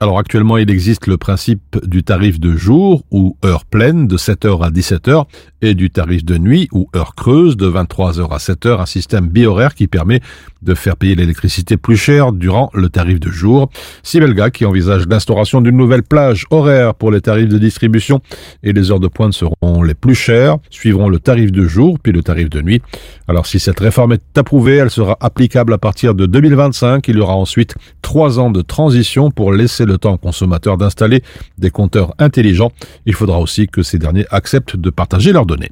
Alors 0.00 0.20
actuellement, 0.20 0.58
il 0.58 0.70
existe 0.70 1.08
le 1.08 1.16
principe 1.16 1.76
du 1.84 2.04
tarif 2.04 2.38
de 2.38 2.56
jour 2.56 3.02
ou 3.10 3.36
heure 3.44 3.64
pleine 3.64 4.06
de 4.06 4.16
7h 4.16 4.64
à 4.64 4.70
17h 4.70 5.24
et 5.60 5.74
du 5.74 5.90
tarif 5.90 6.24
de 6.24 6.38
nuit 6.38 6.68
ou 6.72 6.88
heure 6.94 7.16
creuse 7.16 7.56
de 7.56 7.68
23h 7.68 8.32
à 8.32 8.36
7h, 8.36 8.80
un 8.80 8.86
système 8.86 9.26
bi-horaire 9.26 9.74
qui 9.74 9.88
permet 9.88 10.20
de 10.62 10.74
faire 10.74 10.96
payer 10.96 11.16
l'électricité 11.16 11.76
plus 11.76 11.96
cher 11.96 12.32
durant 12.32 12.70
le 12.74 12.88
tarif 12.88 13.18
de 13.18 13.30
jour. 13.30 13.70
Sibelga 14.04 14.50
qui 14.50 14.64
envisage 14.64 15.06
l'instauration 15.08 15.60
d'une 15.60 15.76
nouvelle 15.76 16.04
plage 16.04 16.46
horaire 16.50 16.94
pour 16.94 17.10
les 17.10 17.20
tarifs 17.20 17.48
de 17.48 17.58
distribution 17.58 18.20
et 18.62 18.72
les 18.72 18.92
heures 18.92 19.00
de 19.00 19.08
pointe 19.08 19.32
seront 19.32 19.82
les 19.82 19.94
plus 19.94 20.14
chères, 20.14 20.58
suivront 20.70 21.08
le 21.08 21.18
tarif 21.18 21.50
de 21.50 21.66
jour 21.66 21.98
puis 22.00 22.12
le 22.12 22.22
tarif 22.22 22.50
de 22.50 22.62
nuit. 22.62 22.82
Alors 23.26 23.46
si 23.46 23.58
cette 23.58 23.80
réforme 23.80 24.12
est 24.12 24.38
approuvée, 24.38 24.76
elle 24.76 24.90
sera 24.90 25.16
applicable 25.20 25.72
à 25.72 25.78
partir 25.78 26.14
de 26.14 26.26
2025. 26.26 27.06
Il 27.08 27.16
y 27.16 27.20
aura 27.20 27.34
ensuite 27.34 27.74
trois 28.00 28.38
ans 28.38 28.50
de 28.50 28.62
transition 28.62 29.32
pour 29.32 29.52
laisser 29.52 29.86
le 29.88 29.98
temps 29.98 30.12
aux 30.12 30.18
consommateurs 30.18 30.76
d'installer 30.78 31.22
des 31.58 31.70
compteurs 31.70 32.14
intelligents. 32.18 32.70
Il 33.06 33.14
faudra 33.14 33.40
aussi 33.40 33.66
que 33.66 33.82
ces 33.82 33.98
derniers 33.98 34.26
acceptent 34.30 34.76
de 34.76 34.90
partager 34.90 35.32
leurs 35.32 35.46
données. 35.46 35.70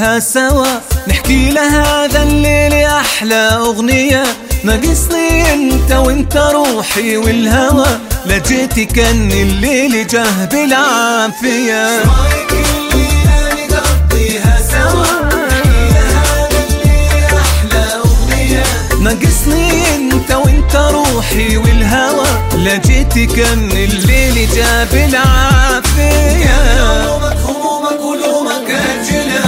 نقضيها 0.00 0.18
سوا. 0.18 0.80
نحكي 1.08 1.50
لهذا 1.50 2.22
الليل 2.22 2.72
أحلى 2.72 3.34
أغنية. 3.34 4.24
ناقصني 4.64 5.52
أنت 5.52 5.92
وأنت 5.92 6.36
روحي 6.36 7.16
والهوى. 7.16 7.98
لا 8.26 8.38
جيتي 8.38 8.84
كأن 8.84 9.30
الليل 9.32 10.06
جه 10.06 10.44
بالعافية. 10.52 12.02
والهوى. 21.56 22.26
كأن 23.26 23.70
الليل 23.70 24.48
جاب 24.54 24.94
العافية 24.94 26.50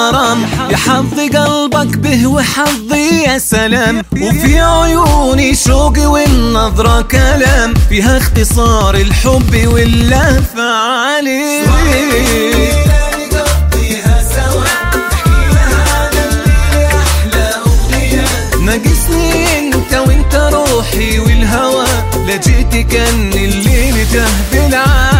لك 0.00 0.14
غرام 0.14 0.42
يا 0.70 0.76
حظ 0.76 1.20
قلبك 1.36 1.96
به 1.96 2.26
وحظي 2.26 3.22
يا 3.26 3.38
سلام. 3.38 4.02
وفي 4.12 4.60
عيوني 4.60 5.54
شوقي 5.54 6.06
والنظرة 6.06 7.02
كلام. 7.02 7.74
فيها 7.88 8.18
اختصار 8.18 8.94
الحب 8.94 9.66
واللهفة 9.66 10.62
عليك 10.62 11.68
ناقصني 18.64 19.58
انت 19.58 19.94
وانت 19.94 20.34
روحي 20.34 21.18
والهوى. 21.18 21.86
لجيت 22.26 22.92
كان 22.92 23.32
الليل 23.32 24.06
جه 24.12 24.26
بالعافية. 24.52 25.19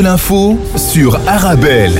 L'info 0.00 0.58
sur 0.76 1.18
Arabelle. 1.26 1.98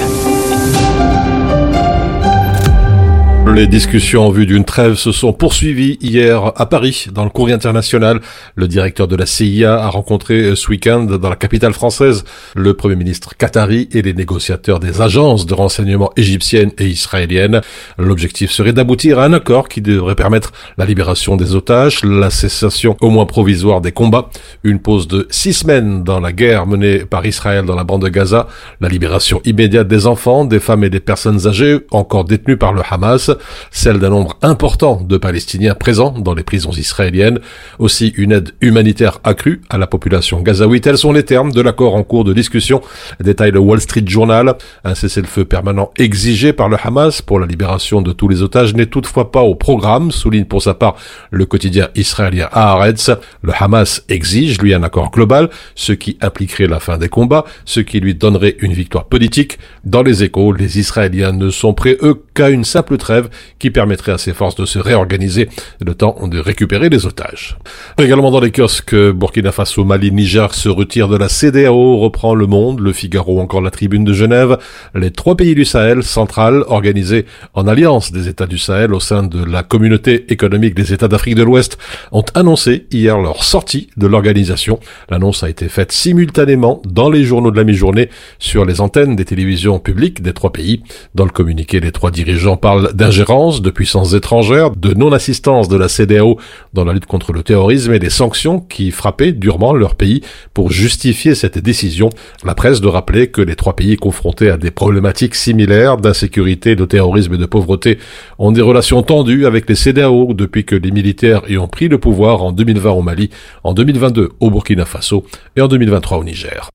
Les 3.61 3.67
discussions 3.67 4.27
en 4.27 4.31
vue 4.31 4.47
d'une 4.47 4.65
trêve 4.65 4.95
se 4.95 5.13
sont 5.13 5.35
poursuivies 5.35 5.99
hier 6.01 6.51
à 6.57 6.65
Paris, 6.65 7.09
dans 7.13 7.25
le 7.25 7.29
courrier 7.29 7.55
international. 7.55 8.23
Le 8.55 8.67
directeur 8.67 9.07
de 9.07 9.15
la 9.15 9.27
CIA 9.27 9.75
a 9.75 9.89
rencontré 9.91 10.57
ce 10.57 10.71
week-end 10.71 11.03
dans 11.03 11.29
la 11.29 11.37
capitale 11.37 11.75
française 11.75 12.25
le 12.57 12.73
premier 12.73 12.97
ministre 12.97 13.37
qatari 13.37 13.87
et 13.93 14.01
les 14.01 14.15
négociateurs 14.15 14.81
des 14.81 15.03
agences 15.03 15.45
de 15.45 15.53
renseignement 15.53 16.11
égyptiennes 16.17 16.73
et 16.79 16.87
israéliennes. 16.87 17.61
L'objectif 17.99 18.51
serait 18.51 18.73
d'aboutir 18.73 19.19
à 19.19 19.27
un 19.27 19.35
accord 19.35 19.69
qui 19.69 19.83
devrait 19.83 20.15
permettre 20.15 20.53
la 20.79 20.87
libération 20.87 21.37
des 21.37 21.55
otages, 21.55 22.03
la 22.03 22.31
cessation 22.31 22.97
au 23.03 23.11
moins 23.11 23.27
provisoire 23.27 23.83
des 23.83 23.93
combats, 23.93 24.31
une 24.65 24.79
pause 24.79 25.07
de 25.07 25.27
six 25.29 25.53
semaines 25.53 26.03
dans 26.03 26.19
la 26.19 26.33
guerre 26.33 26.67
menée 26.67 27.01
par 27.01 27.27
Israël 27.27 27.67
dans 27.67 27.77
la 27.77 27.85
bande 27.85 28.05
de 28.05 28.09
Gaza, 28.09 28.49
la 28.81 28.89
libération 28.89 29.43
immédiate 29.45 29.87
des 29.87 30.07
enfants, 30.07 30.47
des 30.47 30.61
femmes 30.61 30.83
et 30.83 30.89
des 30.89 31.01
personnes 31.01 31.47
âgées 31.47 31.81
encore 31.91 32.25
détenues 32.25 32.57
par 32.57 32.73
le 32.73 32.81
Hamas, 32.91 33.31
celle 33.71 33.99
d'un 33.99 34.11
nombre 34.11 34.37
important 34.43 35.01
de 35.01 35.17
Palestiniens 35.17 35.75
présents 35.75 36.11
dans 36.11 36.35
les 36.35 36.43
prisons 36.43 36.73
israéliennes, 36.73 37.41
aussi 37.79 38.09
une 38.17 38.33
aide 38.33 38.51
humanitaire 38.61 39.21
accrue 39.25 39.63
à 39.71 39.79
la 39.79 39.87
population 39.87 40.41
gazaouite. 40.41 40.85
Tels 40.85 40.99
sont 40.99 41.13
les 41.13 41.25
termes 41.25 41.53
de 41.53 41.61
l'accord 41.61 41.95
en 41.95 42.03
cours 42.03 42.25
de 42.25 42.33
discussion, 42.33 42.81
détaille 43.21 43.53
le 43.53 43.59
Wall 43.59 43.81
Street 43.81 44.05
Journal. 44.07 44.55
Un 44.85 44.95
cessez-le-feu 44.95 45.45
permanent 45.45 45.91
exigé 45.99 46.53
par 46.53 46.69
le 46.69 46.77
Hamas 46.83 47.23
pour 47.23 47.41
la 47.41 47.47
libération 47.47 48.03
de 48.03 48.13
tous 48.13 48.29
les 48.29 48.43
otages 48.43 48.75
n'est 48.75 48.87
toutefois 48.87 49.31
pas 49.33 49.43
au 49.43 49.55
programme, 49.55 50.11
souligne 50.11 50.45
pour 50.45 50.63
sa 50.63 50.75
part 50.75 50.97
le 51.31 51.47
quotidien 51.47 51.89
israélien 51.95 52.49
Haaretz. 52.53 53.11
Le 53.43 53.53
Hamas 53.59 54.05
exige, 54.09 54.61
lui, 54.61 54.75
un 54.75 54.83
accord 54.83 55.11
global, 55.11 55.49
ce 55.75 55.93
qui 55.93 56.19
impliquerait 56.21 56.67
la 56.67 56.81
fin 56.81 56.99
des 56.99 57.09
combats, 57.09 57.45
ce 57.65 57.81
qui 57.81 58.01
lui 58.01 58.15
donnerait 58.15 58.57
une 58.61 58.73
victoire 58.73 59.07
politique. 59.07 59.59
Dans 59.85 60.03
les 60.03 60.23
échos, 60.23 60.53
les 60.53 60.79
Israéliens 60.79 61.33
ne 61.33 61.51
sont 61.51 61.75
prêts, 61.75 61.97
eux, 62.03 62.23
qu'à 62.35 62.51
une 62.51 62.65
simple 62.65 62.97
trêve 62.97 63.30
qui 63.59 63.71
permettrait 63.71 64.13
à 64.13 64.19
ces 64.19 64.33
forces 64.33 64.57
de 64.57 64.65
se 64.65 64.79
réorganiser 64.79 65.49
le 65.85 65.95
temps 65.95 66.17
de 66.31 66.39
récupérer 66.39 66.89
les 66.89 67.07
otages. 67.07 67.57
Également 67.99 68.31
dans 68.31 68.41
les 68.41 68.51
kiosques, 68.51 68.95
Burkina 68.95 69.53
Faso, 69.53 69.85
Mali, 69.85 70.13
Niger 70.13 70.55
se 70.55 70.69
retirent 70.69 71.09
de 71.09 71.17
la 71.17 71.29
CDAO, 71.29 71.99
reprend 71.99 72.35
Le 72.35 72.47
Monde, 72.47 72.81
Le 72.81 72.93
Figaro, 72.93 73.41
encore 73.41 73.61
la 73.61 73.71
Tribune 73.71 74.05
de 74.05 74.13
Genève. 74.13 74.59
Les 74.95 75.11
trois 75.11 75.37
pays 75.37 75.55
du 75.55 75.65
Sahel 75.65 76.03
central, 76.03 76.65
organisés 76.69 77.27
en 77.55 77.67
alliance 77.67 78.13
des 78.13 78.29
États 78.29 78.47
du 78.47 78.59
Sahel 78.59 78.95
au 78.95 79.01
sein 79.01 79.23
de 79.23 79.45
la 79.45 79.63
communauté 79.63 80.33
économique 80.33 80.75
des 80.75 80.93
États 80.93 81.09
d'Afrique 81.09 81.35
de 81.35 81.43
l'Ouest, 81.43 81.79
ont 82.13 82.25
annoncé 82.35 82.87
hier 82.91 83.19
leur 83.19 83.45
sortie 83.45 83.89
de 83.97 84.07
l'organisation. 84.07 84.79
L'annonce 85.11 85.43
a 85.43 85.51
été 85.51 85.69
faite 85.69 85.93
simultanément 85.93 86.81
dans 86.87 87.11
les 87.11 87.25
journaux 87.25 87.51
de 87.51 87.57
la 87.57 87.65
mi-journée 87.65 88.09
sur 88.39 88.65
les 88.65 88.81
antennes 88.81 89.17
des 89.17 89.25
télévisions 89.25 89.79
publiques 89.79 90.23
des 90.23 90.33
trois 90.33 90.53
pays. 90.53 90.83
Dans 91.15 91.25
le 91.25 91.31
communiqué, 91.31 91.81
les 91.81 91.93
trois 91.93 92.11
dirigeants 92.11 92.57
parlent 92.57 92.93
de 93.21 93.71
puissances 93.71 94.15
étrangères, 94.15 94.71
de 94.71 94.95
non-assistance 94.95 95.69
de 95.69 95.77
la 95.77 95.89
CDAO 95.89 96.39
dans 96.73 96.85
la 96.85 96.95
lutte 96.95 97.05
contre 97.05 97.33
le 97.35 97.43
terrorisme 97.43 97.93
et 97.93 97.99
des 97.99 98.09
sanctions 98.09 98.61
qui 98.61 98.91
frappaient 98.91 99.33
durement 99.33 99.75
leur 99.75 99.95
pays 99.95 100.23
pour 100.55 100.71
justifier 100.71 101.35
cette 101.35 101.59
décision. 101.59 102.09
La 102.45 102.55
presse 102.55 102.81
de 102.81 102.89
rappeler 102.89 103.27
que 103.31 103.43
les 103.43 103.57
trois 103.57 103.77
pays 103.77 103.97
confrontés 103.97 104.49
à 104.49 104.57
des 104.57 104.71
problématiques 104.71 105.35
similaires 105.35 105.99
d'insécurité, 105.99 106.77
de 106.77 106.87
terrorisme 106.87 107.35
et 107.35 107.39
de 107.39 107.45
pauvreté 107.45 107.99
ont 108.39 108.53
des 108.53 108.63
relations 108.63 109.03
tendues 109.03 109.45
avec 109.45 109.69
les 109.69 109.75
CDAO 109.77 110.33
depuis 110.33 110.65
que 110.65 110.75
les 110.75 110.91
militaires 110.91 111.43
y 111.49 111.59
ont 111.59 111.69
pris 111.69 111.89
le 111.89 111.99
pouvoir 111.99 112.43
en 112.43 112.53
2020 112.53 112.91
au 112.91 113.03
Mali, 113.03 113.29
en 113.65 113.75
2022 113.75 114.31
au 114.41 114.51
Burkina 114.51 114.87
Faso 114.87 115.25
et 115.57 115.61
en 115.61 115.69
2023 115.69 116.19
au 116.19 116.25
Niger. 116.25 116.71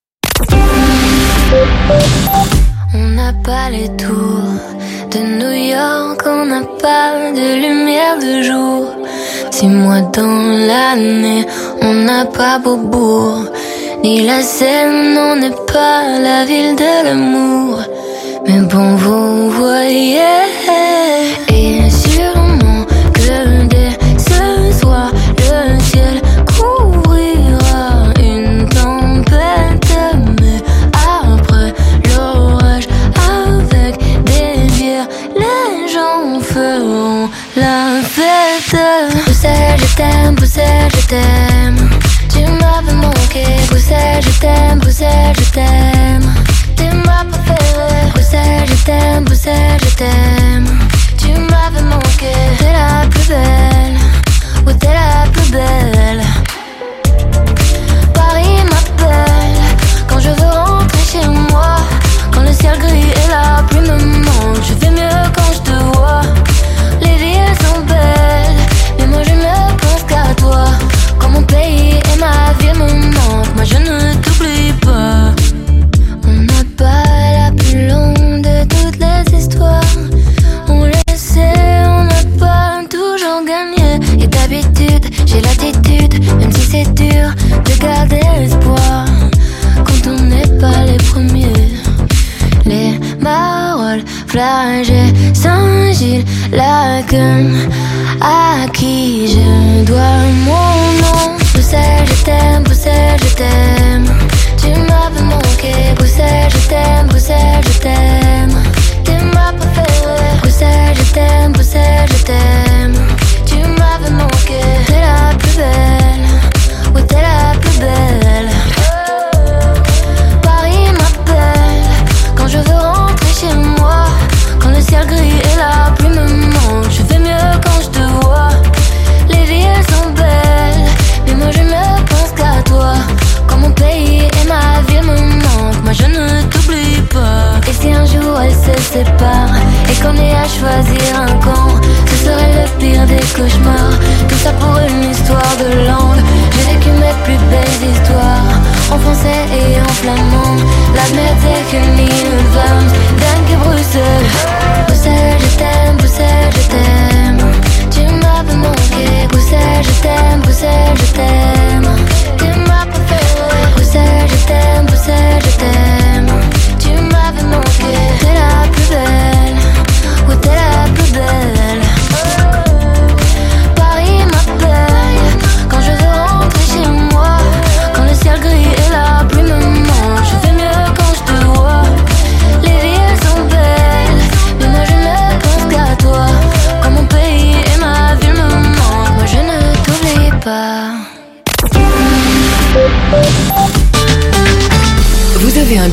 On 2.93 3.09
n'a 3.09 3.33
pas 3.33 3.71
les 3.71 3.89
tours 3.97 4.84
de 5.15 5.21
New 5.41 5.55
York, 5.77 6.21
on 6.25 6.45
n'a 6.45 6.63
pas 6.81 7.31
de 7.39 7.47
lumière 7.63 8.17
de 8.19 8.41
jour. 8.41 8.83
Six 9.51 9.67
mois 9.67 10.01
dans 10.17 10.41
l'année, 10.69 11.45
on 11.81 11.93
n'a 12.07 12.25
pas 12.25 12.59
Beaubourg, 12.59 13.45
ni 14.03 14.25
la 14.27 14.41
Seine, 14.41 15.17
on 15.17 15.35
n'est 15.37 15.59
pas 15.73 16.01
la 16.27 16.43
ville 16.45 16.75
de 16.75 16.93
l'amour. 17.05 17.79
Mais 18.45 18.61
bon, 18.71 18.95
vous 19.03 19.49
voyez, 19.51 20.43
t'aime, 39.95 40.35
Bruxelles, 40.35 40.91
je 40.97 41.07
t'aime. 41.07 41.89
Tu 42.29 42.39
m'avais 42.39 42.93
manqué, 42.93 43.45
Bruxelles, 43.69 44.21
je 44.21 44.39
t'aime, 44.39 44.79
Bruxelles, 44.79 45.35
je 45.37 45.51
t'aime. 45.51 46.33
T'es 46.75 46.91
ma 47.05 47.23
préférée, 47.25 48.11
Bruxelles, 48.13 48.67
je 48.67 48.85
t'aime, 48.85 49.23
Bruxelles, 49.23 49.79
je 49.83 49.95
t'aime. 49.95 50.67
Tu 51.17 51.29
m'avais 51.29 51.83
manqué, 51.83 52.33
t'es 52.59 52.73
la 52.73 53.07
plus 53.07 53.27
belle, 53.27 53.97
oui, 54.65 54.73
t'es 54.79 54.93
la 54.93 55.29
plus 55.31 55.51
belle. 55.51 56.21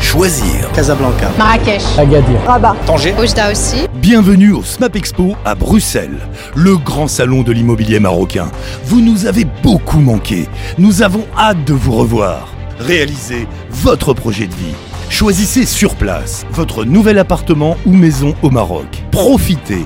Choisir. 0.00 0.70
Casablanca. 0.74 1.30
Marrakech. 1.38 1.82
Agadir. 1.98 2.38
Rabat. 2.46 2.76
Tanger. 2.86 3.14
Oujda 3.20 3.50
aussi. 3.50 3.86
Bienvenue 4.00 4.52
au 4.52 4.62
SMAP 4.62 4.96
Expo 4.96 5.34
à 5.44 5.54
Bruxelles, 5.54 6.18
le 6.54 6.76
grand 6.76 7.08
salon 7.08 7.42
de 7.42 7.52
l'immobilier 7.52 8.00
marocain. 8.00 8.50
Vous 8.84 9.00
nous 9.00 9.26
avez 9.26 9.44
beaucoup 9.62 10.00
manqué. 10.00 10.48
Nous 10.78 11.02
avons 11.02 11.24
hâte 11.36 11.64
de 11.64 11.74
vous 11.74 11.92
revoir. 11.92 12.48
Réalisez 12.78 13.46
votre 13.70 14.14
projet 14.14 14.46
de 14.46 14.54
vie. 14.54 14.74
Choisissez 15.10 15.64
sur 15.64 15.94
place 15.96 16.46
votre 16.50 16.84
nouvel 16.84 17.18
appartement 17.18 17.76
ou 17.86 17.92
maison 17.92 18.34
au 18.42 18.50
Maroc. 18.50 18.86
Profitez 19.10 19.84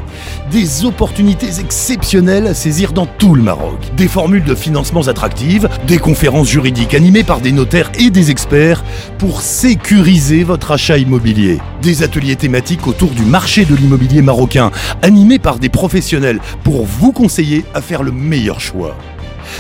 des 0.50 0.84
opportunités 0.84 1.60
exceptionnelles 1.60 2.46
à 2.46 2.54
saisir 2.54 2.92
dans 2.92 3.06
tout 3.06 3.34
le 3.34 3.42
Maroc. 3.42 3.78
Des 3.96 4.08
formules 4.08 4.44
de 4.44 4.54
financements 4.54 5.08
attractives, 5.08 5.68
des 5.86 5.98
conférences 5.98 6.50
juridiques 6.50 6.92
animées 6.92 7.22
par 7.22 7.40
des 7.40 7.52
notaires 7.52 7.90
et 7.98 8.10
des 8.10 8.30
experts 8.30 8.84
pour 9.16 9.40
sécuriser 9.40 10.44
votre 10.44 10.72
achat 10.72 10.98
immobilier. 10.98 11.58
Des 11.80 12.02
ateliers 12.02 12.36
thématiques 12.36 12.86
autour 12.86 13.10
du 13.10 13.22
marché 13.22 13.64
de 13.64 13.74
l'immobilier 13.74 14.22
marocain, 14.22 14.70
animés 15.00 15.38
par 15.38 15.58
des 15.58 15.70
professionnels 15.70 16.40
pour 16.64 16.84
vous 16.84 17.12
conseiller 17.12 17.64
à 17.72 17.80
faire 17.80 18.02
le 18.02 18.12
meilleur 18.12 18.60
choix. 18.60 18.96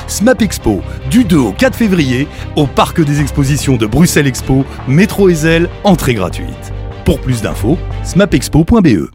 SMAP 0.06 0.42
Expo, 0.42 0.82
du 1.10 1.24
2 1.24 1.36
au 1.36 1.52
4 1.52 1.76
février, 1.76 2.28
au 2.56 2.66
Parc 2.66 3.02
des 3.02 3.20
Expositions 3.20 3.76
de 3.76 3.86
Bruxelles 3.86 4.26
Expo, 4.26 4.64
métro 4.88 5.28
Ezel, 5.28 5.68
entrée 5.84 6.14
gratuite. 6.14 6.72
Pour 7.04 7.20
plus 7.20 7.42
d'infos, 7.42 7.78
smapexpo.be. 8.04 9.10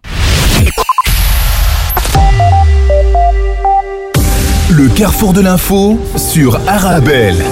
Le 4.69 4.89
carrefour 4.89 5.33
de 5.33 5.41
l'info 5.41 5.99
sur 6.17 6.59
Arabelle. 6.67 7.43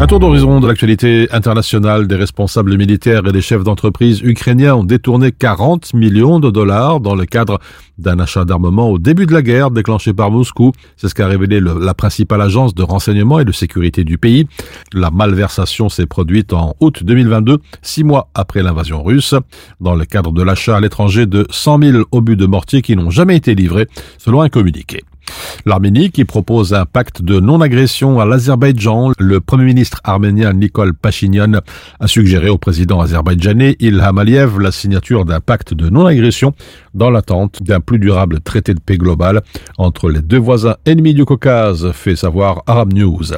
Un 0.00 0.06
tour 0.08 0.18
d'horizon 0.18 0.58
de 0.58 0.66
l'actualité 0.66 1.28
internationale 1.30 2.08
des 2.08 2.16
responsables 2.16 2.76
militaires 2.76 3.22
et 3.26 3.32
des 3.32 3.40
chefs 3.40 3.62
d'entreprise 3.62 4.20
ukrainiens 4.22 4.74
ont 4.74 4.84
détourné 4.84 5.30
40 5.30 5.94
millions 5.94 6.40
de 6.40 6.50
dollars 6.50 6.98
dans 6.98 7.14
le 7.14 7.24
cadre 7.26 7.60
d'un 7.96 8.18
achat 8.18 8.44
d'armement 8.44 8.90
au 8.90 8.98
début 8.98 9.24
de 9.24 9.32
la 9.32 9.40
guerre 9.40 9.70
déclenché 9.70 10.12
par 10.12 10.32
Moscou. 10.32 10.72
C'est 10.96 11.08
ce 11.08 11.14
qu'a 11.14 11.28
révélé 11.28 11.60
la 11.60 11.94
principale 11.94 12.42
agence 12.42 12.74
de 12.74 12.82
renseignement 12.82 13.38
et 13.38 13.44
de 13.44 13.52
sécurité 13.52 14.02
du 14.02 14.18
pays. 14.18 14.46
La 14.92 15.10
malversation 15.10 15.88
s'est 15.88 16.06
produite 16.06 16.52
en 16.52 16.74
août 16.80 17.04
2022, 17.04 17.58
six 17.80 18.02
mois 18.02 18.28
après 18.34 18.64
l'invasion 18.64 19.02
russe, 19.02 19.34
dans 19.80 19.94
le 19.94 20.04
cadre 20.04 20.32
de 20.32 20.42
l'achat 20.42 20.76
à 20.76 20.80
l'étranger 20.80 21.26
de 21.26 21.46
100 21.50 21.82
000 21.82 22.02
obus 22.10 22.36
de 22.36 22.46
mortier 22.46 22.82
qui 22.82 22.96
n'ont 22.96 23.10
jamais 23.10 23.36
été 23.36 23.54
livrés, 23.54 23.86
selon 24.18 24.42
un 24.42 24.48
communiqué. 24.48 25.02
L'Arménie 25.66 26.10
qui 26.10 26.24
propose 26.24 26.74
un 26.74 26.84
pacte 26.84 27.22
de 27.22 27.40
non-agression 27.40 28.20
à 28.20 28.26
l'Azerbaïdjan, 28.26 29.12
le 29.18 29.40
Premier 29.40 29.64
ministre 29.64 30.00
arménien 30.04 30.52
Nikol 30.52 30.94
Pachinian 30.94 31.60
a 32.00 32.06
suggéré 32.06 32.48
au 32.48 32.58
président 32.58 33.00
azerbaïdjanais 33.00 33.76
Ilham 33.80 34.18
Aliyev 34.18 34.58
la 34.60 34.72
signature 34.72 35.24
d'un 35.24 35.40
pacte 35.40 35.74
de 35.74 35.88
non-agression 35.88 36.54
dans 36.94 37.10
l'attente 37.10 37.62
d'un 37.62 37.80
plus 37.80 37.98
durable 37.98 38.40
traité 38.40 38.74
de 38.74 38.80
paix 38.80 38.98
global 38.98 39.42
entre 39.78 40.10
les 40.10 40.22
deux 40.22 40.38
voisins 40.38 40.76
ennemis 40.86 41.14
du 41.14 41.24
Caucase, 41.24 41.92
fait 41.92 42.16
savoir 42.16 42.62
Arab 42.66 42.92
News. 42.92 43.32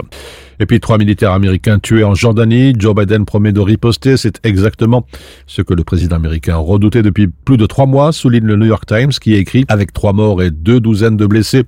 Et 0.60 0.66
puis 0.66 0.80
trois 0.80 0.98
militaires 0.98 1.32
américains 1.32 1.78
tués 1.78 2.04
en 2.04 2.14
Jordanie. 2.14 2.74
Joe 2.78 2.94
Biden 2.94 3.24
promet 3.24 3.52
de 3.52 3.60
riposter. 3.60 4.16
C'est 4.16 4.40
exactement 4.44 5.06
ce 5.46 5.62
que 5.62 5.74
le 5.74 5.84
président 5.84 6.16
américain 6.16 6.56
redoutait 6.56 7.02
depuis 7.02 7.26
plus 7.28 7.56
de 7.56 7.66
trois 7.66 7.86
mois, 7.86 8.12
souligne 8.12 8.44
le 8.44 8.56
New 8.56 8.66
York 8.66 8.86
Times, 8.86 9.10
qui 9.10 9.34
écrit 9.34 9.64
avec 9.68 9.92
trois 9.92 10.12
morts 10.12 10.42
et 10.42 10.50
deux 10.50 10.80
douzaines 10.80 11.16
de 11.16 11.26
blessés 11.26 11.64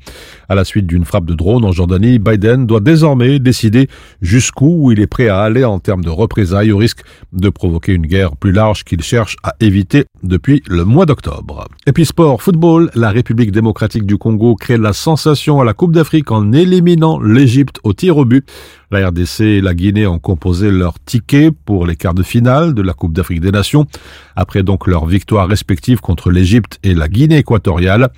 à 0.48 0.54
la 0.54 0.64
suite 0.64 0.86
d'une 0.86 1.04
frappe 1.04 1.26
de 1.26 1.34
drone 1.34 1.64
en 1.64 1.72
Jordanie. 1.72 2.18
Biden 2.18 2.66
doit 2.66 2.80
désormais 2.80 3.38
décider 3.38 3.88
jusqu'où 4.22 4.92
il 4.92 5.00
est 5.00 5.06
prêt 5.06 5.28
à 5.28 5.40
aller 5.40 5.64
en 5.64 5.78
termes 5.78 6.04
de 6.04 6.10
représailles 6.10 6.72
au 6.72 6.78
risque 6.78 7.00
de 7.32 7.48
provoquer 7.48 7.92
une 7.92 8.06
guerre 8.06 8.36
plus 8.36 8.52
large 8.52 8.84
qu'il 8.84 9.02
cherche 9.02 9.36
à 9.42 9.54
éviter 9.60 10.04
depuis 10.22 10.62
le 10.68 10.84
mois 10.84 11.06
d'octobre. 11.06 11.66
Et 11.86 11.92
puis 11.92 12.04
sport, 12.04 12.42
football, 12.42 12.90
la 12.94 13.10
République 13.10 13.52
démocratique 13.52 14.06
du 14.06 14.16
Congo 14.16 14.54
crée 14.54 14.78
la 14.78 14.92
sensation 14.92 15.60
à 15.60 15.64
la 15.64 15.74
Coupe 15.74 15.92
d'Afrique 15.92 16.30
en 16.30 16.52
éliminant 16.52 17.20
l'Égypte 17.20 17.78
au 17.84 17.92
tir 17.92 18.16
au 18.16 18.24
but. 18.24 18.46
La 18.90 19.08
RDC 19.08 19.40
et 19.40 19.60
la 19.60 19.74
Guinée 19.74 20.06
ont 20.06 20.18
composé 20.18 20.70
leur 20.70 20.98
ticket 20.98 21.50
pour 21.50 21.86
les 21.86 21.94
quarts 21.94 22.14
de 22.14 22.22
finale 22.22 22.72
de 22.72 22.80
la 22.80 22.94
Coupe 22.94 23.12
d'Afrique 23.12 23.40
des 23.40 23.50
Nations, 23.50 23.86
après 24.34 24.62
donc 24.62 24.86
leur 24.86 25.04
victoire 25.04 25.46
respective 25.46 26.00
contre 26.00 26.30
l'Égypte 26.30 26.78
et 26.82 26.94
la 26.94 27.08
Guinée 27.08 27.38
équatoriale, 27.38 28.08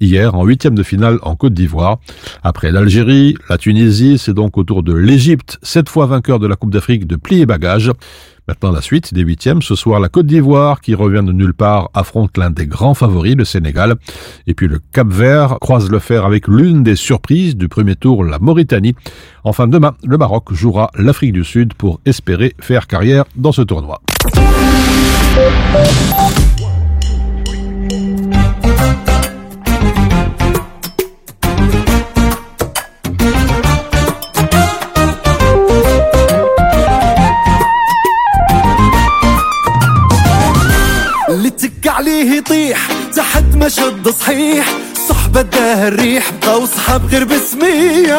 hier 0.00 0.34
en 0.34 0.44
huitième 0.44 0.74
de 0.74 0.82
finale 0.82 1.18
en 1.22 1.34
Côte 1.34 1.54
d'Ivoire. 1.54 1.98
Après 2.42 2.70
l'Algérie, 2.72 3.36
la 3.48 3.56
Tunisie, 3.56 4.18
c'est 4.18 4.34
donc 4.34 4.58
au 4.58 4.64
tour 4.64 4.82
de 4.82 4.92
l'Égypte, 4.92 5.58
cette 5.62 5.88
fois 5.88 6.04
vainqueur 6.04 6.38
de 6.38 6.46
la 6.46 6.56
Coupe 6.56 6.72
d'Afrique, 6.72 7.06
de 7.06 7.16
plier 7.16 7.46
bagages. 7.46 7.90
Maintenant, 8.48 8.72
la 8.72 8.80
suite 8.80 9.12
des 9.12 9.20
huitièmes. 9.20 9.60
Ce 9.60 9.74
soir, 9.74 10.00
la 10.00 10.08
Côte 10.08 10.26
d'Ivoire, 10.26 10.80
qui 10.80 10.94
revient 10.94 11.22
de 11.22 11.32
nulle 11.32 11.52
part, 11.52 11.90
affronte 11.92 12.38
l'un 12.38 12.50
des 12.50 12.66
grands 12.66 12.94
favoris, 12.94 13.36
le 13.36 13.44
Sénégal. 13.44 13.96
Et 14.46 14.54
puis 14.54 14.68
le 14.68 14.80
Cap 14.92 15.08
Vert 15.08 15.58
croise 15.60 15.90
le 15.90 15.98
fer 15.98 16.24
avec 16.24 16.48
l'une 16.48 16.82
des 16.82 16.96
surprises 16.96 17.56
du 17.56 17.68
premier 17.68 17.94
tour, 17.94 18.24
la 18.24 18.38
Mauritanie. 18.38 18.94
Enfin, 19.44 19.68
demain, 19.68 19.94
le 20.02 20.16
Maroc 20.16 20.50
jouera 20.54 20.90
l'Afrique 20.96 21.34
du 21.34 21.44
Sud 21.44 21.74
pour 21.74 22.00
espérer 22.06 22.54
faire 22.58 22.86
carrière 22.86 23.24
dans 23.36 23.52
ce 23.52 23.60
tournoi. 23.60 24.00
الريح 45.86 46.30
بقاو 46.42 46.66
صحاب 46.66 47.06
غير 47.06 47.24
بسمية 47.24 48.18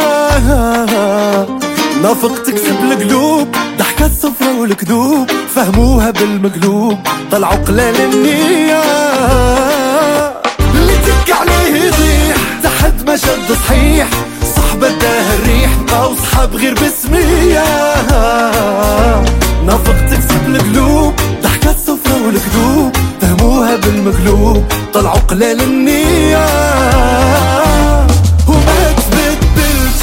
نافق 2.03 2.43
تكسب 2.43 2.75
القلوب 2.91 3.47
ضحكة 3.79 4.05
الصفرة 4.05 4.59
والكذوب 4.59 5.31
فهموها 5.55 6.11
بالمقلوب 6.11 6.97
طلعوا 7.31 7.55
قلال 7.55 7.95
النية. 8.01 8.81
اللي 10.75 10.93
تك 10.97 11.31
عليه 11.31 11.83
يطيح 11.83 12.35
تحت 12.63 12.93
ما 13.07 13.15
شد 13.17 13.51
صحيح 13.67 14.07
صحبة 14.55 14.87
داه 14.89 15.35
الريح 15.35 15.69
بقاو 15.87 16.15
صحاب 16.15 16.55
غير 16.55 16.73
بسمية 16.73 17.63
نافق 19.65 19.95
تكسب 20.11 20.47
القلوب 20.47 21.13
فهموها 23.69 23.75
بالمقلوب 23.75 24.63
طلعوا 24.93 25.19
قلال 25.19 25.61
النية. 25.61 26.45
وما 28.47 28.93
تبدلش 28.97 29.99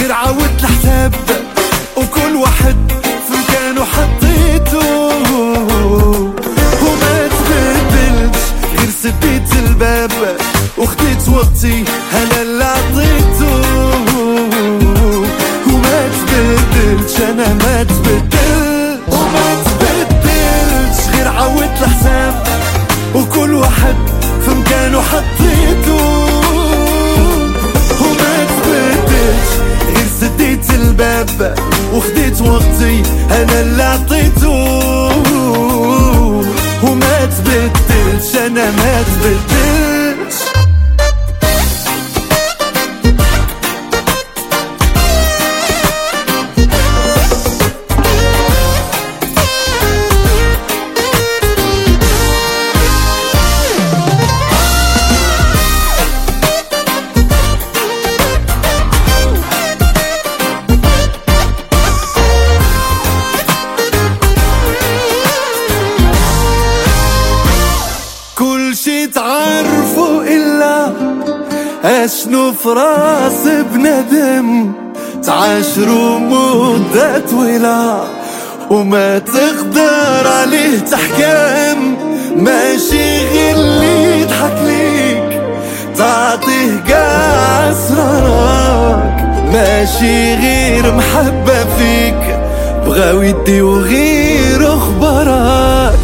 غير 0.00 0.12
عاود 0.12 0.50
الحساب. 0.60 1.14
وكل 1.96 2.36
واحد 2.36 2.76
في 3.26 3.32
مكانه 3.32 3.84
حطيته. 3.84 5.08
وما 6.82 7.28
تبدلش 7.28 8.40
غير 8.78 8.90
سديت 9.02 9.52
الباب. 9.66 10.12
وخديت 10.78 11.28
وقتي 11.28 11.84
أنا 12.12 12.42
اللي 12.42 12.64
عطيته. 12.64 13.60
وما 15.66 16.08
تبدلش 16.08 17.20
أنا 17.20 17.54
مكانه 24.90 25.02
حطيته 25.02 26.04
وما 28.00 28.46
تبدلش 28.46 29.50
غير 29.86 30.06
سديت 30.20 30.70
الباب 30.70 31.54
وخديت 31.94 32.42
وقتي 32.42 33.02
أنا 33.30 33.60
اللي 33.60 33.82
عطيته. 33.82 34.50
وما 36.82 37.24
تبدلش 37.24 38.36
أنا 38.36 38.70
ما 38.70 39.02
تبدلش. 39.02 40.19
أشنو 71.84 72.52
في 72.52 72.68
رأس 72.68 73.48
بندم 73.74 74.72
تعاشروا 75.22 76.18
مدة 76.18 77.18
طويلة 77.30 78.04
وما 78.70 79.18
تقدر 79.18 80.28
عليه 80.28 80.78
تحكم؟ 80.78 81.96
ماشي 82.36 83.28
غير 83.28 83.56
اللي 83.56 84.20
يضحك 84.20 84.56
ليك 84.64 85.42
تعطيه 85.96 86.84
قاع 86.88 87.70
أسرارك 87.70 89.26
ماشي 89.52 90.34
غير 90.34 90.94
محبة 90.94 91.64
فيك 91.64 92.40
بغاو 92.86 93.22
يديو 93.22 93.80
غير 93.80 94.74
أخبارك. 94.74 95.98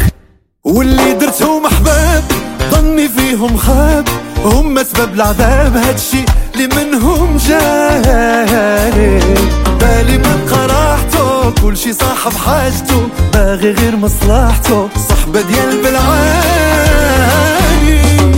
واللي 0.63 1.13
درتهم 1.13 1.65
أحباب 1.65 2.23
ظني 2.71 3.07
فيهم 3.09 3.57
خاب. 3.57 4.05
هم 4.45 4.83
سبب 4.83 5.13
العذاب 5.13 5.75
هادشي 5.77 6.25
اللي 6.55 6.67
منهم 6.75 7.37
جاني 7.37 9.19
بالي 9.79 10.17
من 10.17 10.47
قراحته 10.51 11.51
كل 11.61 11.77
شي 11.77 11.93
صاحب 11.93 12.31
حاجته 12.45 13.07
باغي 13.33 13.71
غير 13.71 13.95
مصلحته 13.95 14.89
صحبة 15.09 15.41
ديال 15.41 15.81
بالعاني 15.81 17.21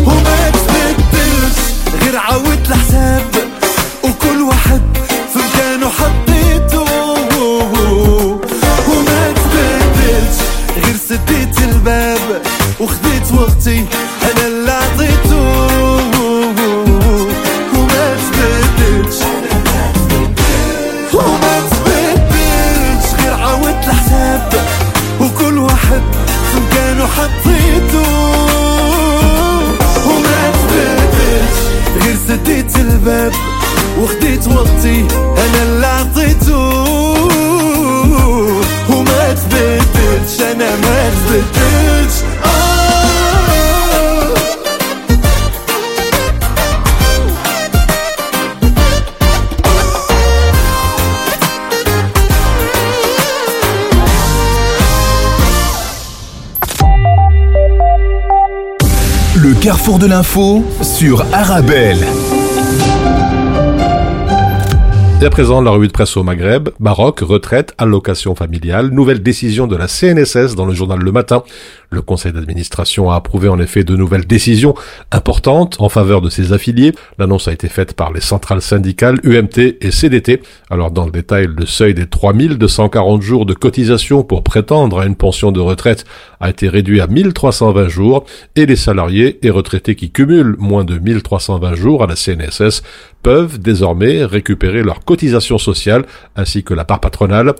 وما 0.05 0.49
تبدلش 0.49 1.59
غير 2.03 2.17
عاود 2.17 2.59
الحساب. 2.69 3.28
الباب 32.98 33.32
وخديت 34.00 34.48
وقتي 34.48 35.06
انا 35.18 35.62
اللي 35.62 35.86
عطيته 35.86 36.84
وما 38.90 39.34
تبدلش 39.34 40.40
انا 40.40 40.76
ما 40.76 41.10
تبدلش 41.10 42.14
آه 42.44 42.74
Le 59.36 59.52
carrefour 59.54 59.98
de 59.98 60.06
l'info 60.06 60.64
sur 60.82 61.24
Arabelle. 61.32 62.06
Et 65.21 65.25
à 65.25 65.29
présent, 65.29 65.59
la 65.59 65.71
revue 65.71 65.87
de 65.87 65.91
presse 65.91 66.15
au 66.15 66.23
Maghreb, 66.23 66.69
Maroc, 66.79 67.19
retraite, 67.19 67.73
allocation 67.77 68.35
familiale, 68.35 68.87
nouvelle 68.91 69.21
décision 69.21 69.67
de 69.67 69.75
la 69.75 69.89
CNSS 69.89 70.55
dans 70.55 70.65
le 70.65 70.73
journal 70.73 70.99
Le 70.99 71.11
Matin. 71.11 71.43
Le 71.89 72.01
conseil 72.01 72.31
d'administration 72.31 73.11
a 73.11 73.15
approuvé 73.15 73.49
en 73.49 73.59
effet 73.59 73.83
de 73.83 73.97
nouvelles 73.97 74.25
décisions 74.25 74.75
importantes 75.11 75.75
en 75.79 75.89
faveur 75.89 76.21
de 76.21 76.29
ses 76.29 76.53
affiliés. 76.53 76.93
L'annonce 77.17 77.49
a 77.49 77.51
été 77.51 77.67
faite 77.67 77.95
par 77.95 78.13
les 78.13 78.21
centrales 78.21 78.61
syndicales 78.61 79.19
UMT 79.23 79.77
et 79.81 79.91
CDT. 79.91 80.41
Alors 80.69 80.89
dans 80.89 81.05
le 81.05 81.11
détail, 81.11 81.49
le 81.53 81.65
seuil 81.65 81.93
des 81.93 82.07
3240 82.07 83.21
jours 83.21 83.45
de 83.45 83.53
cotisation 83.53 84.23
pour 84.23 84.41
prétendre 84.41 84.99
à 84.99 85.05
une 85.05 85.17
pension 85.17 85.51
de 85.51 85.59
retraite 85.59 86.05
a 86.39 86.49
été 86.49 86.69
réduit 86.69 87.01
à 87.01 87.07
1320 87.07 87.89
jours 87.89 88.23
et 88.55 88.65
les 88.65 88.77
salariés 88.77 89.45
et 89.45 89.49
retraités 89.49 89.95
qui 89.95 90.11
cumulent 90.11 90.55
moins 90.59 90.85
de 90.85 90.97
1320 90.97 91.75
jours 91.75 92.03
à 92.03 92.07
la 92.07 92.15
CNSS 92.15 92.83
peuvent 93.21 93.59
désormais 93.59 94.23
récupérer 94.25 94.83
leur 94.83 95.03
cotisation 95.03 95.57
sociale 95.57 96.05
ainsi 96.35 96.63
que 96.63 96.73
la 96.73 96.85
part 96.85 96.99
patronale. 96.99 97.53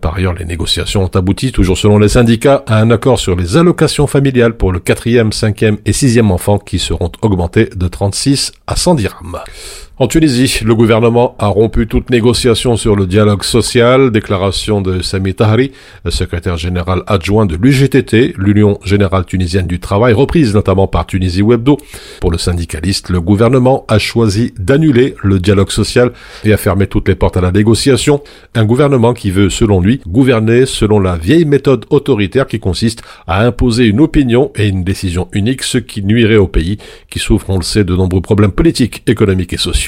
Par 0.00 0.16
ailleurs, 0.16 0.34
les 0.34 0.44
négociations 0.44 1.04
ont 1.04 1.16
abouti, 1.18 1.52
toujours 1.52 1.78
selon 1.78 1.98
les 1.98 2.08
syndicats, 2.08 2.62
à 2.66 2.78
un 2.80 2.90
accord 2.90 3.18
sur 3.18 3.36
les 3.36 3.56
allocations 3.56 4.06
familiales 4.06 4.56
pour 4.56 4.72
le 4.72 4.80
quatrième, 4.80 5.32
cinquième 5.32 5.78
et 5.84 5.92
sixième 5.92 6.30
enfant 6.30 6.58
qui 6.58 6.78
seront 6.78 7.12
augmentées 7.22 7.70
de 7.74 7.88
36 7.88 8.52
à 8.66 8.76
100 8.76 8.94
dirhams. 8.96 9.38
En 9.96 10.08
Tunisie, 10.08 10.58
le 10.64 10.74
gouvernement 10.74 11.36
a 11.38 11.46
rompu 11.46 11.86
toute 11.86 12.10
négociation 12.10 12.76
sur 12.76 12.96
le 12.96 13.06
dialogue 13.06 13.44
social, 13.44 14.10
déclaration 14.10 14.80
de 14.80 15.02
Sami 15.02 15.34
Tahri, 15.34 15.70
secrétaire 16.08 16.56
général 16.56 17.04
adjoint 17.06 17.46
de 17.46 17.54
l'UGTT, 17.54 18.34
l'Union 18.36 18.80
générale 18.84 19.24
tunisienne 19.24 19.68
du 19.68 19.78
travail, 19.78 20.12
reprise 20.12 20.52
notamment 20.52 20.88
par 20.88 21.06
Tunisie 21.06 21.42
Webdo. 21.42 21.78
Pour 22.20 22.32
le 22.32 22.38
syndicaliste, 22.38 23.08
le 23.08 23.20
gouvernement 23.20 23.84
a 23.86 24.00
choisi 24.00 24.52
d'annuler 24.58 25.14
le 25.22 25.38
dialogue 25.38 25.70
social 25.70 26.10
et 26.42 26.52
a 26.52 26.56
fermé 26.56 26.88
toutes 26.88 27.06
les 27.06 27.14
portes 27.14 27.36
à 27.36 27.40
la 27.40 27.52
négociation. 27.52 28.20
Un 28.56 28.64
gouvernement 28.64 29.14
qui 29.14 29.30
veut, 29.30 29.48
selon 29.48 29.80
lui, 29.80 30.00
gouverner 30.08 30.66
selon 30.66 30.98
la 30.98 31.14
vieille 31.14 31.44
méthode 31.44 31.86
autoritaire 31.90 32.48
qui 32.48 32.58
consiste 32.58 33.04
à 33.28 33.46
imposer 33.46 33.84
une 33.84 34.00
opinion 34.00 34.50
et 34.56 34.66
une 34.66 34.82
décision 34.82 35.28
unique, 35.30 35.62
ce 35.62 35.78
qui 35.78 36.02
nuirait 36.02 36.34
au 36.34 36.48
pays, 36.48 36.78
qui 37.10 37.20
souffre, 37.20 37.48
on 37.48 37.58
le 37.58 37.62
sait, 37.62 37.84
de 37.84 37.94
nombreux 37.94 38.22
problèmes 38.22 38.50
politiques, 38.50 39.04
économiques 39.06 39.52
et 39.52 39.56
sociaux. 39.56 39.83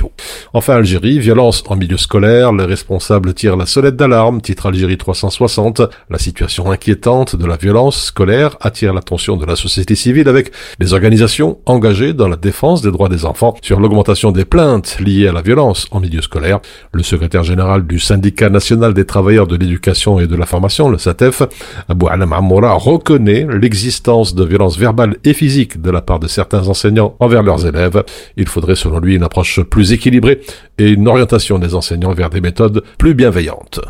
Enfin, 0.53 0.76
Algérie, 0.76 1.18
violence 1.18 1.62
en 1.68 1.76
milieu 1.76 1.97
scolaire, 1.97 2.53
les 2.53 2.64
responsables 2.64 3.34
tirent 3.34 3.57
la 3.57 3.66
sonnette 3.66 3.97
d'alarme, 3.97 4.40
titre 4.40 4.66
Algérie 4.66 4.97
360. 4.97 5.82
La 6.11 6.18
situation 6.18 6.70
inquiétante 6.70 7.36
de 7.36 7.47
la 7.47 7.57
violence 7.57 8.05
scolaire 8.07 8.57
attire 8.61 8.92
l'attention 8.92 9.36
de 9.36 9.47
la 9.47 9.57
société 9.57 9.94
civile 9.94 10.28
avec 10.28 10.53
des 10.78 10.92
organisations 10.92 11.59
engagées 11.66 12.12
dans 12.12 12.28
la 12.28 12.36
défense 12.36 12.82
des 12.82 12.90
droits 12.90 13.09
des 13.09 13.24
enfants 13.24 13.57
sur 13.62 13.80
l'augmentation 13.80 14.32
des 14.32 14.44
plaintes 14.44 14.99
liées 15.01 15.28
à 15.28 15.32
la 15.32 15.42
violence 15.42 15.86
en 15.90 16.01
milieu 16.01 16.22
scolaire. 16.22 16.61
Le 16.92 17.03
secrétaire 17.03 17.44
général 17.44 17.86
du 17.86 17.99
syndicat 17.99 18.51
national 18.51 18.94
des 18.94 19.05
travailleurs 19.05 19.47
de 19.47 19.57
l'éducation 19.57 20.20
et 20.20 20.26
de 20.26 20.36
la 20.36 20.47
formation, 20.47 20.88
le 20.88 20.99
SATEF, 20.99 21.42
Abou 21.88 22.09
Alam 22.09 22.32
Amoura, 22.32 22.74
reconnaît 22.74 23.47
l'existence 23.51 24.34
de 24.34 24.44
violences 24.44 24.78
verbales 24.78 25.16
et 25.24 25.34
physiques 25.34 25.80
de 25.80 25.90
la 25.90 26.03
part 26.03 26.18
de 26.18 26.28
certains 26.28 26.68
enseignants 26.68 27.16
envers 27.20 27.42
leurs 27.42 27.66
élèves. 27.66 28.03
Il 28.36 28.49
faudrait 28.49 28.76
selon 28.76 28.99
lui 28.99 29.16
une 29.16 29.22
approche 29.22 29.61
plus 29.61 29.86
équilibrée 29.93 30.41
et 30.78 30.91
une 30.91 31.09
orientation 31.09 31.59
des 31.59 31.74
enseignants 31.74 32.14
vers 32.14 32.30
des 32.30 32.41
méthodes 32.41 32.82
plus 32.99 33.14
bienveillantes. 33.14 33.80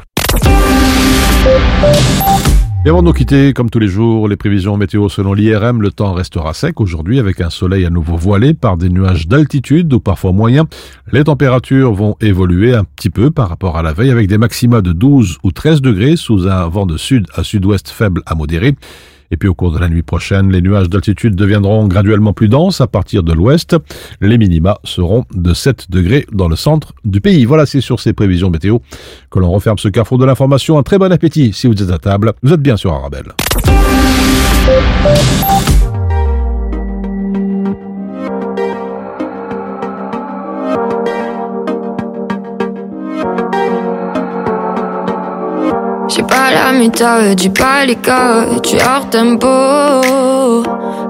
Et 2.86 2.88
avant 2.88 3.02
de 3.02 3.08
nous 3.08 3.12
quitter, 3.12 3.52
comme 3.52 3.68
tous 3.68 3.80
les 3.80 3.88
jours, 3.88 4.28
les 4.28 4.36
prévisions 4.36 4.76
météo 4.76 5.08
selon 5.08 5.34
l'IRM, 5.34 5.82
le 5.82 5.90
temps 5.90 6.12
restera 6.12 6.54
sec 6.54 6.80
aujourd'hui 6.80 7.18
avec 7.18 7.40
un 7.40 7.50
soleil 7.50 7.84
à 7.84 7.90
nouveau 7.90 8.16
voilé 8.16 8.54
par 8.54 8.76
des 8.76 8.88
nuages 8.88 9.26
d'altitude 9.26 9.92
ou 9.92 9.98
parfois 9.98 10.30
moyens. 10.30 10.66
Les 11.10 11.24
températures 11.24 11.92
vont 11.92 12.14
évoluer 12.20 12.76
un 12.76 12.84
petit 12.84 13.10
peu 13.10 13.32
par 13.32 13.48
rapport 13.48 13.76
à 13.76 13.82
la 13.82 13.92
veille 13.92 14.10
avec 14.10 14.28
des 14.28 14.38
maxima 14.38 14.82
de 14.82 14.92
12 14.92 15.38
ou 15.42 15.50
13 15.50 15.80
degrés 15.80 16.14
sous 16.14 16.46
un 16.46 16.68
vent 16.68 16.86
de 16.86 16.96
sud 16.96 17.26
à 17.34 17.42
sud-ouest 17.42 17.88
faible 17.88 18.22
à 18.24 18.36
modéré. 18.36 18.76
Et 19.30 19.36
puis 19.36 19.48
au 19.48 19.54
cours 19.54 19.72
de 19.72 19.78
la 19.78 19.88
nuit 19.88 20.02
prochaine, 20.02 20.50
les 20.50 20.60
nuages 20.60 20.88
d'altitude 20.88 21.34
deviendront 21.34 21.86
graduellement 21.86 22.32
plus 22.32 22.48
denses 22.48 22.80
à 22.80 22.86
partir 22.86 23.22
de 23.22 23.32
l'ouest. 23.32 23.76
Les 24.20 24.38
minima 24.38 24.78
seront 24.84 25.24
de 25.34 25.54
7 25.54 25.90
degrés 25.90 26.26
dans 26.32 26.48
le 26.48 26.56
centre 26.56 26.92
du 27.04 27.20
pays. 27.20 27.44
Voilà, 27.44 27.66
c'est 27.66 27.80
sur 27.80 28.00
ces 28.00 28.12
prévisions 28.12 28.50
météo 28.50 28.78
que 29.30 29.38
l'on 29.38 29.50
referme 29.50 29.78
ce 29.78 29.88
carrefour 29.88 30.18
de 30.18 30.24
l'information. 30.24 30.78
Un 30.78 30.82
très 30.82 30.98
bon 30.98 31.12
appétit 31.12 31.52
si 31.52 31.66
vous 31.66 31.82
êtes 31.82 31.90
à 31.90 31.98
table. 31.98 32.32
Vous 32.42 32.52
êtes 32.52 32.62
bien 32.62 32.76
sur 32.76 32.92
Arabelle. 32.92 33.32
La 46.72 47.36
j'ai 47.36 47.48
pas 47.50 47.84
les 47.86 47.94
codes, 47.94 48.60
tu 48.62 48.76
es 48.76 48.82
hors 48.82 49.08
tempo, 49.08 49.46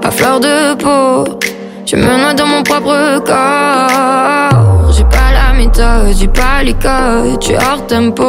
à 0.03 0.11
fleur 0.11 0.39
de 0.39 0.75
peau. 0.75 1.39
Je 1.85 1.95
me 1.95 2.03
noie 2.03 2.33
dans 2.35 2.45
mon 2.45 2.61
propre 2.61 3.19
corps. 3.25 4.91
J'ai 4.91 5.03
pas 5.05 5.31
la 5.33 5.57
méthode, 5.57 6.15
j'ai 6.15 6.27
pas 6.27 6.61
les 6.63 6.73
codes, 6.73 7.39
tu 7.39 7.55
hors 7.55 7.87
tempo. 7.87 8.23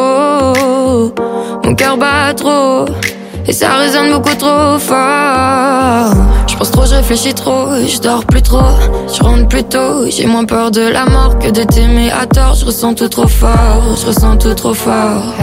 Mon 1.65 1.75
cœur 1.75 1.99
bat 1.99 2.33
trop, 2.35 2.87
et 3.47 3.53
ça 3.53 3.77
résonne 3.77 4.11
beaucoup 4.13 4.35
trop 4.35 4.79
fort. 4.79 6.15
Je 6.47 6.57
pense 6.57 6.71
trop, 6.71 6.87
je 6.87 6.95
réfléchis 6.95 7.35
trop, 7.35 7.75
je 7.87 8.01
dors 8.01 8.25
plus 8.25 8.43
trop, 8.43 8.73
je 9.15 9.23
rentre 9.23 9.49
plus 9.49 9.65
tôt. 9.65 10.07
J'ai 10.09 10.27
moins 10.27 10.47
peur 10.47 10.71
de 10.71 10.89
la 10.89 11.05
mort 11.05 11.39
que 11.39 11.51
de 11.51 11.63
t'aimer 11.63 12.11
à 12.11 12.25
tort. 12.27 12.55
Je 12.55 12.65
ressens 12.65 12.95
tout 12.95 13.09
trop 13.09 13.29
fort, 13.29 13.97
je 14.01 14.07
ressens 14.07 14.39
tout 14.39 14.55
trop 14.55 14.73
fort. 14.73 15.35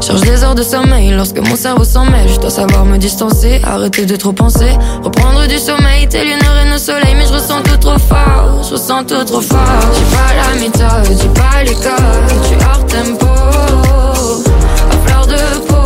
Cherche 0.00 0.20
des 0.20 0.44
heures 0.44 0.54
de 0.54 0.62
sommeil 0.62 1.10
lorsque 1.10 1.38
mon 1.38 1.56
cerveau 1.56 1.84
s'en 1.84 2.04
mêle. 2.04 2.28
Je 2.28 2.38
dois 2.38 2.50
savoir 2.50 2.84
me 2.84 2.96
distancer, 2.98 3.60
arrêter 3.64 4.06
de 4.06 4.16
trop 4.16 4.32
penser. 4.32 4.76
Reprendre 5.02 5.46
du 5.46 5.58
sommeil, 5.58 6.06
tel 6.08 6.26
une 6.26 6.46
reine 6.46 6.72
au 6.74 6.78
soleil. 6.78 7.14
Mais 7.16 7.26
je 7.26 7.32
ressens 7.32 7.62
tout 7.62 7.76
trop 7.78 7.98
fort, 7.98 8.62
je 8.62 8.72
ressens 8.72 9.04
tout 9.04 9.24
trop 9.24 9.40
fort. 9.40 9.58
J'ai 9.94 10.16
pas 10.16 10.34
la 10.36 10.54
méthode, 10.60 11.18
j'ai 11.20 11.28
pas 11.28 11.62
les 11.64 11.74
codes. 11.74 12.32
Tu 12.48 12.54
hors 12.64 12.86
tempo, 12.86 13.26
à 13.26 15.06
fleur 15.06 15.26
de 15.26 15.58
peau. 15.66 15.85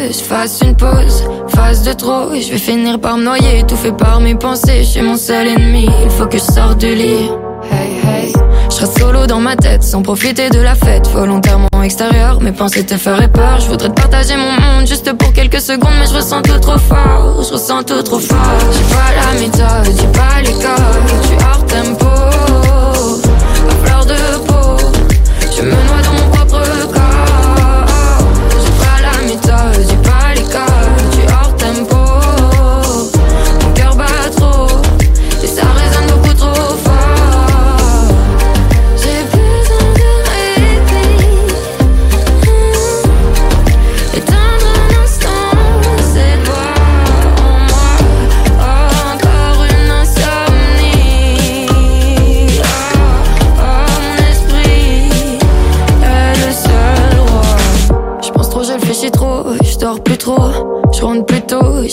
Je 0.00 0.06
pose, 0.06 0.20
fasse 0.22 0.60
une 0.62 0.74
pause, 0.76 1.24
fasse 1.48 1.82
de 1.82 1.92
trop. 1.92 2.34
Je 2.34 2.50
vais 2.50 2.58
finir 2.58 2.98
par 3.00 3.16
me 3.16 3.24
noyer, 3.24 3.60
étouffé 3.60 3.92
par 3.92 4.20
mes 4.20 4.34
pensées. 4.34 4.78
Je 4.78 4.88
suis 4.88 5.02
mon 5.02 5.16
seul 5.16 5.48
ennemi, 5.48 5.88
il 6.04 6.10
faut 6.10 6.26
que 6.26 6.38
je 6.38 6.42
sorte 6.42 6.78
du 6.78 6.94
lit. 6.94 7.30
Hey, 7.70 8.00
hey. 8.04 8.32
Je 8.70 8.80
reste 8.80 8.98
solo 8.98 9.26
dans 9.26 9.40
ma 9.40 9.56
tête, 9.56 9.82
sans 9.82 10.02
profiter 10.02 10.48
de 10.50 10.60
la 10.60 10.74
fête. 10.74 11.08
Volontairement 11.08 11.68
extérieur, 11.82 12.40
mes 12.40 12.52
pensées 12.52 12.84
te 12.84 12.96
feraient 12.96 13.30
peur. 13.30 13.58
Je 13.60 13.68
voudrais 13.68 13.88
te 13.88 13.94
partager 13.94 14.36
mon 14.36 14.52
monde 14.52 14.86
juste 14.86 15.12
pour 15.12 15.32
quelques 15.32 15.60
secondes, 15.60 15.94
mais 15.98 16.06
je 16.06 16.14
ressens 16.14 16.42
tout 16.42 16.58
trop 16.58 16.78
fort. 16.78 17.42
Je 17.42 17.52
ressens 17.52 17.82
tout 17.82 18.02
trop 18.02 18.18
fort. 18.18 18.58
J'ai 18.72 18.94
pas 18.94 19.10
la 19.16 19.40
méthode, 19.40 19.94
j'ai 19.96 20.18
pas 20.18 20.40
les 20.40 20.52
codes. 20.52 21.22
Tu 21.26 21.34
es 21.34 21.44
hors 21.44 21.66
tempo, 21.66 22.06
à 22.06 23.86
fleur 23.86 24.06
de 24.06 24.14
peau. 24.46 24.76
Je 25.56 25.62
me 25.62 25.70
noie 25.70 26.02
dans 26.04 26.09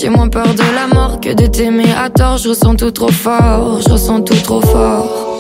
j'ai 0.08 0.14
moins 0.14 0.30
peur 0.30 0.53
de 0.53 0.64
la 0.74 0.88
mort 0.88 1.20
que 1.20 1.34
de 1.34 1.47
t'aimer 1.47 1.91
à 1.91 2.10
tort. 2.10 2.38
Je 2.38 2.49
ressens 2.49 2.76
tout 2.76 2.91
trop 2.91 3.12
fort, 3.12 3.82
je 3.86 3.91
ressens 3.91 4.22
tout 4.22 4.41
trop 4.41 4.62
fort. 4.62 5.38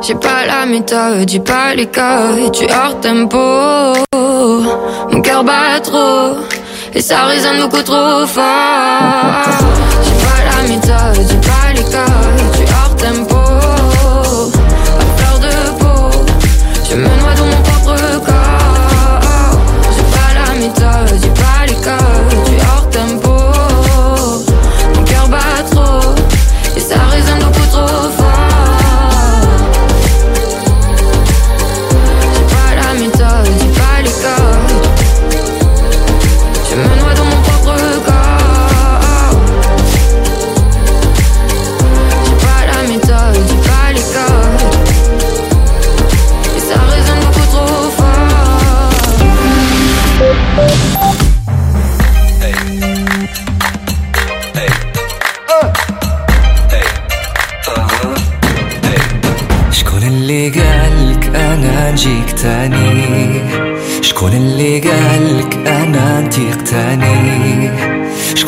J'ai 0.00 0.14
pas 0.14 0.46
la 0.46 0.66
méthode, 0.66 1.28
j'ai 1.28 1.40
pas 1.40 1.74
les 1.74 1.86
codes, 1.86 2.52
tu 2.52 2.64
es 2.64 2.72
hors 2.72 3.00
tempo. 3.00 3.38
Mon 5.10 5.20
cœur 5.20 5.42
bat 5.42 5.80
trop, 5.82 6.36
et 6.94 7.00
ça 7.00 7.24
résonne 7.24 7.60
beaucoup 7.60 7.82
trop 7.82 8.24
fort. 8.26 9.81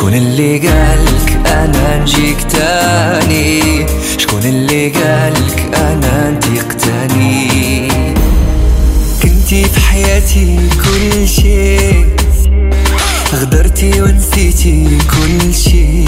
شكون 0.04 0.14
اللي 0.14 0.58
قالك 0.58 1.46
أنا 1.46 1.98
نجيك 2.02 2.42
تاني؟ 2.42 3.86
شكون 4.18 4.42
اللي 4.44 4.88
قالك 4.88 5.74
أنا 5.76 6.30
نتيق 6.30 6.72
تاني؟ 6.72 7.88
كنتي 9.22 9.64
في 9.64 9.80
حياتي 9.80 10.58
كل 10.84 11.28
شي 11.28 11.78
غدرتي 13.34 14.02
ونسيتي 14.02 14.98
كل 14.98 15.54
شي 15.54 16.04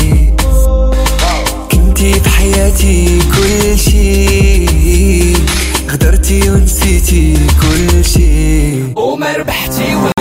كنتي 1.73 2.13
في 2.21 2.29
حياتي 2.29 3.19
كل 3.19 3.79
شي 3.79 5.35
غدرتي 5.91 6.51
ونسيتي 6.51 7.35
كل 7.63 8.05
شي 8.05 8.83
وما 8.97 9.37
ربحتي 9.37 10.16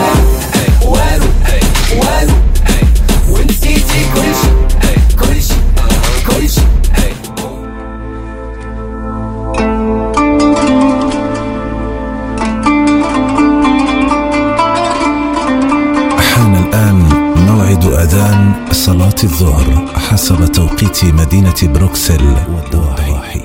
توقيت 20.86 21.13
مدينة 21.13 21.73
بروكسل 21.73 22.36
والضواحي 22.53 23.41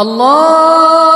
الله 0.00 1.15